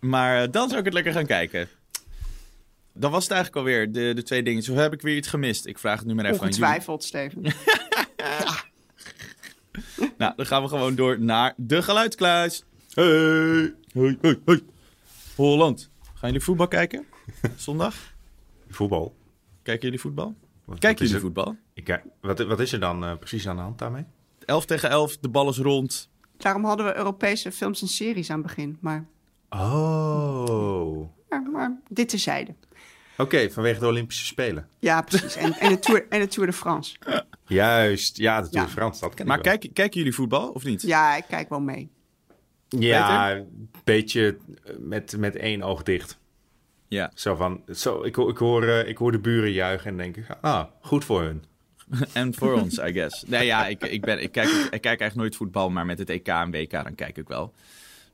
Maar 0.00 0.50
dan 0.50 0.66
zou 0.68 0.78
ik 0.78 0.84
het 0.84 0.94
lekker 0.94 1.12
gaan 1.12 1.26
kijken. 1.26 1.68
Dan 2.96 3.10
was 3.10 3.22
het 3.22 3.32
eigenlijk 3.32 3.66
alweer, 3.66 3.92
de, 3.92 4.12
de 4.14 4.22
twee 4.22 4.42
dingen. 4.42 4.62
Zo 4.62 4.74
heb 4.74 4.92
ik 4.92 5.00
weer 5.02 5.16
iets 5.16 5.28
gemist. 5.28 5.66
Ik 5.66 5.78
vraag 5.78 5.98
het 5.98 6.06
nu 6.08 6.14
maar 6.14 6.24
even 6.24 6.40
aan 6.40 6.48
jullie. 6.48 6.62
Ongetwijfeld, 6.62 7.04
Steven. 7.04 7.42
Nou, 10.18 10.32
dan 10.36 10.46
gaan 10.46 10.62
we 10.62 10.68
gewoon 10.68 10.94
door 10.94 11.20
naar 11.20 11.54
de 11.56 11.82
geluidskluis. 11.82 12.64
Hey! 12.90 13.74
Hoi, 13.92 14.18
hoi, 14.20 14.40
hoi. 14.44 14.64
Holland. 15.36 15.90
Gaan 16.02 16.28
jullie 16.28 16.40
voetbal 16.44 16.68
kijken? 16.68 17.04
Zondag? 17.56 17.94
Voetbal. 18.68 19.14
Kijken 19.62 19.84
jullie 19.84 20.00
voetbal? 20.00 20.34
Wat- 20.64 20.78
Kijken 20.78 20.98
wat 20.98 21.08
jullie 21.08 21.24
voetbal? 21.24 21.56
Ik, 21.74 21.84
kijk- 21.84 22.04
wat, 22.20 22.38
wat 22.46 22.60
is 22.60 22.72
er 22.72 22.80
dan 22.80 23.04
eh, 23.04 23.16
precies 23.16 23.48
aan 23.48 23.56
de 23.56 23.62
hand 23.62 23.78
daarmee? 23.78 24.04
11 24.44 24.64
tegen 24.66 24.90
11, 24.90 25.16
de 25.18 25.28
bal 25.28 25.48
is 25.48 25.58
rond. 25.58 26.08
Daarom 26.36 26.64
hadden 26.64 26.86
we 26.86 26.96
Europese 26.96 27.52
films 27.52 27.82
en 27.82 27.88
series 27.88 28.30
aan 28.30 28.38
het 28.38 28.46
begin. 28.46 28.76
Maar, 28.80 29.06
Oh. 29.48 31.08
maar, 31.28 31.42
maar 31.52 31.78
dit 31.88 32.08
terzijde. 32.08 32.54
Oké, 33.16 33.50
vanwege 33.50 33.80
de 33.80 33.86
Olympische 33.86 34.24
Spelen. 34.26 34.68
Ja, 34.78 35.02
precies. 35.02 35.36
En, 35.36 35.52
en, 35.52 35.68
de, 35.68 35.78
Tour, 35.78 36.06
en 36.08 36.20
de 36.20 36.28
Tour 36.28 36.46
de 36.48 36.54
France. 36.56 36.96
Juist, 37.46 38.16
ja, 38.16 38.40
de 38.42 38.48
Tour 38.48 38.60
Ja. 38.62 38.64
de 38.70 38.76
France, 38.76 39.00
dat 39.00 39.14
ken 39.14 39.26
Maar 39.26 39.38
ik 39.38 39.44
wel. 39.44 39.58
kijk, 39.58 39.74
kijken 39.74 39.98
jullie 39.98 40.14
voetbal 40.14 40.48
of 40.50 40.64
niet? 40.64 40.82
Ja, 40.82 41.16
ik 41.16 41.24
kijk 41.28 41.48
wel 41.48 41.60
mee. 41.60 41.90
Ja, 42.68 43.32
een 43.36 43.70
beetje 43.84 44.36
eh, 44.64 44.72
met, 44.78 45.16
met 45.18 45.36
één 45.36 45.62
oog 45.62 45.82
dicht. 45.82 46.18
Ja. 46.88 47.10
Zo 47.14 47.34
van, 47.34 47.62
zo, 47.74 48.02
ik, 48.04 48.14
hoor- 48.14 48.30
ik, 48.30 48.36
hoor, 48.36 48.62
eh, 48.64 48.88
ik 48.88 48.96
hoor 48.98 49.12
de 49.12 49.18
buren 49.18 49.52
juichen 49.52 49.90
en 49.90 49.96
denk 49.96 50.16
ik, 50.16 50.26
ah, 50.40 50.64
goed 50.80 51.04
voor 51.04 51.22
hun. 51.22 51.44
En 52.12 52.34
voor 52.34 52.52
ons, 52.52 52.78
I 52.78 52.92
guess. 52.92 53.22
Nee, 53.26 53.46
ja, 53.46 53.66
ik, 53.66 53.84
ik, 53.84 54.00
ben, 54.00 54.22
ik, 54.22 54.32
kijk, 54.32 54.48
ik 54.48 54.70
kijk 54.70 54.84
eigenlijk 54.84 55.14
nooit 55.14 55.36
voetbal, 55.36 55.70
maar 55.70 55.86
met 55.86 55.98
het 55.98 56.10
EK 56.10 56.26
en 56.28 56.50
WK 56.50 56.70
dan 56.70 56.94
kijk 56.94 57.16
ik 57.16 57.28
wel. 57.28 57.52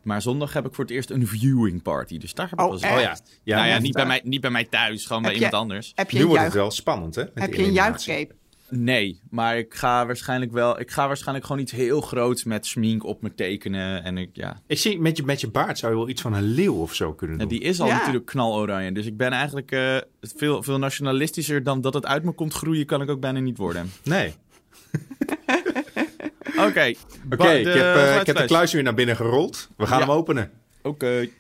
Maar 0.03 0.23
zondag 0.23 0.53
heb 0.53 0.67
ik 0.67 0.75
voor 0.75 0.85
het 0.85 0.93
eerst 0.93 1.11
een 1.11 1.27
viewing 1.27 1.83
party, 1.83 2.19
dus 2.19 2.35
daar 2.35 2.49
heb 2.51 2.59
ik 2.59 2.65
Oh, 2.65 2.81
wel. 2.81 2.95
Oh 2.95 3.01
ja, 3.01 3.17
ja, 3.43 3.57
nou 3.57 3.69
ja, 3.69 3.79
niet 3.79 3.93
bij, 3.95 4.07
mij, 4.07 4.21
niet 4.25 4.41
bij 4.41 4.51
mij 4.51 4.65
thuis, 4.65 5.07
gewoon 5.07 5.23
bij 5.23 5.35
iemand 5.35 5.53
anders. 5.53 5.93
Heb 5.95 6.11
je 6.11 6.19
nu 6.19 6.27
wordt 6.27 6.43
het 6.43 6.53
wel 6.53 6.71
spannend, 6.71 7.15
hè? 7.15 7.23
met 7.23 7.33
heb 7.45 7.55
je 7.55 7.65
een 7.65 7.73
juichcape? 7.73 8.35
Nee, 8.75 9.21
maar 9.31 9.59
ik 9.59 9.75
ga 9.75 10.07
waarschijnlijk 10.07 10.53
wel. 10.53 10.81
Ik 10.81 10.91
ga 10.91 11.07
waarschijnlijk 11.07 11.47
gewoon 11.47 11.63
iets 11.63 11.73
heel 11.73 12.01
groots 12.01 12.45
met 12.45 12.67
smink 12.67 13.05
op 13.05 13.23
me 13.23 13.35
tekenen. 13.35 14.05
En 14.05 14.19
ik, 14.19 14.31
ja. 14.33 14.61
Ik 14.67 14.79
zie, 14.79 15.01
met 15.01 15.17
je, 15.17 15.23
met 15.23 15.41
je 15.41 15.51
baard 15.51 15.79
zou 15.79 15.93
je 15.93 15.99
wel 15.99 16.09
iets 16.09 16.23
van 16.23 16.33
een 16.35 16.43
leeuw 16.43 16.75
of 16.75 16.95
zo 16.95 17.13
kunnen 17.13 17.37
Ja, 17.37 17.43
doen. 17.43 17.53
die 17.59 17.61
is 17.61 17.81
al 17.81 17.87
Ja. 17.87 17.97
natuurlijk 17.99 18.27
knaloranje. 18.27 18.93
Dus 18.93 19.07
ik 19.07 19.17
ben 19.17 19.33
eigenlijk 19.33 19.71
eh, 19.73 19.97
veel, 20.21 20.63
veel 20.63 20.79
nationalistischer 20.79 21.63
dan 21.63 21.81
dat 21.81 21.95
het 21.95 22.07
uit 22.07 22.25
me 22.25 22.33
komt 22.33 22.53
groeien, 22.53 22.87
kan 22.87 23.03
ik 23.03 23.11
ook 23.11 23.21
bijna 23.21 23.39
niet 23.39 23.57
worden. 23.59 23.91
Nee. 24.05 24.35
Oké. 26.67 26.93
Oké, 27.25 27.37
Ba- 27.37 27.51
ik, 27.53 27.65
heb, 27.67 27.97
eh, 27.97 28.17
ik 28.21 28.27
heb 28.27 28.37
de 28.37 28.45
kluis 28.45 28.73
weer 28.73 28.83
naar 28.83 28.95
binnen 28.95 29.17
gerold. 29.17 29.69
We 29.77 29.87
gaan 29.87 29.99
Ja. 29.99 30.05
hem 30.07 30.15
openen. 30.15 30.51
Oké. 30.83 31.29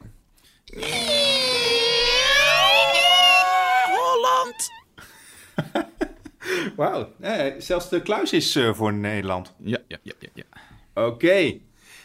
Wauw, 6.77 7.09
eh, 7.21 7.47
zelfs 7.59 7.89
de 7.89 8.03
kluis 8.03 8.33
is 8.33 8.57
eh, 8.57 8.75
voor 8.75 8.93
Nederland. 8.93 9.55
Ja, 9.65 9.79
ja, 9.89 9.97
ja, 10.03 10.13
ja. 10.19 10.29
ja. 10.35 11.05
Oké. 11.07 11.55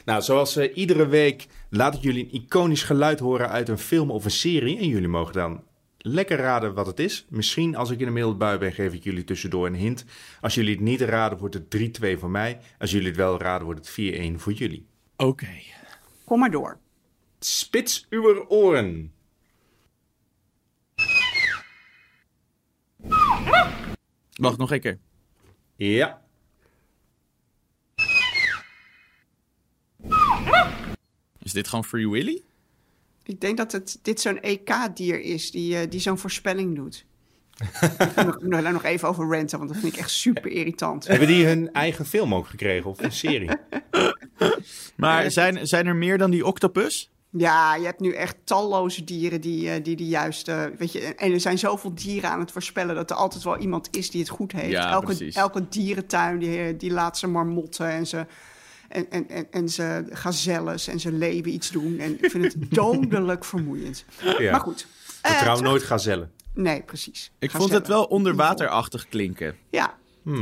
Nou, 0.05 0.21
zoals 0.21 0.55
eh, 0.55 0.77
iedere 0.77 1.07
week 1.07 1.47
laat 1.69 1.93
ik 1.95 2.01
jullie 2.01 2.23
een 2.23 2.41
iconisch 2.41 2.83
geluid 2.83 3.19
horen 3.19 3.49
uit 3.49 3.69
een 3.69 3.77
film 3.77 4.11
of 4.11 4.25
een 4.25 4.31
serie. 4.31 4.77
En 4.77 4.87
jullie 4.87 5.07
mogen 5.07 5.33
dan 5.33 5.63
lekker 6.07 6.37
raden 6.37 6.73
wat 6.73 6.85
het 6.85 6.99
is. 6.99 7.25
Misschien 7.29 7.75
als 7.75 7.89
ik 7.89 7.99
in 7.99 8.05
de 8.05 8.11
middelbui 8.11 8.57
ben, 8.57 8.73
geef 8.73 8.93
ik 8.93 9.03
jullie 9.03 9.23
tussendoor 9.23 9.67
een 9.67 9.75
hint. 9.75 10.05
Als 10.41 10.55
jullie 10.55 10.71
het 10.71 10.83
niet 10.83 11.01
raden, 11.01 11.37
wordt 11.37 11.53
het 11.55 11.99
3-2 12.01 12.19
voor 12.19 12.29
mij. 12.29 12.59
Als 12.79 12.91
jullie 12.91 13.07
het 13.07 13.15
wel 13.15 13.41
raden, 13.41 13.65
wordt 13.65 13.95
het 13.95 14.35
4-1 14.35 14.35
voor 14.35 14.53
jullie. 14.53 14.85
Oké. 15.15 15.61
Kom 16.23 16.39
maar 16.39 16.51
door. 16.51 16.79
Spits 17.39 18.05
uw 18.09 18.45
oren. 18.47 19.13
Wacht, 24.33 24.57
nog 24.57 24.71
een 24.71 24.79
keer. 24.79 24.99
Ja. 25.75 26.21
Is 31.39 31.53
dit 31.53 31.67
gewoon 31.67 31.85
Free 31.85 32.09
Willy? 32.09 32.43
Ik 33.27 33.41
denk 33.41 33.57
dat 33.57 33.71
het, 33.71 33.99
dit 34.01 34.21
zo'n 34.21 34.39
EK-dier 34.41 35.21
is 35.21 35.51
die, 35.51 35.77
eh, 35.77 35.89
die 35.89 35.99
zo'n 35.99 36.17
voorspelling 36.17 36.75
doet. 36.75 37.05
ik 37.81 38.15
moet 38.15 38.41
nog, 38.41 38.61
nog- 38.61 38.71
nog 38.71 38.83
even 38.83 39.07
over 39.07 39.29
renten, 39.29 39.57
want 39.57 39.69
dat 39.71 39.79
vind 39.79 39.93
ik 39.93 39.99
echt 39.99 40.09
super 40.11 40.51
irritant. 40.51 41.07
Hebben 41.07 41.27
die 41.27 41.45
hun 41.45 41.71
eigen 41.73 42.05
film 42.05 42.33
ook 42.35 42.47
gekregen 42.47 42.89
of 42.89 43.01
een 43.01 43.11
serie? 43.11 43.49
Maar 44.95 45.31
zijn, 45.31 45.67
zijn 45.67 45.87
er 45.87 45.95
meer 45.95 46.17
dan 46.17 46.31
die 46.31 46.45
octopus? 46.45 47.11
Ja, 47.29 47.75
je 47.75 47.85
hebt 47.85 47.99
nu 47.99 48.13
echt 48.13 48.35
talloze 48.43 49.03
dieren 49.03 49.41
die, 49.41 49.69
eh, 49.69 49.83
die 49.83 49.95
de 49.95 50.05
juiste... 50.07 50.73
Weet 50.77 50.91
je, 50.91 50.99
en 50.99 51.31
er 51.33 51.39
zijn 51.39 51.57
zoveel 51.57 51.95
dieren 51.95 52.29
aan 52.29 52.39
het 52.39 52.51
voorspellen... 52.51 52.95
dat 52.95 53.09
er 53.09 53.15
altijd 53.15 53.43
wel 53.43 53.57
iemand 53.57 53.97
is 53.97 54.09
die 54.09 54.21
het 54.21 54.29
goed 54.29 54.51
heeft. 54.51 54.71
Ja, 54.71 54.91
elke, 54.91 55.05
precies. 55.05 55.35
elke 55.35 55.67
dierentuin 55.69 56.39
die, 56.39 56.77
die 56.77 56.91
laat 56.91 57.17
ze 57.17 57.27
marmotten 57.27 57.89
en 57.89 58.07
ze... 58.07 58.25
En, 58.89 59.11
en, 59.11 59.29
en, 59.29 59.47
en 59.51 59.69
ze 59.69 60.05
gazelles 60.09 60.87
en 60.87 60.99
ze 60.99 61.11
leeuwen 61.11 61.53
iets 61.53 61.71
doen. 61.71 61.99
En 61.99 62.23
ik 62.23 62.31
vind 62.31 62.43
het 62.43 62.55
dodelijk 62.73 63.45
vermoeiend. 63.45 64.05
Ja. 64.37 64.51
Maar 64.51 64.59
goed. 64.59 64.87
Eh, 65.21 65.31
Vertrouw 65.31 65.55
terug- 65.55 65.69
nooit 65.69 65.83
gazellen. 65.83 66.31
Nee, 66.53 66.81
precies. 66.83 67.31
Ik 67.39 67.51
Gazellen. 67.51 67.69
vond 67.69 67.79
het 67.81 67.87
wel 67.87 68.03
onderwaterachtig 68.03 69.07
klinken. 69.07 69.55
Ja, 69.69 69.97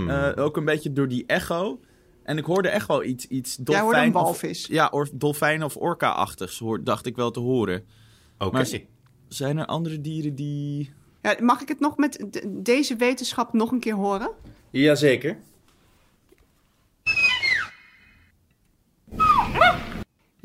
Eh, 0.07 0.31
ook 0.35 0.57
een 0.57 0.65
beetje 0.65 0.93
door 0.93 1.07
die 1.07 1.23
echo. 1.27 1.79
En 2.23 2.37
ik 2.37 2.45
hoorde 2.45 2.69
echt 2.69 2.87
wel 2.87 3.03
iets, 3.03 3.27
iets 3.27 3.57
Jij 3.63 3.79
hoorde 3.79 3.81
dolfijn... 3.97 4.07
een 4.09 4.15
of- 4.15 4.21
walvis. 4.23 4.65
ja, 4.67 4.87
of 4.87 5.09
dolfijn 5.13 5.63
of 5.63 5.75
orka-achtigs, 5.77 6.61
dacht 6.83 7.05
ik 7.05 7.15
wel 7.15 7.31
te 7.31 7.39
horen. 7.39 7.85
Oké. 8.37 8.63
Zijn 9.27 9.57
er 9.57 9.65
andere 9.65 10.01
dieren 10.01 10.35
die... 10.35 10.93
Ja, 11.21 11.35
mag 11.39 11.61
ik 11.61 11.67
het 11.67 11.79
nog 11.79 11.97
met 11.97 12.25
de- 12.29 12.61
deze 12.61 12.95
wetenschap 12.95 13.53
nog 13.53 13.71
een 13.71 13.79
keer 13.79 13.93
horen? 13.95 14.31
Jazeker. 14.71 15.37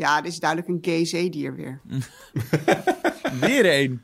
Ja, 0.01 0.21
dit 0.21 0.33
is 0.33 0.39
duidelijk 0.41 0.71
een 0.71 0.79
gay 0.93 1.05
zeedier 1.05 1.55
weer. 1.55 1.81
Weer 3.41 3.65
één. 3.67 4.03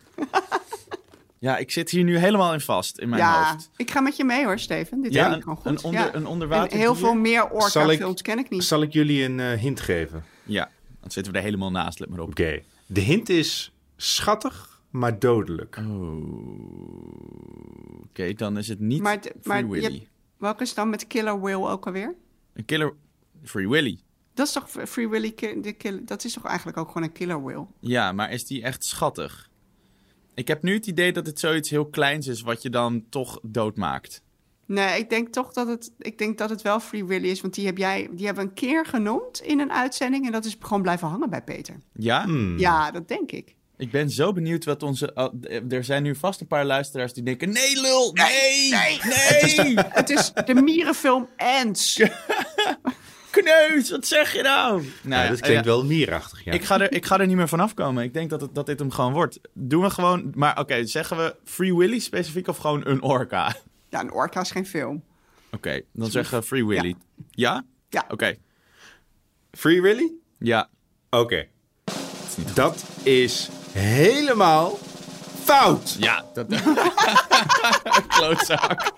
ja, 1.38 1.57
ik 1.57 1.70
zit 1.70 1.90
hier 1.90 2.05
nu 2.05 2.16
helemaal 2.18 2.53
in 2.53 2.61
vast 2.61 2.99
in 2.99 3.09
mijn 3.09 3.20
ja, 3.22 3.51
hoofd. 3.53 3.70
ik 3.76 3.90
ga 3.90 4.01
met 4.01 4.16
je 4.16 4.24
mee 4.24 4.44
hoor, 4.44 4.59
Steven. 4.59 5.01
Dit 5.03 5.12
Ja, 5.12 5.26
een- 5.30 5.36
ik 5.36 5.42
gewoon 5.42 5.57
goed. 5.57 5.66
een 5.66 5.82
onder- 5.84 6.01
ja. 6.01 6.14
een 6.14 6.26
onderwaterdier? 6.26 6.76
En 6.78 6.84
heel 6.84 6.94
veel 6.94 7.14
meer 7.14 7.49
orca-films 7.51 8.22
ken 8.22 8.38
ik 8.38 8.51
niet. 8.51 8.64
Zal 8.64 8.82
ik 8.82 8.92
jullie 8.92 9.22
een 9.24 9.40
eh, 9.40 9.53
hint 9.59 9.80
geven? 9.80 10.24
Ja, 10.44 10.70
dan 11.01 11.11
zitten 11.11 11.32
we 11.32 11.38
er 11.38 11.44
helemaal 11.44 11.70
naast, 11.70 11.99
let 11.99 12.09
maar 12.09 12.20
op. 12.20 12.28
Oké. 12.28 12.62
De 12.86 13.01
hint 13.01 13.28
is 13.28 13.72
schattig, 13.97 14.80
maar 14.90 15.18
dodelijk. 15.18 15.78
Oké, 18.09 18.32
dan 18.32 18.59
is 18.59 18.68
het 18.68 18.80
niet 18.80 19.03
Maar 19.03 19.18
maar 19.42 19.59
Free 19.59 19.64
je 19.64 19.66
Willy. 19.70 19.94
hebt- 19.99 20.09
Welke 20.38 20.62
is 20.62 20.74
dan 20.74 20.90
met 20.90 21.07
Killer 21.07 21.40
Whale 21.40 21.68
ook 21.68 21.86
alweer? 21.86 22.14
Een 22.53 22.64
killer... 22.64 22.92
Free 23.44 23.68
Willy. 23.68 23.99
Dat 24.37 24.47
is 24.47 24.53
toch 24.53 24.68
Free 24.89 25.09
Willy, 25.09 25.34
de 25.61 25.72
kill- 25.72 26.01
dat 26.05 26.24
is 26.24 26.32
toch 26.32 26.45
eigenlijk 26.45 26.78
ook 26.78 26.87
gewoon 26.87 27.03
een 27.03 27.12
killer 27.12 27.43
whale? 27.43 27.66
Ja, 27.80 28.12
maar 28.12 28.32
is 28.32 28.47
die 28.47 28.62
echt 28.62 28.84
schattig? 28.84 29.51
Ik 30.34 30.49
heb 30.49 30.62
nu 30.62 30.74
het 30.74 30.87
idee 30.87 31.12
dat 31.12 31.26
het 31.26 31.41
zoiets 31.41 31.70
heel 31.70 31.87
kleins 31.87 32.26
is 32.26 32.41
wat 32.41 32.62
je 32.62 32.70
dan 32.70 33.05
toch 33.09 33.39
doodmaakt. 33.43 34.22
Nee, 34.66 34.99
ik 34.99 35.11
denk 35.11 35.28
toch 35.28 35.53
dat 35.53 35.66
het, 35.66 35.91
ik 35.99 36.18
denk 36.18 36.39
dat 36.39 36.51
het 36.51 36.62
wel 36.62 36.80
Free 36.80 37.05
Willy 37.05 37.28
is, 37.28 37.41
want 37.41 37.55
die, 37.55 37.66
heb 37.66 37.78
jij, 37.78 38.09
die 38.12 38.26
hebben 38.26 38.45
we 38.45 38.49
een 38.51 38.55
keer 38.57 38.87
genoemd 38.87 39.41
in 39.41 39.61
een 39.61 39.72
uitzending 39.72 40.26
en 40.26 40.32
dat 40.32 40.45
is 40.45 40.57
gewoon 40.61 40.82
blijven 40.82 41.09
hangen 41.09 41.30
bij 41.30 41.43
Peter. 41.43 41.76
Ja? 41.93 42.24
Hmm. 42.24 42.59
Ja, 42.59 42.91
dat 42.91 43.09
denk 43.09 43.32
ik. 43.32 43.55
Ik 43.76 43.91
ben 43.91 44.11
zo 44.11 44.32
benieuwd 44.32 44.64
wat 44.64 44.82
onze... 44.82 45.11
oh, 45.14 45.32
er 45.68 45.84
zijn 45.84 46.03
nu 46.03 46.14
vast 46.16 46.41
een 46.41 46.47
paar 46.47 46.64
luisteraars 46.64 47.12
die 47.12 47.22
denken... 47.22 47.53
Nee, 47.53 47.80
lul! 47.80 48.12
Nee! 48.12 48.70
Nee! 48.70 49.78
Het 49.89 50.11
is 50.11 50.32
de 50.45 50.55
mierenfilm 50.55 51.28
Ants. 51.37 51.97
Kneus, 53.43 53.91
wat 53.91 54.07
zeg 54.07 54.32
je 54.32 54.43
nou? 54.43 54.82
Nou, 55.03 55.22
Ja, 55.22 55.28
klinkt 55.28 55.47
ja. 55.64 55.70
wel 55.70 55.84
mierachtig, 55.84 56.45
ja. 56.45 56.53
Ik 56.53 56.64
ga, 56.64 56.80
er, 56.80 56.93
ik 56.93 57.07
ga 57.07 57.20
er 57.20 57.26
niet 57.26 57.37
meer 57.37 57.49
vanaf 57.49 57.74
komen. 57.74 58.05
Ik 58.05 58.14
denk 58.14 58.30
dat, 58.30 58.41
het, 58.41 58.55
dat 58.55 58.66
dit 58.66 58.78
hem 58.78 58.91
gewoon 58.91 59.12
wordt. 59.12 59.41
Doen 59.53 59.82
we 59.82 59.91
gewoon... 59.91 60.32
Maar 60.34 60.59
oké, 60.59 60.84
zeggen 60.87 61.16
we 61.16 61.37
Free 61.45 61.74
Willy 61.76 61.99
specifiek 61.99 62.49
of 62.49 62.57
gewoon 62.57 62.87
een 62.87 63.03
orka? 63.03 63.47
Oké, 63.49 63.57
Ja, 63.91 64.01
een 64.01 64.12
orka 64.12 64.41
is 64.41 64.51
geen 64.51 64.66
film. 64.66 65.03
dan 65.93 66.11
zeggen 66.11 66.39
we 66.41 66.47
Free 66.47 66.66
Willy. 66.66 66.95
Ja? 67.30 67.64
Ja. 67.89 68.05
Oké. 68.09 68.34
Free 69.53 69.82
Willy? 69.82 70.12
Ja. 70.39 70.68
Oké. 71.11 71.47
Dat 72.55 72.84
is 73.03 73.49
helemaal 73.72 74.78
fout. 75.45 75.97
Ja. 75.99 76.24
Dat... 76.34 76.47
Klootzak. 78.09 78.93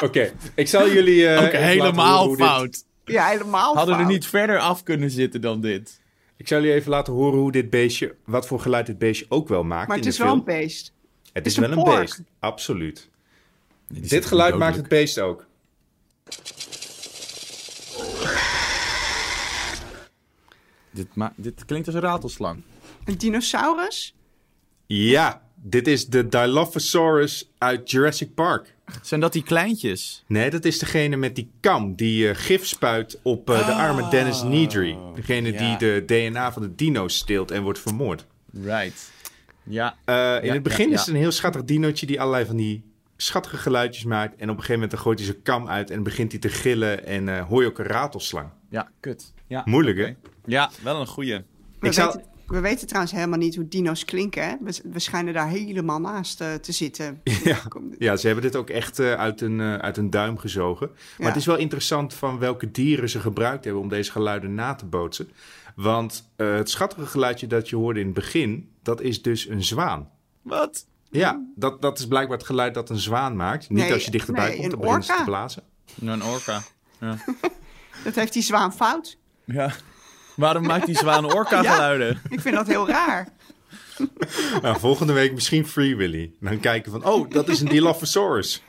Oké, 0.00 0.32
ik 0.54 0.68
zal 0.68 0.88
jullie... 0.90 1.28
eh, 1.28 1.40
laten 1.40 1.62
helemaal 1.64 2.06
horen 2.16 2.26
hoe 2.28 2.36
dit- 2.36 2.46
fout. 2.46 2.84
Ja, 3.04 3.26
helemaal 3.26 3.74
Hadden 3.74 3.94
er 3.94 4.00
fout. 4.00 4.12
niet 4.12 4.26
verder 4.26 4.58
af 4.58 4.82
kunnen 4.82 5.10
zitten 5.10 5.40
dan 5.40 5.60
dit. 5.60 6.00
Ik 6.36 6.48
zal 6.48 6.60
jullie 6.60 6.74
even 6.74 6.90
laten 6.90 7.12
horen 7.12 7.38
hoe 7.38 7.52
dit 7.52 7.70
beestje... 7.70 8.14
Wat 8.24 8.46
voor 8.46 8.60
geluid 8.60 8.86
dit 8.86 8.98
beestje 8.98 9.26
ook 9.28 9.48
wel 9.48 9.64
maakt 9.64 9.88
Maar 9.88 9.96
in 9.96 10.02
het 10.02 10.12
is 10.12 10.18
de 10.18 10.22
wel 10.24 10.32
film. 10.36 10.48
een 10.48 10.54
beest. 10.60 10.92
Het 11.32 11.46
is 11.46 11.52
is 11.52 11.58
wel 11.58 11.70
een 11.78 11.84
beest. 12.00 12.20
Absoluut. 12.38 13.08
Nee, 13.88 14.00
Dit 14.00 14.26
geluid 14.26 14.52
dodelijk. 14.52 14.58
maakt 14.58 14.76
het 14.76 14.88
beest 14.88 15.18
ook. 15.20 15.46
Dit, 20.90 21.14
ma- 21.14 21.32
dit 21.36 21.64
klinkt 21.64 21.86
als 21.86 21.96
een 21.96 22.02
ratelslang. 22.02 22.62
Een 23.04 23.18
dinosaurus? 23.18 24.14
Ja, 24.86 25.42
dit 25.54 25.86
is 25.86 26.06
de 26.06 26.28
Dilophosaurus 26.28 27.50
uit 27.58 27.90
Jurassic 27.90 28.34
Park. 28.34 28.74
Zijn 29.02 29.20
dat 29.20 29.32
die 29.32 29.42
kleintjes? 29.42 30.24
Nee, 30.26 30.50
dat 30.50 30.64
is 30.64 30.78
degene 30.78 31.16
met 31.16 31.34
die 31.34 31.50
kam 31.60 31.94
die 31.94 32.28
eh, 32.28 32.36
gif 32.36 32.66
spuit 32.66 33.18
op 33.22 33.50
eh, 33.50 33.66
de 33.66 33.72
arme 33.72 34.08
Dennis 34.08 34.42
Nedry. 34.42 34.96
Degene 35.14 35.52
ja. 35.52 35.58
die 35.58 35.76
de 35.76 36.02
DNA 36.06 36.52
van 36.52 36.62
de 36.62 36.74
dino's 36.74 37.16
steelt 37.16 37.50
en 37.50 37.62
wordt 37.62 37.78
vermoord. 37.78 38.26
Right. 38.64 39.10
Ja. 39.62 39.96
Eh, 40.04 40.14
in 40.40 40.46
Ja, 40.46 40.52
het 40.52 40.62
begin 40.62 40.88
ja, 40.88 40.94
is 40.94 41.00
het 41.00 41.08
een 41.08 41.14
heel 41.16 41.30
schattig 41.30 41.64
dinootje 41.64 42.06
die 42.06 42.20
allerlei 42.20 42.46
van 42.46 42.56
die 42.56 42.82
schattige 43.16 43.56
geluidjes 43.56 44.04
maakt. 44.04 44.32
En 44.32 44.42
op 44.42 44.48
een 44.48 44.48
gegeven 44.54 44.72
moment 44.74 44.90
dan 44.90 45.00
gooit 45.00 45.18
hij 45.18 45.26
zijn 45.26 45.42
kam 45.42 45.68
uit 45.68 45.90
en 45.90 46.02
begint 46.02 46.30
hij 46.32 46.40
te 46.40 46.48
gillen 46.48 47.06
en 47.06 47.28
eh, 47.28 47.46
hoor 47.48 47.62
je 47.62 47.68
ook 47.68 47.78
een 47.78 47.84
ratelslang. 47.86 48.48
Ja, 48.70 48.90
kut. 49.00 49.32
Ja. 49.46 49.62
Moeilijk, 49.64 49.98
hè? 49.98 50.12
Ja, 50.44 50.70
wel 50.82 51.00
een 51.00 51.06
goeie. 51.06 51.40
Ik 51.80 51.92
zal- 51.92 52.06
weten, 52.06 52.30
we 52.52 52.60
weten 52.60 52.86
trouwens 52.86 53.12
helemaal 53.14 53.38
niet 53.38 53.54
hoe 53.56 53.68
dino's 53.68 54.04
klinken. 54.04 54.44
Hè? 54.44 54.54
We, 54.60 54.80
we 54.92 54.98
schijnen 54.98 55.34
daar 55.34 55.48
helemaal 55.48 56.00
naast 56.00 56.40
eh, 56.40 56.54
te 56.54 56.72
zitten. 56.72 57.20
Ja. 57.44 57.58
Ja, 57.98 58.16
ze 58.16 58.26
hebben 58.26 58.44
dit 58.44 58.56
ook 58.56 58.70
echt 58.70 58.98
eh, 58.98 59.12
uit, 59.14 59.40
een, 59.40 59.60
eh, 59.60 59.74
uit 59.74 59.96
een 59.96 60.10
duim 60.10 60.38
gezogen. 60.38 60.86
Maar 60.88 60.98
Ja. 61.18 61.26
het 61.26 61.36
is 61.36 61.46
wel 61.46 61.56
interessant 61.56 62.14
van 62.14 62.38
welke 62.38 62.70
dieren 62.70 63.08
ze 63.08 63.20
gebruikt 63.20 63.64
hebben 63.64 63.82
om 63.82 63.88
deze 63.88 64.10
geluiden 64.10 64.54
na 64.54 64.74
te 64.74 64.84
bootsen. 64.86 65.30
Want 65.76 66.30
eh, 66.36 66.54
het 66.54 66.70
schattige 66.70 67.06
geluidje 67.06 67.46
dat 67.46 67.68
je 67.68 67.76
hoorde 67.76 68.00
in 68.00 68.06
het 68.06 68.14
begin, 68.14 68.70
dat 68.82 69.00
is 69.00 69.22
dus 69.22 69.48
een 69.48 69.64
zwaan. 69.64 70.10
Wat? 70.42 70.86
Ja, 71.10 71.46
dat, 71.56 71.82
dat 71.82 71.98
is 71.98 72.06
blijkbaar 72.06 72.36
het 72.36 72.46
geluid 72.46 72.74
dat 72.74 72.90
een 72.90 72.98
zwaan 72.98 73.36
maakt. 73.36 73.68
Niet 73.68 73.78
Nee, 73.78 73.92
als 73.92 74.04
je 74.04 74.10
dichterbij 74.10 74.48
nee, 74.48 74.68
komt, 74.70 74.82
dan 74.82 75.00
te 75.00 75.22
blazen. 75.24 75.62
Een 76.00 76.24
orka. 76.24 76.62
Ja. 77.00 77.16
Dat 78.04 78.14
heeft 78.14 78.32
die 78.32 78.42
zwaan 78.42 78.72
fout. 78.74 79.18
ja. 79.44 79.72
Waarom 80.36 80.66
maakt 80.66 80.86
die 80.86 80.96
zwaan 80.96 81.32
orka 81.32 81.62
geluiden? 81.62 82.20
Ik 82.28 82.40
vind 82.40 82.54
dat 82.54 82.66
heel 82.66 82.88
raar. 82.88 83.28
Nou, 84.62 84.78
volgende 84.78 85.12
week 85.12 85.32
misschien 85.32 85.66
Free 85.66 85.96
Willy. 85.96 86.32
Dan 86.40 86.60
kijken 86.60 86.92
van, 86.92 87.04
oh, 87.04 87.30
dat 87.30 87.48
is 87.48 87.60
een 87.60 87.68
Dilophosaurus. 87.68 88.62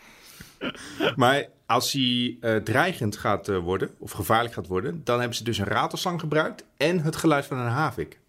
maar 1.16 1.46
als 1.66 1.92
hij 1.92 2.38
eh, 2.42 2.56
dreigend 2.56 3.18
gaat 3.18 3.48
eh, 3.48 3.58
worden, 3.58 3.90
of 3.98 4.12
gevaarlijk 4.12 4.54
gaat 4.54 4.68
worden... 4.68 5.02
dan 5.04 5.20
hebben 5.20 5.38
ze 5.38 5.44
dus 5.44 5.58
een 5.58 5.66
ratelslang 5.66 6.20
gebruikt 6.20 6.64
en 6.78 7.00
het 7.00 7.16
geluid 7.16 7.46
van 7.46 7.58
een 7.58 7.72
havik. 7.72 8.20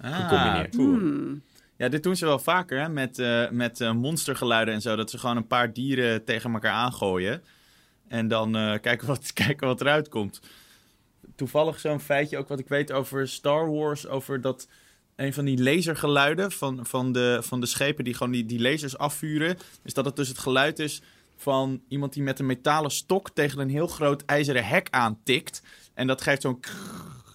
Gecombineerd. 0.00 0.74
Ah, 0.74 0.80
cool. 0.80 1.38
Ja, 1.76 1.88
dit 1.88 2.02
doen 2.02 2.16
ze 2.16 2.24
wel 2.24 2.38
vaker 2.38 2.80
hè? 2.80 2.88
met, 2.88 3.18
eh, 3.18 3.50
met 3.50 3.92
monstergeluiden 3.94 4.74
en 4.74 4.80
zo. 4.80 4.96
Dat 4.96 5.10
ze 5.10 5.18
gewoon 5.18 5.36
een 5.36 5.46
paar 5.46 5.72
dieren 5.72 6.24
tegen 6.24 6.52
elkaar 6.52 6.72
aangooien. 6.72 7.42
En 8.08 8.28
dan 8.28 8.56
eh, 8.56 8.80
kijken, 8.80 9.06
wat, 9.06 9.32
kijken 9.44 9.66
wat 9.66 9.80
eruit 9.80 10.08
komt. 10.08 10.40
Toevallig 11.34 11.80
zo'n 11.80 12.00
feitje 12.00 12.38
ook 12.38 12.48
wat 12.48 12.58
ik 12.58 12.68
weet 12.68 12.92
over 12.92 13.28
Star 13.28 13.70
Wars. 13.70 14.06
Over 14.08 14.40
dat 14.40 14.68
een 15.16 15.32
van 15.32 15.44
die 15.44 15.62
lasergeluiden 15.62 16.52
van, 16.52 16.86
van, 16.86 17.12
de, 17.12 17.38
van 17.42 17.60
de 17.60 17.66
schepen 17.66 18.04
die 18.04 18.14
gewoon 18.14 18.32
die, 18.32 18.46
die 18.46 18.60
lasers 18.60 18.98
afvuren. 18.98 19.56
Is 19.84 19.94
dat 19.94 20.04
het 20.04 20.16
dus 20.16 20.28
het 20.28 20.38
geluid 20.38 20.78
is 20.78 21.02
van 21.36 21.80
iemand 21.88 22.12
die 22.12 22.22
met 22.22 22.38
een 22.38 22.46
metalen 22.46 22.90
stok 22.90 23.30
tegen 23.30 23.58
een 23.58 23.68
heel 23.70 23.86
groot 23.86 24.24
ijzeren 24.24 24.66
hek 24.66 24.88
aantikt. 24.90 25.62
En 25.94 26.06
dat 26.06 26.22
geeft 26.22 26.42
zo'n 26.42 26.60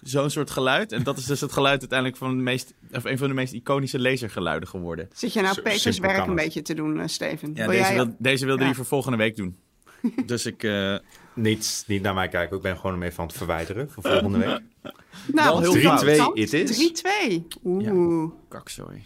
zo'n 0.02 0.30
soort 0.30 0.50
geluid. 0.50 0.92
En 0.92 1.02
dat 1.02 1.18
is 1.18 1.24
dus 1.24 1.40
het 1.40 1.52
geluid 1.52 1.80
uiteindelijk 1.80 2.18
van 2.18 2.36
de 2.36 2.42
meest, 2.42 2.74
of 2.92 3.04
een 3.04 3.18
van 3.18 3.28
de 3.28 3.34
meest 3.34 3.52
iconische 3.52 4.00
lasergeluiden 4.00 4.68
geworden. 4.68 5.08
Zit 5.14 5.32
je 5.32 5.40
nou 5.40 5.60
Peters 5.62 5.98
werk 5.98 6.26
een 6.26 6.34
beetje 6.34 6.62
te 6.62 6.74
doen, 6.74 7.00
eh, 7.00 7.06
Steven? 7.06 7.48
Ja, 7.54 7.66
Wil 7.66 7.66
deze, 7.76 7.82
jij- 7.82 7.94
wil, 7.94 8.14
deze 8.18 8.44
wilde 8.46 8.60
Ja. 8.60 8.66
hij 8.66 8.74
voor 8.76 8.84
volgende 8.84 9.16
week 9.18 9.36
doen. 9.36 9.56
dus 10.26 10.46
ik... 10.46 10.62
eh, 10.62 10.96
Niet, 11.34 11.84
niet 11.86 12.02
naar 12.02 12.14
mij 12.14 12.28
kijken, 12.28 12.56
ik 12.56 12.62
ben 12.62 12.76
gewoon 12.76 12.92
hem 12.92 13.02
even 13.02 13.18
aan 13.20 13.26
het 13.26 13.36
verwijderen 13.36 13.90
voor 13.90 14.02
volgende 14.02 14.38
week. 14.38 14.60
Nou, 15.32 15.44
Wel 15.46 15.52
wat 15.54 15.62
heel 15.62 15.72
vind 15.72 16.00
je 16.00 16.06
fout. 16.14 16.16
dan? 16.16 16.30
3-2 16.30 16.38
it 16.38 16.52
is. 16.52 17.02
3-2. 17.30 17.42
Oeh. 17.64 18.30
Kakzooi. 18.48 19.02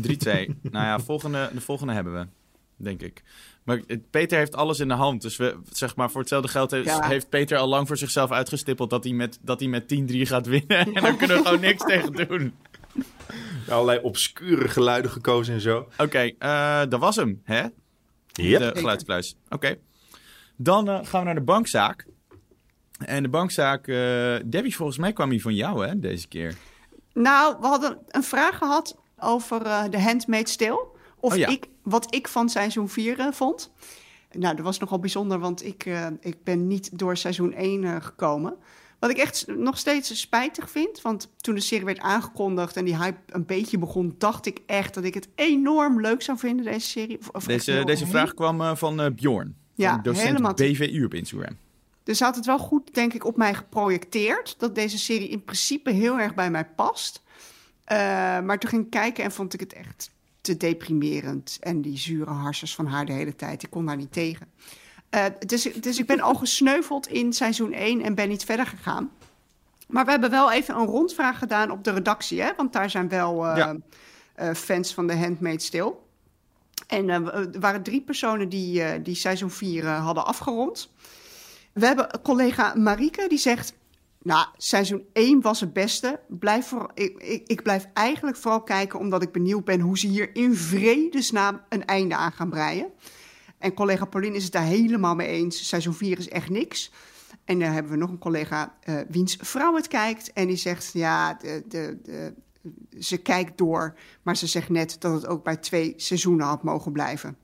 3-2. 0.00 0.04
nou 0.06 0.48
ja, 0.70 0.98
volgende, 1.00 1.50
de 1.52 1.60
volgende 1.60 1.92
hebben 1.92 2.12
we, 2.12 2.26
denk 2.76 3.02
ik. 3.02 3.22
Maar 3.62 3.80
Peter 4.10 4.38
heeft 4.38 4.54
alles 4.54 4.80
in 4.80 4.88
de 4.88 4.94
hand. 4.94 5.22
Dus 5.22 5.36
we, 5.36 5.56
zeg 5.72 5.96
maar, 5.96 6.10
voor 6.10 6.20
hetzelfde 6.20 6.48
geld 6.48 6.70
heeft, 6.70 6.86
Ja. 6.86 7.06
heeft 7.08 7.28
Peter 7.28 7.58
al 7.58 7.68
lang 7.68 7.86
voor 7.86 7.96
zichzelf 7.96 8.30
uitgestippeld 8.32 8.90
dat 8.90 9.04
hij 9.04 9.12
met, 9.12 9.38
dat 9.42 9.60
hij 9.60 9.68
met 9.68 9.94
10-3 9.94 10.04
gaat 10.20 10.46
winnen. 10.46 10.94
En 10.94 11.02
dan 11.02 11.16
kunnen 11.16 11.36
we 11.36 11.44
gewoon 11.44 11.60
niks 11.60 11.84
tegen 11.84 12.12
doen. 12.12 12.54
Allerlei 13.68 13.98
obscure 14.02 14.68
geluiden 14.68 15.10
gekozen 15.10 15.54
en 15.54 15.60
zo. 15.60 15.88
Oké, 15.98 16.30
eh, 16.38 16.82
dat 16.88 17.00
was 17.00 17.16
hem, 17.16 17.40
hè? 17.44 17.62
Yep. 18.32 18.60
De 18.60 18.72
geluidskluis. 18.78 19.36
Oké. 19.48 19.76
Dan 20.56 20.88
eh, 20.88 20.98
gaan 21.02 21.20
we 21.20 21.26
naar 21.26 21.34
de 21.34 21.40
bankzaak. 21.40 22.06
En 22.98 23.22
de 23.22 23.28
bankzaak, 23.28 23.88
eh, 23.88 23.96
Debbie, 24.44 24.76
volgens 24.76 24.98
mij 24.98 25.12
kwam 25.12 25.28
die 25.30 25.42
van 25.42 25.54
jou, 25.54 25.86
hè, 25.86 25.98
deze 25.98 26.28
keer. 26.28 26.54
Nou, 27.12 27.56
we 27.60 27.66
hadden 27.66 27.98
een 28.08 28.22
vraag 28.22 28.58
gehad 28.58 28.96
over 29.18 29.62
eh, 29.62 29.84
de 29.90 30.00
Handmaid's 30.00 30.56
Tale. 30.56 30.86
Of 31.20 31.32
Oh 31.32 31.38
ja. 31.38 31.48
ik, 31.48 31.66
wat 31.82 32.14
ik 32.14 32.28
van 32.28 32.48
seizoen 32.48 32.88
4 32.88 33.18
eh, 33.18 33.32
vond. 33.32 33.72
Nou, 34.32 34.54
dat 34.56 34.64
was 34.64 34.78
nogal 34.78 34.98
bijzonder, 34.98 35.38
want 35.38 35.64
ik, 35.64 35.84
eh, 35.86 36.06
ik 36.20 36.44
ben 36.44 36.66
niet 36.66 36.98
door 36.98 37.16
seizoen 37.16 37.52
1 37.52 37.84
eh, 37.84 37.96
gekomen. 38.00 38.56
Wat 38.98 39.10
ik 39.10 39.16
echt 39.16 39.44
nog 39.46 39.78
steeds 39.78 40.20
spijtig 40.20 40.70
vind, 40.70 41.02
want 41.02 41.30
toen 41.36 41.54
de 41.54 41.60
serie 41.60 41.84
werd 41.84 41.98
aangekondigd 42.00 42.76
en 42.76 42.84
die 42.84 42.96
hype 42.96 43.18
een 43.26 43.46
beetje 43.46 43.78
begon, 43.78 44.14
dacht 44.18 44.46
ik 44.46 44.60
echt 44.66 44.94
dat 44.94 45.04
ik 45.04 45.14
het 45.14 45.28
enorm 45.34 46.00
leuk 46.00 46.22
zou 46.22 46.38
vinden, 46.38 46.64
deze 46.64 46.88
serie. 46.88 47.18
Of- 47.32 47.44
Deze, 47.44 47.82
deze 47.84 48.06
vraag 48.06 48.34
kwam 48.34 48.60
eh, 48.60 48.76
van 48.76 49.14
Bjorn. 49.14 49.56
Ja, 49.76 49.98
docent 50.02 50.26
helemaal 50.26 50.54
BVU 50.54 51.04
op 51.04 51.14
Instagram. 51.14 51.56
Dus 52.02 52.18
ze 52.18 52.24
had 52.24 52.36
het 52.36 52.46
wel 52.46 52.58
goed, 52.58 52.94
denk 52.94 53.12
ik, 53.12 53.24
op 53.24 53.36
mij 53.36 53.54
geprojecteerd. 53.54 54.54
Dat 54.58 54.74
deze 54.74 54.98
serie 54.98 55.28
in 55.28 55.44
principe 55.44 55.90
heel 55.90 56.18
erg 56.18 56.34
bij 56.34 56.50
mij 56.50 56.64
past. 56.64 57.22
Eh, 57.84 57.96
maar 58.40 58.58
toen 58.58 58.70
ging 58.70 58.84
ik 58.84 58.90
kijken 58.90 59.24
en 59.24 59.32
vond 59.32 59.54
ik 59.54 59.60
het 59.60 59.72
echt 59.72 60.10
te 60.40 60.56
deprimerend. 60.56 61.56
En 61.60 61.80
die 61.82 61.98
zure 61.98 62.30
harsers 62.30 62.74
van 62.74 62.86
haar 62.86 63.06
de 63.06 63.12
hele 63.12 63.36
tijd. 63.36 63.62
Ik 63.62 63.70
kon 63.70 63.86
daar 63.86 63.96
niet 63.96 64.12
tegen. 64.12 64.46
Eh, 65.10 65.24
dus, 65.46 65.62
dus 65.62 65.98
ik 65.98 66.06
ben 66.06 66.20
al 66.20 66.34
gesneuveld 66.34 67.06
in 67.08 67.32
seizoen 67.32 67.72
1 67.72 68.02
en 68.02 68.14
ben 68.14 68.28
niet 68.28 68.44
verder 68.44 68.66
gegaan. 68.66 69.10
Maar 69.88 70.04
we 70.04 70.10
hebben 70.10 70.30
wel 70.30 70.52
even 70.52 70.74
een 70.76 70.86
rondvraag 70.86 71.38
gedaan 71.38 71.70
op 71.70 71.84
de 71.84 71.90
redactie. 71.92 72.42
Hè? 72.42 72.50
Want 72.56 72.72
daar 72.72 72.90
zijn 72.90 73.08
wel 73.08 73.44
Ja. 73.56 73.76
eh, 74.34 74.54
fans 74.54 74.94
van 74.94 75.06
The 75.06 75.16
Handmaid's 75.16 75.70
Tale. 75.70 75.94
En 76.86 77.10
eh, 77.10 77.26
er 77.26 77.60
waren 77.60 77.82
drie 77.82 78.00
personen 78.00 78.48
die, 78.48 78.82
eh, 78.82 79.02
die 79.02 79.14
seizoen 79.14 79.50
4 79.50 79.84
eh, 79.84 80.04
hadden 80.04 80.26
afgerond. 80.26 80.92
We 81.72 81.86
hebben 81.86 82.20
collega 82.22 82.74
Marieke 82.74 83.28
die 83.28 83.38
zegt... 83.38 83.74
Nou, 84.22 84.46
seizoen 84.56 85.04
1 85.12 85.40
was 85.40 85.60
het 85.60 85.72
beste. 85.72 86.20
Blijf 86.28 86.66
voor, 86.66 86.90
ik, 86.94 87.18
ik, 87.18 87.46
ik 87.46 87.62
blijf 87.62 87.88
eigenlijk 87.92 88.36
vooral 88.36 88.62
kijken 88.62 88.98
omdat 88.98 89.22
ik 89.22 89.32
benieuwd 89.32 89.64
ben... 89.64 89.80
hoe 89.80 89.98
ze 89.98 90.06
hier 90.06 90.36
in 90.36 90.56
vredesnaam 90.56 91.60
een 91.68 91.84
einde 91.84 92.16
aan 92.16 92.32
gaan 92.32 92.50
breien. 92.50 92.92
En 93.58 93.74
collega 93.74 94.04
Pauline 94.04 94.36
is 94.36 94.42
het 94.42 94.52
daar 94.52 94.62
helemaal 94.62 95.14
mee 95.14 95.28
eens. 95.28 95.68
Seizoen 95.68 95.94
4 95.94 96.18
is 96.18 96.28
echt 96.28 96.48
niks. 96.48 96.90
En 97.44 97.58
dan 97.58 97.70
hebben 97.70 97.92
we 97.92 97.98
nog 97.98 98.10
een 98.10 98.18
collega 98.18 98.74
eh, 98.80 98.94
wiens 99.08 99.36
vrouw 99.40 99.74
het 99.74 99.88
kijkt. 99.88 100.32
En 100.32 100.46
die 100.46 100.56
zegt, 100.56 100.90
ja, 100.92 101.34
de, 101.34 101.62
de, 101.68 101.98
de, 102.02 102.34
ze 102.98 103.16
kijkt 103.16 103.58
door. 103.58 103.94
Maar 104.22 104.36
ze 104.36 104.46
zegt 104.46 104.68
net 104.68 104.96
dat 104.98 105.12
het 105.12 105.26
ook 105.26 105.44
bij 105.44 105.56
twee 105.56 105.94
seizoenen 105.96 106.46
had 106.46 106.62
mogen 106.62 106.92
blijven. 106.92 107.36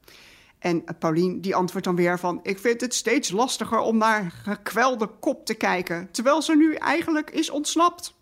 En 0.59 0.83
eh, 0.87 0.95
Paulien 0.99 1.41
die 1.41 1.55
antwoordt 1.55 1.87
dan 1.87 1.97
weer 1.97 2.19
van... 2.19 2.41
ik 2.43 2.59
vind 2.59 2.81
het 2.81 2.95
steeds 2.95 3.31
lastiger 3.31 3.79
om 3.79 3.97
naar 3.97 4.31
gekwelde 4.43 5.07
kop 5.07 5.47
te 5.47 5.55
kijken... 5.55 6.09
terwijl 6.11 6.43
ze 6.43 6.57
nu 6.57 6.75
eigenlijk 6.75 7.31
is 7.31 7.51
ontsnapt. 7.51 8.15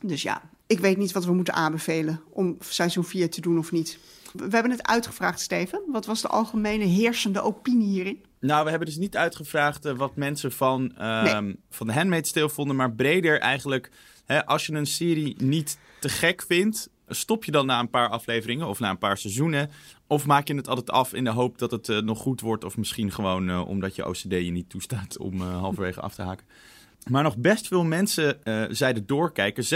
Dus 0.00 0.22
ja, 0.22 0.42
ik 0.66 0.78
weet 0.78 0.96
niet 0.96 1.12
wat 1.12 1.24
we 1.24 1.32
moeten 1.32 1.54
aanbevelen... 1.54 2.20
om 2.30 2.56
seizoen 2.60 3.04
4 3.04 3.30
te 3.30 3.40
doen 3.40 3.58
of 3.58 3.72
niet. 3.72 3.98
We 4.32 4.48
hebben 4.50 4.70
het 4.70 4.86
uitgevraagd, 4.86 5.40
Steven. 5.40 5.82
Wat 5.86 6.06
was 6.06 6.20
de 6.20 6.28
algemene 6.28 6.84
heersende 6.84 7.40
opinie 7.40 7.88
hierin? 7.88 8.24
Nou, 8.40 8.64
we 8.64 8.70
hebben 8.70 8.88
dus 8.88 8.96
niet 8.96 9.16
uitgevraagd 9.16 9.84
eh, 9.84 9.96
wat 9.96 10.16
mensen 10.16 10.52
van, 10.52 10.96
ehm 10.96 11.52
van 11.70 11.86
de 11.86 11.92
Handmaid's 11.92 12.32
Tale 12.32 12.50
vonden, 12.50 12.76
maar 12.76 12.92
breder 12.92 13.40
eigenlijk. 13.40 13.90
Hè, 14.26 14.46
als 14.46 14.66
je 14.66 14.72
een 14.72 14.86
serie 14.86 15.34
niet 15.38 15.78
te 16.00 16.08
gek 16.08 16.44
vindt, 16.46 16.88
stop 17.08 17.44
je 17.44 17.50
dan 17.50 17.66
na 17.66 17.80
een 17.80 17.90
paar 17.90 18.08
afleveringen 18.08 18.66
of 18.66 18.78
na 18.78 18.90
een 18.90 18.98
paar 18.98 19.18
seizoenen? 19.18 19.70
Of 20.06 20.26
maak 20.26 20.48
je 20.48 20.54
het 20.54 20.68
altijd 20.68 20.90
af 20.90 21.14
in 21.14 21.24
de 21.24 21.30
hoop 21.30 21.58
dat 21.58 21.70
het 21.70 21.88
eh, 21.88 21.98
nog 21.98 22.18
goed 22.18 22.40
wordt? 22.40 22.64
Of 22.64 22.76
misschien 22.76 23.12
gewoon 23.12 23.48
eh, 23.48 23.68
omdat 23.68 23.94
je 23.94 24.06
OCD 24.06 24.30
je 24.30 24.50
niet 24.50 24.70
toestaat 24.70 25.18
om 25.28 25.40
eh, 25.40 25.58
halverwege 25.58 26.00
af 26.00 26.14
te 26.14 26.22
haken. 26.22 26.46
Maar 27.10 27.22
nog 27.22 27.36
best 27.36 27.66
veel 27.66 27.84
mensen 27.84 28.38
zeiden 28.70 29.06
doorkijken. 29.06 29.64
36% 29.64 29.66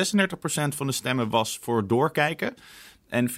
van 0.76 0.86
de 0.86 0.92
stemmen 0.92 1.28
was 1.28 1.58
voor 1.60 1.86
doorkijken. 1.86 2.54
En 3.08 3.30
64% 3.30 3.32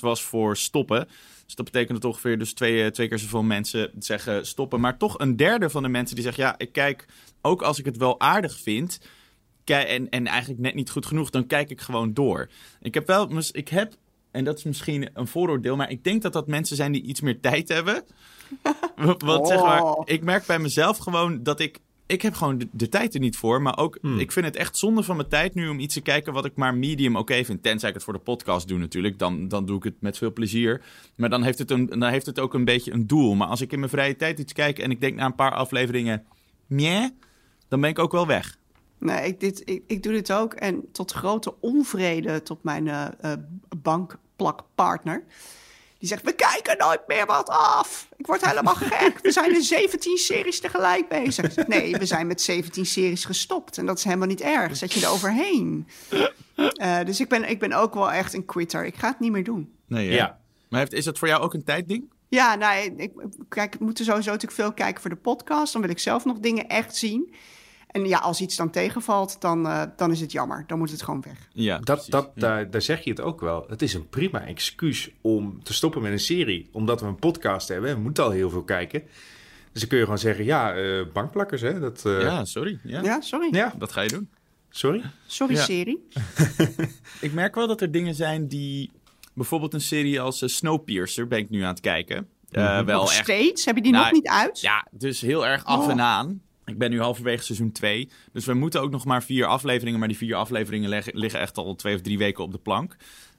was 0.00 0.22
voor 0.22 0.56
stoppen. 0.56 1.08
Dus 1.44 1.54
dat 1.54 1.64
betekent 1.64 2.02
dat 2.02 2.10
ongeveer 2.10 2.38
dus 2.38 2.52
twee, 2.52 2.90
twee 2.90 3.08
keer 3.08 3.18
zoveel 3.18 3.42
mensen 3.42 3.90
zeggen 3.98 4.46
stoppen. 4.46 4.80
Maar 4.80 4.98
toch 4.98 5.18
een 5.18 5.36
derde 5.36 5.70
van 5.70 5.82
de 5.82 5.88
mensen 5.88 6.14
die 6.14 6.24
zegt... 6.24 6.36
ja, 6.36 6.54
ik 6.58 6.72
kijk, 6.72 7.06
ook 7.42 7.62
als 7.62 7.78
ik 7.78 7.84
het 7.84 7.96
wel 7.96 8.20
aardig 8.20 8.60
vind... 8.60 9.00
en, 9.64 10.08
en 10.08 10.26
eigenlijk 10.26 10.60
net 10.60 10.74
niet 10.74 10.90
goed 10.90 11.06
genoeg, 11.06 11.30
dan 11.30 11.46
kijk 11.46 11.70
ik 11.70 11.80
gewoon 11.80 12.14
door. 12.14 12.48
Ik 12.80 12.94
heb 12.94 13.06
wel... 13.06 13.28
Ik 13.52 13.68
heb, 13.68 13.94
en 14.30 14.44
dat 14.44 14.58
is 14.58 14.64
misschien 14.64 15.08
een 15.12 15.26
vooroordeel... 15.26 15.76
maar 15.76 15.90
ik 15.90 16.04
denk 16.04 16.22
dat 16.22 16.32
dat 16.32 16.46
mensen 16.46 16.76
zijn 16.76 16.92
die 16.92 17.02
iets 17.02 17.20
meer 17.20 17.40
tijd 17.40 17.68
hebben. 17.68 18.04
Want 19.18 19.48
zeg 19.48 19.60
maar, 19.60 19.82
Oh. 19.82 20.02
ik 20.04 20.22
merk 20.22 20.46
bij 20.46 20.58
mezelf 20.58 20.98
gewoon 20.98 21.42
dat 21.42 21.60
ik... 21.60 21.78
Ik 22.06 22.22
heb 22.22 22.34
gewoon 22.34 22.58
de, 22.58 22.68
de 22.72 22.88
tijd 22.88 23.14
er 23.14 23.20
niet 23.20 23.36
voor. 23.36 23.62
Maar 23.62 23.78
ook, 23.78 23.98
ik 24.18 24.32
vind 24.32 24.46
het 24.46 24.56
echt 24.56 24.76
zonde 24.76 25.02
van 25.02 25.16
mijn 25.16 25.28
tijd 25.28 25.54
nu 25.54 25.68
om 25.68 25.78
iets 25.78 25.94
te 25.94 26.00
kijken 26.00 26.32
wat 26.32 26.44
ik 26.44 26.56
maar 26.56 26.74
medium 26.74 27.16
oké 27.16 27.44
vind. 27.44 27.62
Tenzij 27.62 27.88
ik 27.88 27.94
het 27.94 28.04
voor 28.04 28.12
de 28.12 28.18
podcast 28.18 28.68
doe 28.68 28.78
natuurlijk. 28.78 29.18
Dan, 29.18 29.48
dan 29.48 29.66
doe 29.66 29.76
ik 29.76 29.82
het 29.84 29.94
met 30.00 30.18
veel 30.18 30.32
plezier. 30.32 30.82
Maar 31.16 31.30
dan 31.30 31.42
heeft, 31.42 31.58
het 31.58 31.70
een, 31.70 31.86
dan 31.86 32.02
heeft 32.02 32.26
het 32.26 32.40
ook 32.40 32.54
een 32.54 32.64
beetje 32.64 32.92
een 32.92 33.06
doel. 33.06 33.34
Maar 33.34 33.48
als 33.48 33.60
ik 33.60 33.72
in 33.72 33.78
mijn 33.78 33.90
vrije 33.90 34.16
tijd 34.16 34.38
iets 34.38 34.52
kijk 34.52 34.78
en 34.78 34.90
ik 34.90 35.00
denk 35.00 35.16
na 35.16 35.24
een 35.24 35.34
paar 35.34 35.54
afleveringen... 35.54 36.24
Meh, 36.66 37.04
dan 37.68 37.80
ben 37.80 37.90
ik 37.90 37.98
ook 37.98 38.12
wel 38.12 38.26
weg. 38.26 38.58
Nee, 38.98 39.26
ik, 39.26 39.40
dit, 39.40 39.62
ik, 39.64 39.82
ik 39.86 40.02
doe 40.02 40.12
dit 40.12 40.32
ook. 40.32 40.54
En 40.54 40.92
tot 40.92 41.12
grote 41.12 41.54
onvrede 41.60 42.42
tot 42.42 42.62
mijn 42.62 42.88
eh 42.88 43.06
eh, 43.20 43.32
bankplakpartner. 43.76 45.24
Die 45.98 46.08
zegt, 46.08 46.24
we 46.24 46.32
kijken 46.32 46.78
nooit 46.78 47.00
meer 47.06 47.26
wat 47.26 47.48
af. 47.48 48.08
Ik 48.16 48.26
word 48.26 48.46
helemaal 48.46 48.74
gek. 48.74 49.18
We 49.22 49.30
zijn 49.32 49.54
in 49.54 49.62
17 49.62 50.16
series 50.16 50.60
tegelijk 50.60 51.08
bezig. 51.08 51.66
Nee, 51.66 51.96
we 51.96 52.06
zijn 52.06 52.26
met 52.26 52.40
17 52.40 52.86
series 52.86 53.24
gestopt. 53.24 53.78
En 53.78 53.86
dat 53.86 53.98
is 53.98 54.04
helemaal 54.04 54.26
niet 54.26 54.40
erg. 54.40 54.76
Zet 54.76 54.92
je 54.92 55.00
er 55.00 55.10
overheen. 55.10 55.88
Eh, 56.54 56.98
dus 57.04 57.20
ik 57.20 57.28
ben, 57.28 57.48
ik 57.50 57.58
ben 57.58 57.72
ook 57.72 57.94
wel 57.94 58.12
echt 58.12 58.34
een 58.34 58.44
quitter. 58.44 58.84
Ik 58.84 58.96
ga 58.96 59.08
het 59.08 59.20
niet 59.20 59.32
meer 59.32 59.44
doen. 59.44 59.72
Nee? 59.86 60.10
Ja. 60.10 60.38
Maar 60.68 60.80
heeft, 60.80 60.92
is 60.92 61.04
dat 61.04 61.18
voor 61.18 61.28
jou 61.28 61.42
ook 61.42 61.54
een 61.54 61.64
tijdding? 61.64 62.12
Ja, 62.28 62.54
nou, 62.54 62.94
ik, 62.96 63.12
kijk, 63.48 63.74
ik 63.74 63.80
moet 63.80 63.98
er 63.98 64.04
sowieso 64.04 64.30
natuurlijk 64.30 64.60
veel 64.60 64.72
kijken 64.72 65.00
voor 65.00 65.10
de 65.10 65.16
podcast. 65.16 65.72
Dan 65.72 65.82
wil 65.82 65.90
ik 65.90 65.98
zelf 65.98 66.24
nog 66.24 66.38
dingen 66.38 66.68
echt 66.68 66.96
zien. 66.96 67.34
En 67.94 68.04
ja, 68.06 68.18
als 68.18 68.40
iets 68.40 68.56
dan 68.56 68.70
tegenvalt, 68.70 69.40
dan, 69.40 69.66
eh, 69.66 69.82
dan 69.96 70.10
is 70.10 70.20
het 70.20 70.32
jammer. 70.32 70.64
Dan 70.66 70.78
moet 70.78 70.90
het 70.90 71.02
gewoon 71.02 71.20
weg. 71.20 71.48
Ja, 71.52 71.74
Dat, 71.76 71.84
precies. 71.84 72.06
dat, 72.10 72.24
Ja. 72.34 72.40
daar, 72.40 72.70
daar 72.70 72.82
zeg 72.82 73.00
je 73.04 73.10
het 73.10 73.20
ook 73.20 73.40
wel. 73.40 73.64
Het 73.68 73.82
is 73.82 73.94
een 73.94 74.08
prima 74.08 74.40
excuus 74.46 75.10
om 75.20 75.62
te 75.62 75.74
stoppen 75.74 76.02
met 76.02 76.12
een 76.12 76.18
serie. 76.20 76.68
Omdat 76.72 77.00
we 77.00 77.06
een 77.06 77.16
podcast 77.18 77.68
hebben. 77.68 77.90
en 77.90 77.96
We 77.96 78.02
moeten 78.02 78.24
al 78.24 78.30
heel 78.30 78.50
veel 78.50 78.62
kijken. 78.64 79.02
Dus 79.72 79.80
dan 79.80 79.88
kun 79.88 79.98
je 79.98 80.04
gewoon 80.04 80.18
zeggen, 80.18 80.44
ja, 80.44 80.74
eh, 80.74 81.00
bankplakkers, 81.12 81.60
hè. 81.60 81.80
Dat, 81.80 82.02
eh, 82.06 82.20
Ja, 82.20 82.44
sorry. 82.44 82.78
Ja. 82.82 83.02
Ja, 83.02 83.20
sorry. 83.20 83.48
ja, 83.50 83.74
Dat 83.78 83.92
ga 83.92 84.00
je 84.00 84.08
doen. 84.08 84.28
sorry. 84.70 85.02
Sorry, 85.26 85.54
Ja. 85.54 85.62
serie. 85.62 86.08
Ik 87.20 87.32
merk 87.32 87.54
wel 87.54 87.66
dat 87.66 87.80
er 87.80 87.90
dingen 87.90 88.14
zijn 88.14 88.48
die... 88.48 88.90
Bijvoorbeeld 89.34 89.74
een 89.74 89.80
serie 89.80 90.20
als 90.20 90.56
Snowpiercer 90.56 91.26
ben 91.28 91.38
ik 91.38 91.50
nu 91.50 91.60
aan 91.62 91.68
het 91.70 91.80
kijken. 91.80 92.28
Eh, 92.50 92.80
wel 92.80 93.00
nog 93.00 93.12
echt 93.12 93.22
steeds? 93.22 93.64
Heb 93.64 93.76
je 93.76 93.82
die 93.82 93.92
Nou, 93.92 94.04
nog 94.04 94.12
niet 94.12 94.28
uit? 94.28 94.60
Ja, 94.60 94.86
dus 94.90 95.20
heel 95.20 95.46
erg 95.46 95.64
af 95.64 95.84
Oh. 95.84 95.90
en 95.90 96.00
aan. 96.00 96.42
Ik 96.66 96.78
ben 96.78 96.90
nu 96.90 97.00
halverwege 97.00 97.44
seizoen 97.44 97.72
2. 97.72 98.08
Dus 98.32 98.44
we 98.44 98.54
moeten 98.54 98.80
ook 98.80 98.90
nog 98.90 99.04
maar 99.04 99.22
vier 99.22 99.46
afleveringen. 99.46 99.98
Maar 99.98 100.08
die 100.08 100.16
vier 100.16 100.34
afleveringen 100.34 100.88
leggen- 100.88 101.16
liggen 101.18 101.40
echt 101.40 101.56
al 101.58 101.74
twee 101.74 101.94
of 101.94 102.00
drie 102.00 102.18
weken 102.18 102.44
op 102.44 102.52
de 102.52 102.58
plank. 102.58 102.96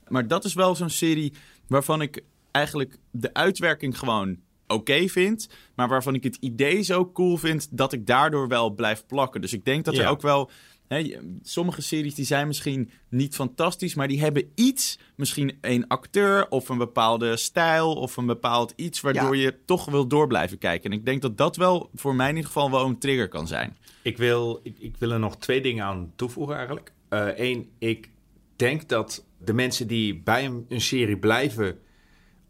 Maar 0.07 0.27
dat 0.27 0.45
is 0.45 0.53
wel 0.53 0.75
zo'n 0.75 0.89
serie 0.89 1.33
waarvan 1.67 2.01
ik 2.01 2.23
eigenlijk 2.51 2.97
de 3.11 3.33
uitwerking 3.33 3.99
gewoon 3.99 4.37
oké 4.67 5.07
vind. 5.07 5.49
Maar 5.75 5.87
waarvan 5.87 6.13
ik 6.15 6.23
het 6.23 6.37
idee 6.39 6.81
zo 6.81 7.11
cool 7.11 7.37
vind 7.37 7.67
dat 7.77 7.93
ik 7.93 8.05
daardoor 8.07 8.47
wel 8.47 8.69
blijf 8.69 9.05
plakken. 9.05 9.41
Dus 9.41 9.53
ik 9.53 9.65
denk 9.65 9.85
dat 9.85 9.93
er 9.95 10.01
Ja. 10.01 10.09
ook 10.09 10.21
wel... 10.21 10.49
Sommige 11.41 11.81
series 11.81 12.15
die 12.15 12.25
zijn 12.25 12.47
misschien 12.47 12.89
niet 13.09 13.35
fantastisch, 13.35 13.95
maar 13.95 14.07
die 14.07 14.19
hebben 14.19 14.51
iets, 14.55 14.99
misschien 15.15 15.57
een 15.61 15.87
acteur 15.87 16.49
of 16.49 16.69
een 16.69 16.77
bepaalde 16.77 17.37
stijl 17.37 17.93
of 17.93 18.17
een 18.17 18.25
bepaald 18.25 18.73
iets, 18.75 19.01
waardoor 19.01 19.37
je 19.37 19.55
toch 19.65 19.85
wil 19.85 20.07
door 20.07 20.27
blijven 20.27 20.57
kijken. 20.57 20.91
En 20.91 20.97
ik 20.97 21.05
denk 21.05 21.21
dat 21.21 21.37
dat 21.37 21.55
wel 21.55 21.89
voor 21.95 22.15
mij 22.15 22.29
in 22.29 22.35
ieder 22.35 22.51
geval 22.51 22.71
wel 22.71 22.85
een 22.85 22.99
trigger 22.99 23.27
kan 23.27 23.47
zijn. 23.47 23.77
Ik 24.01 24.17
wil, 24.17 24.59
ik, 24.63 24.79
ik 24.79 24.95
wil 24.97 25.11
er 25.11 25.19
nog 25.19 25.37
twee 25.37 25.61
dingen 25.61 25.85
aan 25.85 26.11
toevoegen 26.15 26.55
eigenlijk. 26.55 26.93
Eén, 27.09 27.69
ik 27.79 28.09
denk 28.55 28.89
dat 28.89 29.25
de 29.37 29.53
mensen 29.53 29.87
die 29.87 30.15
bij 30.15 30.45
een, 30.45 30.65
een 30.69 30.81
serie 30.81 31.17
blijven, 31.17 31.79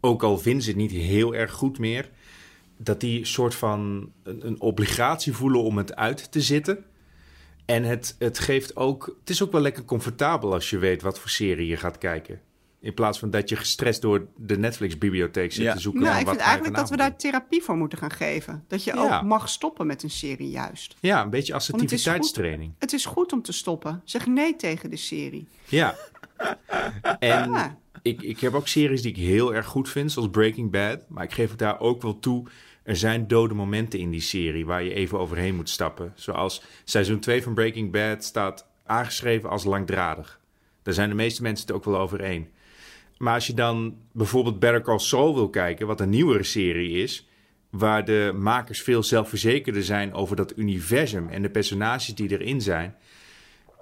ook 0.00 0.22
al 0.22 0.38
vinden 0.38 0.62
ze 0.62 0.68
het 0.68 0.78
niet 0.78 0.90
heel 0.90 1.34
erg 1.34 1.52
goed 1.52 1.78
meer, 1.78 2.10
dat 2.76 3.00
die 3.00 3.24
soort 3.24 3.54
van 3.54 4.10
een, 4.22 4.46
een 4.46 4.60
obligatie 4.60 5.32
voelen 5.32 5.62
om 5.62 5.76
het 5.76 5.96
uit 5.96 6.32
te 6.32 6.40
zitten. 6.40 6.84
En 7.66 7.82
het, 7.84 8.16
het 8.18 8.38
geeft 8.38 8.76
ook, 8.76 9.16
het 9.20 9.30
is 9.30 9.42
ook 9.42 9.52
wel 9.52 9.60
lekker 9.60 9.84
comfortabel 9.84 10.52
als 10.52 10.70
je 10.70 10.78
weet 10.78 11.02
wat 11.02 11.18
voor 11.18 11.30
serie 11.30 11.66
je 11.66 11.76
gaat 11.76 11.98
kijken. 11.98 12.40
In 12.80 12.94
plaats 12.94 13.18
van 13.18 13.30
dat 13.30 13.48
je 13.48 13.56
gestrest 13.56 14.02
door 14.02 14.26
de 14.36 14.58
Netflix-bibliotheek 14.58 15.52
zit 15.52 15.64
Ja. 15.64 15.74
te 15.74 15.80
zoeken. 15.80 16.02
Nou, 16.02 16.18
ik 16.18 16.24
wat 16.24 16.34
vind 16.34 16.46
eigenlijk 16.46 16.76
dat 16.76 16.90
we 16.90 16.96
daar 16.96 17.16
therapie 17.16 17.62
voor 17.62 17.76
moeten 17.76 17.98
gaan 17.98 18.10
geven. 18.10 18.64
Dat 18.68 18.84
je 18.84 18.94
Ja. 18.94 19.16
ook 19.18 19.22
mag 19.22 19.48
stoppen 19.48 19.86
met 19.86 20.02
een 20.02 20.10
serie 20.10 20.50
juist. 20.50 20.94
Ja, 21.00 21.22
een 21.22 21.30
beetje 21.30 21.52
het 21.52 21.60
assertiviteitstraining. 21.62 22.72
Het 22.78 22.92
is 22.92 23.04
goed 23.06 23.32
om 23.32 23.42
te 23.42 23.52
stoppen. 23.52 24.00
Zeg 24.04 24.26
nee 24.26 24.56
tegen 24.56 24.90
de 24.90 24.96
serie. 24.96 25.48
Ja. 25.64 25.94
En 27.18 27.50
Ja. 27.50 27.78
ik, 28.02 28.22
ik 28.22 28.40
heb 28.40 28.54
ook 28.54 28.68
series 28.68 29.02
die 29.02 29.10
ik 29.10 29.16
heel 29.16 29.54
erg 29.54 29.66
goed 29.66 29.88
vind, 29.88 30.12
zoals 30.12 30.28
Breaking 30.30 30.70
Bad. 30.70 30.98
Maar 31.08 31.24
ik 31.24 31.32
geef 31.32 31.50
het 31.50 31.58
daar 31.58 31.80
ook 31.80 32.02
wel 32.02 32.18
toe. 32.18 32.46
Er 32.86 32.96
zijn 32.96 33.26
dode 33.28 33.54
momenten 33.54 33.98
in 33.98 34.10
die 34.10 34.20
serie 34.20 34.66
waar 34.66 34.82
je 34.82 34.94
even 34.94 35.18
overheen 35.18 35.54
moet 35.54 35.68
stappen. 35.70 36.12
Zoals 36.14 36.62
seizoen 36.84 37.20
2 37.20 37.42
van 37.42 37.54
Breaking 37.54 37.92
Bad 37.92 38.24
staat 38.24 38.66
aangeschreven 38.84 39.50
als 39.50 39.64
langdradig. 39.64 40.40
Daar 40.82 40.94
zijn 40.94 41.08
de 41.08 41.14
meeste 41.14 41.42
mensen 41.42 41.66
het 41.66 41.76
ook 41.76 41.84
wel 41.84 41.98
over 41.98 42.20
één. 42.20 42.48
Maar 43.18 43.34
als 43.34 43.46
je 43.46 43.54
dan 43.54 43.96
bijvoorbeeld 44.12 44.58
Better 44.58 44.82
Call 44.82 44.98
Saul 44.98 45.34
wil 45.34 45.50
kijken, 45.50 45.86
wat 45.86 46.00
een 46.00 46.08
nieuwere 46.10 46.42
serie 46.42 47.02
is, 47.02 47.28
waar 47.70 48.04
de 48.04 48.32
makers 48.36 48.82
veel 48.82 49.02
zelfverzekerder 49.02 49.84
zijn 49.84 50.12
over 50.14 50.36
dat 50.36 50.56
universum 50.58 51.28
en 51.28 51.42
de 51.42 51.50
personages 51.50 52.14
die 52.14 52.30
erin 52.30 52.60
zijn, 52.60 52.94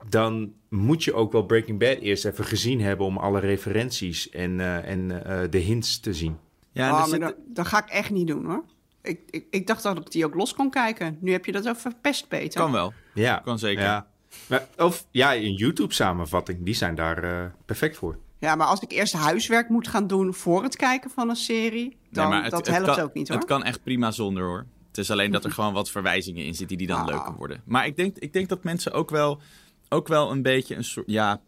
dan 0.09 0.53
moet 0.69 1.05
je 1.05 1.15
ook 1.15 1.33
wel 1.33 1.43
Breaking 1.47 1.79
Bad 1.79 1.99
eerst 1.99 2.25
even 2.25 2.45
gezien 2.45 2.81
hebben 2.81 3.07
om 3.07 3.17
alle 3.17 3.41
referenties 3.41 4.31
en, 4.31 4.61
eh, 4.61 4.89
en 4.89 5.25
eh, 5.25 5.51
de 5.51 5.59
hints 5.59 6.01
te 6.01 6.15
zien. 6.15 6.37
Ja, 6.73 6.91
Oh, 6.91 6.99
maar 6.99 7.09
zit- 7.09 7.21
dat, 7.21 7.37
dat 7.47 7.67
ga 7.67 7.83
ik 7.85 7.91
echt 7.91 8.11
niet 8.11 8.27
doen 8.27 8.45
hoor. 8.45 8.65
Ik, 9.05 9.21
ik, 9.31 9.47
ik 9.51 9.67
dacht 9.67 9.83
dat 9.83 9.99
ik 9.99 10.11
die 10.11 10.25
ook 10.25 10.35
los 10.35 10.55
kon 10.55 10.71
kijken. 10.71 11.19
Nu 11.21 11.33
heb 11.33 11.45
je 11.45 11.53
dat 11.53 11.69
over 11.69 11.81
verpest, 11.81 12.29
Peter. 12.29 12.61
kan 12.61 12.73
wel. 12.73 12.93
Ja, 13.15 13.37
Kan 13.45 13.59
zeker. 13.59 13.83
Ja. 13.83 14.07
Maar, 14.47 14.67
of 14.77 15.07
ja, 15.11 15.35
een 15.35 15.55
YouTube-samenvatting, 15.55 16.65
die 16.65 16.75
zijn 16.75 16.95
daar 16.95 17.25
eh, 17.25 17.45
perfect 17.65 17.97
voor. 17.97 18.19
Ja, 18.39 18.55
maar 18.55 18.67
als 18.67 18.81
ik 18.81 18.93
eerst 18.93 19.13
huiswerk 19.13 19.69
moet 19.69 19.89
gaan 19.89 20.07
doen 20.07 20.35
voor 20.35 20.63
het 20.63 20.77
kijken 20.77 21.11
van 21.11 21.29
een 21.29 21.37
serie, 21.37 21.97
dan 22.11 22.31
Nee, 22.31 22.41
maar 22.41 22.51
dat 22.51 22.67
helpt 22.67 22.87
kan, 22.95 23.01
ook 23.01 23.15
niet 23.15 23.29
hoor. 23.29 23.37
Het 23.37 23.47
kan 23.47 23.65
echt 23.65 23.83
prima 23.83 24.11
zonder 24.11 24.45
hoor. 24.45 24.67
Het 24.89 24.99
is 24.99 25.11
alleen 25.11 25.31
dat 25.31 25.45
er 25.45 25.51
gewoon 25.51 25.73
wat 25.73 25.91
verwijzingen 25.91 26.45
in 26.45 26.55
zitten 26.55 26.79
die 26.79 26.87
dan 26.87 27.01
Ah. 27.01 27.07
leuker 27.07 27.35
worden. 27.35 27.63
Maar 27.65 27.87
ik 27.87 27.97
denk, 27.97 28.17
ik 28.19 28.33
denk 28.33 28.49
dat 28.49 28.65
mensen 28.65 28.93
ook 28.93 29.11
wel, 29.11 29.41
ook 29.89 30.09
wel 30.09 30.31
een 30.31 30.43
beetje 30.43 30.75
een 30.77 30.85
soort. 30.85 31.07
Ja, 31.11 31.41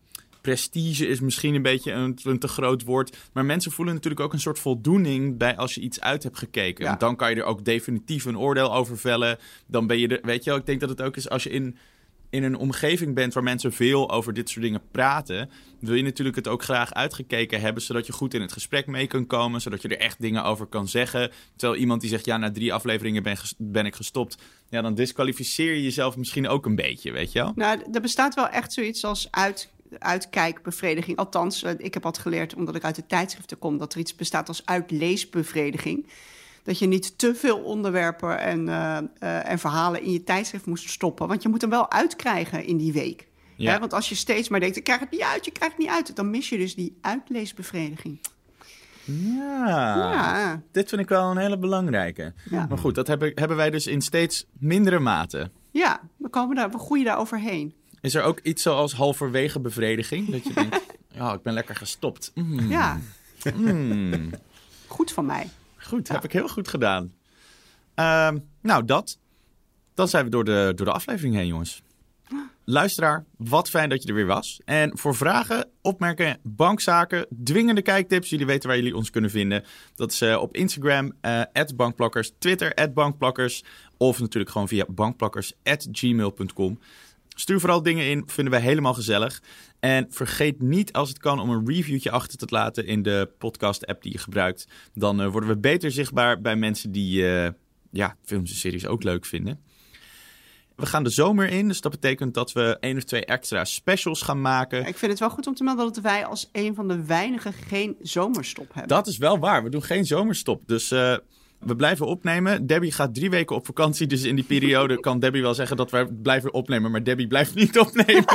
prestige 0.47 1.07
is 1.07 1.21
misschien 1.21 1.55
een 1.55 1.63
beetje 1.63 1.93
een, 1.93 2.19
een 2.23 2.39
te 2.39 2.49
groot 2.49 2.83
woord. 2.83 3.17
Maar 3.33 3.45
mensen 3.45 3.73
voelen 3.73 3.95
natuurlijk 3.95 4.23
ook 4.23 4.33
een 4.33 4.41
soort 4.41 4.59
voldoening 4.59 5.39
bij 5.39 5.57
als 5.57 5.75
je 5.75 5.81
iets 5.81 6.01
uit 6.01 6.23
hebt 6.23 6.39
gekeken. 6.39 6.83
Ja. 6.83 6.89
Want 6.89 7.01
dan 7.01 7.17
kan 7.17 7.31
je 7.31 7.37
er 7.37 7.45
ook 7.45 7.65
definitief 7.65 8.25
een 8.25 8.39
oordeel 8.39 8.75
over 8.75 8.99
vellen. 8.99 9.39
Dan 9.67 9.87
ben 9.87 9.99
je 9.99 10.09
er. 10.09 10.19
Weet 10.23 10.45
je 10.45 10.51
wel, 10.51 10.59
ik 10.59 10.67
denk 10.67 10.81
dat 10.81 10.89
het 10.89 11.03
ook 11.03 11.17
is 11.17 11.29
als 11.29 11.43
je 11.43 11.51
in. 11.51 11.77
In 12.31 12.43
een 12.43 12.57
omgeving 12.57 13.15
bent 13.15 13.35
waar 13.35 13.43
mensen 13.43 13.73
veel 13.73 14.11
over 14.11 14.33
dit 14.33 14.49
soort 14.49 14.65
dingen 14.65 14.83
praten, 14.91 15.51
wil 15.81 15.95
je 15.95 16.03
natuurlijk 16.03 16.37
het 16.37 16.49
ook 16.49 16.63
graag 16.63 16.95
uitgekeken 16.95 17.61
hebben, 17.61 17.83
zodat 17.83 18.07
je 18.07 18.13
goed 18.13 18.35
in 18.35 18.41
het 18.41 18.53
gesprek 18.53 18.87
mee 18.87 19.07
kan 19.07 19.27
komen, 19.27 19.61
zodat 19.61 19.83
je 19.83 19.89
er 19.89 19.99
echt 19.99 20.21
dingen 20.21 20.45
over 20.45 20.67
kan 20.67 20.89
zeggen. 20.89 21.31
Terwijl 21.57 21.81
iemand 21.81 22.01
die 22.01 22.11
zegt, 22.11 22.25
ja, 22.25 22.37
na 22.37 22.51
drie 22.51 22.73
afleveringen 22.73 23.23
ben, 23.23 23.37
ben 23.59 23.87
ik 23.87 23.95
gestopt, 23.95 24.37
ja, 24.69 24.83
dan 24.83 24.95
disqualificeer 24.95 25.75
je 25.75 25.83
jezelf 25.83 26.17
misschien 26.17 26.49
ook 26.49 26.67
een 26.67 26.75
beetje, 26.75 27.13
weet 27.13 27.33
je 27.33 27.39
wel? 27.39 27.53
Nou, 27.55 27.81
er 27.93 28.01
bestaat 28.01 28.35
wel 28.35 28.49
echt 28.49 28.73
zoiets 28.73 29.05
als 29.05 29.29
uit, 29.31 29.71
uitkijkbevrediging. 29.99 31.17
Althans, 31.17 31.63
eh, 31.63 31.73
ik 31.77 31.95
heb 31.95 32.03
wat 32.03 32.19
geleerd 32.19 32.55
omdat 32.55 32.75
ik 32.75 32.85
uit 32.85 32.95
de 32.95 33.07
tijdschriften 33.07 33.59
kom... 33.59 33.79
dat 33.79 33.93
er 33.93 33.99
iets 33.99 34.15
bestaat 34.15 34.49
als 34.49 34.67
uitleesbevrediging. 34.67 36.07
Dat 36.63 36.79
je 36.79 36.87
niet 36.87 37.19
te 37.19 37.35
veel 37.35 37.59
onderwerpen 37.59 38.39
en, 38.39 38.69
eh, 38.69 38.97
eh, 38.97 39.51
en 39.51 39.59
verhalen 39.59 40.03
in 40.03 40.13
je 40.13 40.25
tijdschrift 40.25 40.67
moest 40.67 40.91
stoppen. 40.91 41.29
Want 41.29 41.43
je 41.43 41.49
moet 41.49 41.61
hem 41.61 41.71
wel 41.71 41.91
uitkrijgen 41.91 42.65
in 42.65 42.77
die 42.77 42.93
week. 42.93 43.29
Ja. 43.57 43.73
Hè, 43.73 43.79
want 43.79 43.93
als 43.93 44.09
je 44.09 44.15
steeds 44.15 44.49
maar 44.49 44.61
denkt, 44.61 44.77
ik 44.77 44.85
krijg 44.85 45.01
het 45.01 45.11
niet 45.11 45.23
uit, 45.23 45.45
je 45.45 45.51
krijgt 45.51 45.77
het 45.77 45.85
niet 45.85 45.95
uit... 45.95 46.17
dan 46.17 46.31
mis 46.31 46.49
je 46.49 46.59
dus 46.59 46.75
die 46.75 46.99
uitleesbevrediging. 47.01 48.19
Ja. 49.05 49.69
Ja. 49.69 50.63
Dit 50.73 50.89
vind 50.89 51.01
ik 51.01 51.09
wel 51.09 51.31
een 51.31 51.37
hele 51.37 51.59
belangrijke. 51.59 52.33
Ja. 52.51 52.67
Maar 52.69 52.79
goed, 52.79 52.95
dat 52.95 53.07
hebben, 53.07 53.33
hebben 53.35 53.57
wij 53.57 53.71
dus 53.71 53.87
in 53.87 54.01
steeds 54.01 54.47
mindere 54.59 54.99
mate. 54.99 55.51
Ja, 55.71 56.01
we, 56.17 56.29
komen 56.29 56.57
daar, 56.57 56.71
we 56.71 56.79
groeien 56.79 57.05
daar 57.05 57.19
overheen. 57.19 57.75
Is 58.07 58.15
er 58.15 58.23
ook 58.23 58.41
iets 58.43 58.63
zoals 58.63 58.93
halverwege 58.93 59.61
bevrediging? 59.61 60.31
Dat 60.31 60.45
je 60.45 60.53
denkt, 60.53 60.81
ja, 61.15 61.33
ik 61.33 61.43
ben 61.43 61.53
lekker 61.53 61.77
gestopt. 61.77 62.31
Mm, 62.35 62.71
Ja, 62.71 63.01
mm. 63.55 64.31
goed 64.87 65.13
van 65.13 65.27
mij. 65.27 65.49
Goed, 65.77 66.09
heb 66.09 66.25
ik 66.25 66.33
heel 66.33 66.49
goed 66.49 66.69
gedaan. 66.69 67.13
Ehm, 67.95 68.39
nou, 68.63 68.85
dat. 68.85 69.19
Dan 69.95 70.09
zijn 70.09 70.25
we 70.25 70.31
door 70.31 70.45
de, 70.45 70.73
door 70.75 70.87
de 70.87 70.93
aflevering 70.93 71.35
heen, 71.35 71.47
jongens. 71.47 71.83
Luisteraar, 72.65 73.25
wat 73.37 73.71
fijn 73.71 73.89
dat 73.89 74.03
je 74.03 74.09
er 74.09 74.15
weer 74.15 74.27
was. 74.27 74.61
En 74.65 74.99
voor 74.99 75.15
vragen, 75.15 75.69
opmerkingen, 75.83 76.39
bankzaken, 76.43 77.27
dwingende 77.45 77.83
kijktips, 77.83 78.31
jullie 78.31 78.47
weten 78.47 78.69
waar 78.69 78.79
jullie 78.79 78.97
ons 78.97 79.11
kunnen 79.11 79.31
vinden. 79.31 79.65
Dat 79.95 80.13
is 80.13 80.21
eh, 80.21 80.37
op 80.41 80.57
Instagram, 80.57 81.13
eh 81.21 81.43
bankplakkers, 81.77 82.33
Twitter, 82.39 82.93
bankplakkers. 82.95 83.65
Of 83.97 84.21
natuurlijk 84.21 84.53
gewoon 84.53 84.69
via 84.69 84.85
bankplakkers.gmail.com. 84.89 86.79
Stuur 87.39 87.61
vooral 87.61 87.83
dingen 87.83 88.07
in, 88.07 88.23
vinden 88.27 88.53
wij 88.53 88.63
helemaal 88.63 88.95
gezellig. 88.95 89.43
En 89.81 90.07
vergeet 90.11 90.63
niet 90.63 90.93
als 90.93 91.09
het 91.09 91.19
kan 91.19 91.41
om 91.41 91.51
een 91.51 91.67
reviewtje 91.67 92.11
achter 92.11 92.39
te 92.39 92.47
laten 92.49 92.87
in 92.87 93.03
de 93.03 93.31
podcast-app 93.39 94.03
die 94.03 94.13
je 94.13 94.19
gebruikt. 94.19 94.67
Dan 94.95 95.21
eh, 95.21 95.31
worden 95.31 95.49
we 95.49 95.57
beter 95.57 95.91
zichtbaar 95.91 96.41
bij 96.41 96.57
mensen 96.57 96.93
die 96.93 97.29
eh, 97.29 97.51
ja, 97.91 98.17
films 98.25 98.51
en 98.51 98.57
series 98.57 98.87
ook 98.87 99.03
leuk 99.03 99.25
vinden. 99.25 99.61
We 100.77 100.87
gaan 100.87 101.05
de 101.05 101.11
zomer 101.11 101.49
in, 101.49 101.69
dus 101.69 101.81
dat 101.81 101.93
betekent 101.93 102.35
dat 102.35 102.53
we 102.53 102.77
één 102.81 102.97
of 102.97 103.05
twee 103.05 103.25
extra 103.25 103.65
specials 103.65 104.23
gaan 104.23 104.41
maken. 104.41 104.87
Ik 104.87 104.97
vind 104.97 105.11
het 105.11 105.21
wel 105.21 105.31
goed 105.31 105.47
om 105.47 105.55
te 105.55 105.65
melden 105.65 105.85
dat 105.85 106.03
wij 106.03 106.25
als 106.25 106.49
een 106.53 106.75
van 106.75 106.89
de 106.89 107.05
weinigen 107.05 107.53
geen 107.53 107.97
zomerstop 108.01 108.67
hebben. 108.67 108.89
Dat 108.89 109.07
is 109.07 109.19
wel 109.19 109.39
waar, 109.39 109.63
we 109.63 109.71
doen 109.71 109.83
geen 109.83 110.07
zomerstop. 110.07 110.63
Dus 110.67 110.91
eh, 110.91 111.17
we 111.61 111.77
blijven 111.77 112.07
opnemen. 112.07 112.67
Debbie 112.67 112.93
gaat 112.93 113.15
drie 113.15 113.31
weken 113.31 113.57
op 113.57 113.67
vakantie, 113.67 114.07
dus 114.07 114.23
in 114.23 114.35
die 114.35 114.45
periode 114.45 115.01
kan 115.07 115.19
Debbie 115.19 115.43
wel 115.43 115.55
zeggen 115.55 115.77
dat 115.77 115.91
wij 115.91 116.07
blijven 116.07 116.53
opnemen. 116.55 116.91
Maar 116.91 117.03
Debbie 117.05 117.27
blijft 117.27 117.55
niet 117.55 117.79
opnemen. 117.79 118.25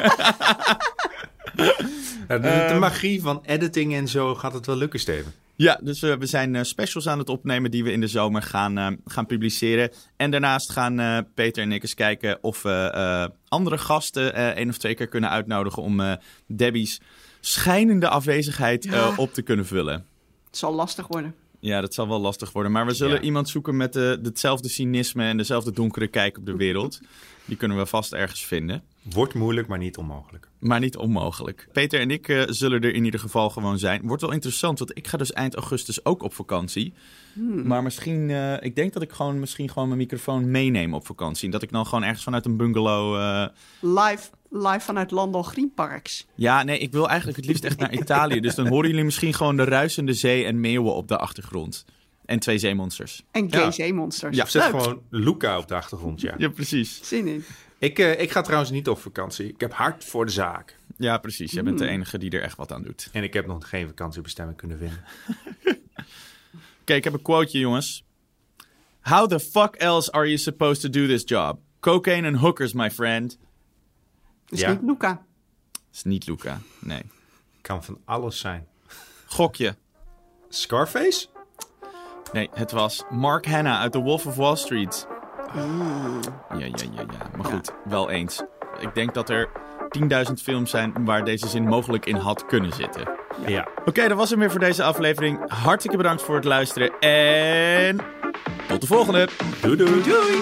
Nou, 2.27 2.41
de, 2.43 2.65
de 2.73 2.79
magie 2.79 3.21
van 3.21 3.41
editing 3.45 3.93
en 3.95 4.07
zo 4.07 4.35
gaat 4.35 4.53
het 4.53 4.65
wel 4.65 4.75
lukken, 4.75 4.99
Steven. 4.99 5.31
Ja, 5.55 5.79
dus 5.83 6.01
eh, 6.01 6.15
we 6.15 6.25
zijn 6.25 6.55
eh, 6.55 6.63
specials 6.63 7.07
aan 7.07 7.17
het 7.19 7.29
opnemen 7.29 7.71
die 7.71 7.83
we 7.83 7.91
in 7.91 8.01
de 8.01 8.07
zomer 8.07 8.41
gaan, 8.41 8.77
eh, 8.77 8.87
gaan 9.05 9.25
publiceren. 9.25 9.91
En 10.17 10.31
daarnaast 10.31 10.71
gaan 10.71 11.25
Peter 11.33 11.63
en 11.63 11.71
ik 11.71 11.81
eens 11.81 11.93
kijken 11.93 12.37
of 12.43 12.61
we 12.61 12.91
eh, 12.93 13.25
andere 13.47 13.77
gasten 13.77 14.33
eh 14.35 14.47
één 14.47 14.69
of 14.69 14.77
twee 14.77 14.93
keer 14.95 15.07
kunnen 15.07 15.29
uitnodigen 15.29 15.83
om 15.83 15.99
eh, 15.99 16.13
Debbie's 16.47 17.01
schijnende 17.39 18.07
afwezigheid 18.07 18.85
eh, 18.85 18.91
Ja. 18.91 19.13
op 19.17 19.33
te 19.33 19.41
kunnen 19.41 19.65
vullen. 19.65 20.05
Het 20.45 20.57
zal 20.57 20.73
lastig 20.73 21.07
worden. 21.07 21.35
Ja, 21.63 21.81
dat 21.81 21.93
zal 21.93 22.07
wel 22.07 22.19
lastig 22.21 22.51
worden. 22.51 22.71
Maar 22.71 22.85
we 22.85 22.93
zullen 22.93 23.15
Ja. 23.15 23.21
iemand 23.21 23.49
zoeken 23.49 23.77
met 23.77 23.95
eh, 23.95 24.09
hetzelfde 24.09 24.69
cynisme 24.69 25.23
en 25.23 25.37
dezelfde 25.37 25.71
donkere 25.71 26.07
kijk 26.07 26.37
op 26.37 26.45
de 26.45 26.55
wereld. 26.55 26.99
Die 27.45 27.57
kunnen 27.57 27.77
we 27.77 27.85
vast 27.85 28.13
ergens 28.13 28.45
vinden. 28.45 28.83
Wordt 29.01 29.33
moeilijk, 29.33 29.67
maar 29.67 29.77
niet 29.77 29.97
onmogelijk. 29.97 30.47
Maar 30.59 30.79
niet 30.79 30.97
onmogelijk. 30.97 31.67
Peter 31.71 31.99
en 31.99 32.11
ik 32.11 32.27
eh, 32.27 32.41
zullen 32.47 32.81
er 32.81 32.93
in 32.93 33.05
ieder 33.05 33.19
geval 33.19 33.49
gewoon 33.49 33.79
zijn. 33.79 34.01
Wordt 34.07 34.21
wel 34.21 34.31
interessant, 34.31 34.79
want 34.79 34.97
ik 34.97 35.07
ga 35.07 35.17
dus 35.17 35.33
eind 35.33 35.55
augustus 35.55 36.05
ook 36.05 36.23
op 36.23 36.33
vakantie. 36.33 36.93
Maar 37.63 37.83
misschien, 37.83 38.29
eh, 38.29 38.53
ik 38.59 38.75
denk 38.75 38.93
dat 38.93 39.01
ik 39.01 39.11
gewoon 39.11 39.39
misschien 39.39 39.69
gewoon 39.69 39.87
mijn 39.87 39.99
microfoon 39.99 40.51
meeneem 40.51 40.93
op 40.93 41.05
vakantie. 41.05 41.45
En 41.45 41.51
dat 41.51 41.61
ik 41.61 41.71
dan 41.71 41.85
gewoon 41.85 42.03
ergens 42.03 42.23
vanuit 42.23 42.45
een 42.45 42.57
bungalow. 42.57 43.15
eh, 43.15 43.45
Live, 43.79 44.29
live 44.53 44.79
vanuit 44.79 45.11
Landal 45.11 45.43
Greenparks. 45.43 46.27
Ja, 46.35 46.63
nee, 46.63 46.77
ik 46.79 46.91
wil 46.91 47.07
eigenlijk 47.07 47.37
het 47.37 47.47
liefst 47.47 47.63
echt 47.63 47.79
naar 47.79 47.93
Italië. 47.93 48.39
Dus 48.39 48.55
dan 48.55 48.67
horen 48.67 48.89
jullie 48.89 49.03
misschien 49.05 49.33
gewoon 49.33 49.57
de 49.57 49.63
ruisende 49.63 50.13
zee 50.13 50.45
en 50.45 50.59
meeuwen 50.59 50.93
op 50.93 51.07
de 51.07 51.17
achtergrond. 51.17 51.85
En 52.25 52.39
twee 52.39 52.57
zeemonsters. 52.57 53.23
En 53.31 53.51
gay 53.51 53.61
Ja. 53.63 53.71
zeemonsters. 53.71 54.35
Ja, 54.37 54.45
zet 54.45 54.61
Leuk. 54.71 54.81
gewoon 54.81 55.01
Luca 55.09 55.57
op 55.57 55.67
de 55.67 55.75
achtergrond, 55.75 56.21
ja. 56.21 56.33
Ja, 56.37 56.49
precies. 56.49 56.99
Zin 57.03 57.27
in. 57.27 57.43
Ik, 57.79 57.99
eh, 57.99 58.19
ik 58.21 58.31
ga 58.31 58.41
trouwens 58.41 58.71
niet 58.71 58.87
op 58.89 58.99
vakantie. 58.99 59.47
Ik 59.47 59.59
heb 59.59 59.73
hard 59.73 60.03
voor 60.03 60.25
de 60.25 60.31
zaak. 60.31 60.77
Ja, 60.97 61.17
precies. 61.17 61.51
Jij 61.51 61.63
bent 61.63 61.77
de 61.79 61.87
enige 61.87 62.17
die 62.17 62.29
er 62.31 62.41
echt 62.41 62.57
wat 62.57 62.71
aan 62.71 62.83
doet. 62.83 63.09
En 63.11 63.23
ik 63.23 63.33
heb 63.33 63.47
nog 63.47 63.69
geen 63.69 63.87
vakantiebestemming 63.87 64.57
kunnen 64.57 64.77
vinden. 64.77 65.03
Oké, 66.81 66.93
ik 66.99 67.03
heb 67.03 67.13
een 67.13 67.21
quoteje, 67.21 67.59
jongens. 67.59 68.03
How 69.01 69.27
the 69.29 69.39
fuck 69.39 69.75
else 69.75 70.11
are 70.11 70.25
you 70.25 70.37
supposed 70.37 70.81
to 70.81 70.89
do 70.89 71.07
this 71.07 71.21
job? 71.25 71.59
Cocaine 71.79 72.27
and 72.27 72.37
hookers, 72.37 72.73
my 72.73 72.91
friend. 72.91 73.37
Dus 74.51 74.59
Ja. 74.59 74.69
niet 74.71 74.81
Luca. 74.81 75.21
is 75.93 76.03
niet 76.03 76.27
Luca, 76.27 76.59
nee. 76.79 77.01
Kan 77.61 77.83
van 77.83 77.97
alles 78.05 78.39
zijn. 78.39 78.67
Gokje. 79.25 79.75
Scarface? 80.49 81.27
Nee, 82.33 82.49
het 82.53 82.71
was 82.71 83.03
Mark 83.09 83.45
Hanna 83.47 83.79
uit 83.79 83.91
The 83.91 83.99
Wolf 83.99 84.25
of 84.25 84.35
Wall 84.35 84.55
Street. 84.55 85.07
Ja, 85.55 85.63
ja, 86.57 86.65
ja, 86.65 86.65
ja. 86.95 87.29
Maar 87.37 87.45
goed, 87.45 87.71
wel 87.85 88.09
eens. 88.09 88.41
Ik 88.79 88.95
denk 88.95 89.13
dat 89.13 89.29
er 89.29 89.49
10.000 89.89 90.41
films 90.41 90.69
zijn 90.69 91.05
waar 91.05 91.25
deze 91.25 91.47
zin 91.47 91.63
mogelijk 91.63 92.05
in 92.05 92.15
had 92.15 92.45
kunnen 92.45 92.73
zitten. 92.73 93.09
Ja. 93.47 93.67
Oké, 93.85 94.07
dat 94.07 94.17
was 94.17 94.29
het 94.29 94.39
weer 94.39 94.51
voor 94.51 94.59
deze 94.59 94.83
aflevering. 94.83 95.49
Hartstikke 95.51 95.97
bedankt 95.97 96.21
voor 96.21 96.35
het 96.35 96.43
luisteren 96.45 96.99
en 96.99 97.99
tot 98.67 98.81
de 98.81 98.87
volgende. 98.87 99.27
Doei 99.61 99.75
doei. 99.77 100.03
Doei! 100.03 100.41